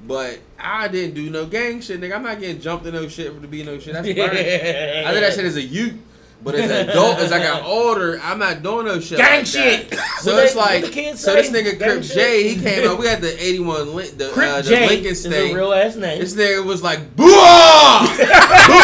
[0.07, 2.15] But I didn't do no gang shit, nigga.
[2.17, 3.93] I'm not getting jumped in no shit for to be no shit.
[3.93, 4.07] That's.
[4.09, 5.95] I did that shit as a youth.
[6.43, 9.19] But as an adult, as I got older, I'm not doing no shit.
[9.19, 9.93] Gang like shit.
[10.21, 10.85] So it's they- like,
[11.19, 12.03] so this nigga Crip?
[12.03, 12.99] J, he came out.
[12.99, 15.53] We had the 81 Lin- the, uh, the Lincoln state.
[15.55, 16.19] real ass name.
[16.19, 18.81] This nigga was like, boo boo boo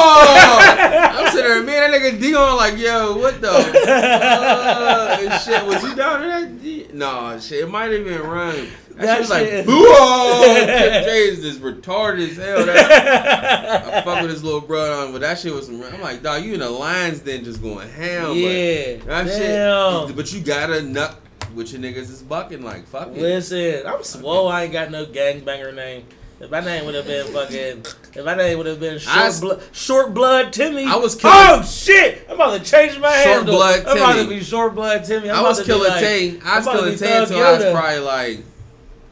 [0.00, 1.10] Oh!
[1.18, 5.20] I'm sitting there, man, that nigga Dion like, yo, what the fuck?
[5.20, 6.40] and shit, was you down there?
[6.42, 6.86] That D?
[6.92, 8.68] No, shit, it might have been run.
[8.96, 12.66] That, That shit was like, boo Crip J is just retarded as hell.
[12.66, 15.80] That, I fuck with his little brother on, but that shit was some.
[15.82, 18.32] I'm like, dog, you in the lines then just going ham.
[18.36, 20.06] Yeah, But that damn.
[20.08, 20.16] shit.
[20.16, 21.20] But you gotta nut
[21.54, 23.16] with your niggas is bucking like fuck it.
[23.18, 24.48] Listen, I'm swole.
[24.48, 26.04] I ain't got no gangbanger name.
[26.40, 27.84] If my name would have been fucking,
[28.14, 30.84] if my name would have been short, blood, short blood Timmy.
[30.84, 32.26] I was killing- Oh shit!
[32.28, 33.56] I'm about to change my Short handle.
[33.56, 35.30] blood I'm about to be short blood Timmy.
[35.30, 36.38] I'm I was killing like- Tay.
[36.44, 38.38] I was killing Tay until I was probably like.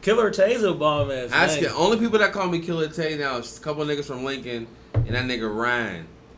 [0.01, 1.31] Killer Tay's a bomb ass.
[1.33, 1.63] I name.
[1.63, 4.65] just, only people that call me Killer Tay now is a couple niggas from Lincoln
[4.93, 6.07] and that nigga Ryan.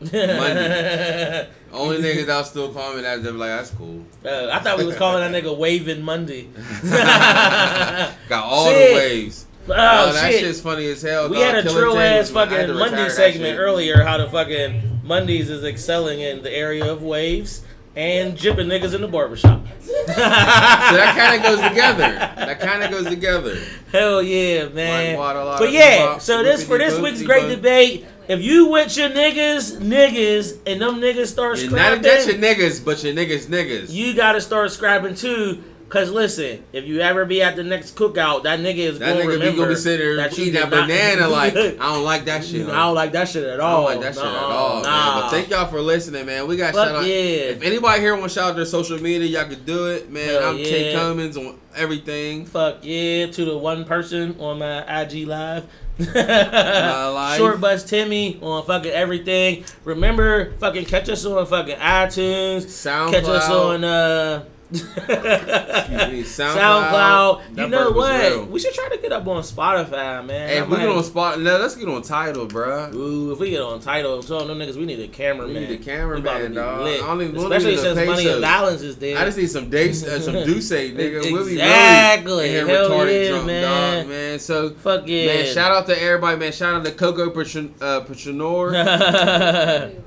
[1.72, 4.04] Only niggas that still call me that, they're like, that's cool.
[4.24, 6.48] Uh, I thought we was calling that nigga Waving Monday.
[6.82, 8.88] Got all Shit.
[8.90, 9.46] the waves.
[9.70, 10.40] Oh, Oh, that shit.
[10.40, 11.28] shit's funny as hell.
[11.28, 11.44] We dog.
[11.44, 14.02] had a Killer trill ass was my- I had fucking Monday segment earlier.
[14.02, 17.62] How the fucking Mondays is excelling in the area of waves
[17.96, 19.64] and jipping niggas in the barbershop.
[20.10, 22.02] So that kind of goes together.
[22.36, 23.56] That kind of goes together.
[23.92, 25.16] Hell yeah, man.
[25.16, 27.50] Like water, But yeah, bop, so this for this whippity week's boopty great boop.
[27.56, 28.06] debate.
[28.28, 32.36] If you with your niggas, niggas, and them niggas start You're not scrapping, just your
[32.38, 33.90] niggas, but your niggas niggas.
[33.92, 35.62] you gotta start scrapping too.
[35.90, 39.22] Cause listen, if you ever be at the next cookout, that nigga is that gonna
[39.22, 42.04] nigga be remember gonna be sitting there that eating that not- banana like, I don't
[42.04, 42.68] like that shit.
[42.68, 43.88] I don't like that shit at all.
[43.88, 44.82] I don't like that shit at all, man.
[44.84, 45.20] Nah.
[45.22, 46.46] But thank y'all for listening, man.
[46.46, 47.04] We got Fuck shout out.
[47.06, 47.14] yeah.
[47.14, 50.28] If anybody here want to shout out their social media, y'all can do it, man.
[50.28, 50.98] Hell I'm Tay yeah.
[51.00, 52.46] Cummins on everything.
[52.46, 55.66] Fuck yeah to the one person on my IG live.
[57.36, 59.64] Short Bus Timmy on fucking everything.
[59.84, 62.66] Remember, fucking catch us on fucking iTunes.
[62.66, 63.10] SoundCloud.
[63.10, 64.78] Catch us on uh me,
[66.22, 66.22] SoundCloud.
[66.22, 67.58] SoundCloud.
[67.58, 68.20] You know what?
[68.22, 68.44] real.
[68.46, 70.48] We should try to get up on Spotify, man.
[70.48, 72.94] Hey, if we might- get on spot, no, let's get on Tidal, bruh.
[72.94, 75.54] Ooh, if we get on Tidal, tell them niggas we need a cameraman.
[75.54, 76.80] We need a cameraman, We about to be dog.
[76.84, 77.02] lit.
[77.02, 78.40] I don't even- Especially need no since Money and pesos.
[78.40, 79.16] Violence is dead.
[79.16, 81.32] I just need some dates, uh, some Duce, nigga.
[81.32, 82.32] We'll be Exactly.
[82.32, 83.62] really here Hell retarded yeah, drunk, man.
[83.98, 84.38] dog, man.
[84.38, 85.26] So, Fuck yeah.
[85.26, 86.52] man, shout out to everybody, man.
[86.52, 88.70] Shout out to Coco Patron- uh, Patronor.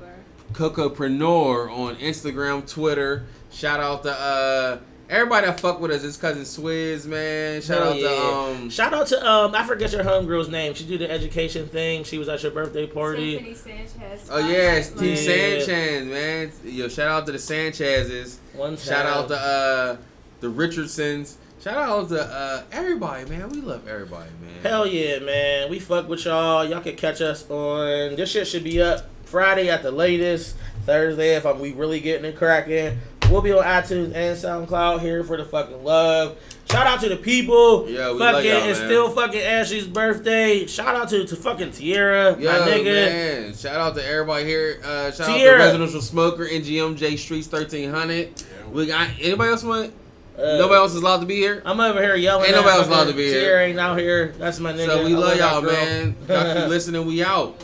[0.54, 3.24] Cocopreneur on Instagram, Twitter.
[3.54, 4.78] Shout out to uh
[5.08, 6.02] everybody that fuck with us.
[6.02, 7.62] It's cousin Swizz, man.
[7.62, 8.08] Shout Hell out yeah.
[8.08, 8.16] to
[8.62, 10.74] um Shout out to um I forget your homegirl's name.
[10.74, 12.02] She do the education thing.
[12.02, 13.36] She was at your birthday party.
[13.36, 14.28] Tiffany Sanchez.
[14.30, 15.14] Oh yes, T Yeah.
[15.14, 16.52] Sanchez, man.
[16.64, 18.40] Yo, shout out to the Sanchez's.
[18.54, 18.84] One time.
[18.84, 19.96] Shout out to uh
[20.40, 21.38] the Richardsons.
[21.62, 23.48] Shout out to uh everybody, man.
[23.50, 24.62] We love everybody, man.
[24.64, 25.70] Hell yeah, man.
[25.70, 26.64] We fuck with y'all.
[26.64, 30.56] Y'all can catch us on this shit should be up Friday at the latest.
[30.84, 32.98] Thursday if I'm we really getting it cracking.
[33.30, 36.36] We'll be on iTunes and SoundCloud here for the fucking love.
[36.70, 37.88] Shout out to the people.
[37.88, 40.66] Yeah, we love fucking it's still fucking Ashley's birthday.
[40.66, 42.84] Shout out to, to fucking Tierra, Yo, my nigga.
[42.84, 43.54] man.
[43.54, 44.80] Shout out to everybody here.
[44.84, 45.54] Uh, shout Tierra.
[45.54, 48.30] out to Residential Smoker, NGMJ Streets 1300.
[48.70, 49.92] We got anybody else want?
[50.38, 51.62] Uh, nobody else is allowed to be here.
[51.64, 52.46] I'm over here yelling.
[52.46, 53.40] Ain't nobody else allowed to be here.
[53.40, 54.34] Tierra ain't out here.
[54.38, 54.86] That's my nigga.
[54.86, 56.16] So we I love y'all, man.
[56.28, 57.06] Y'all keep listening.
[57.06, 57.62] We out.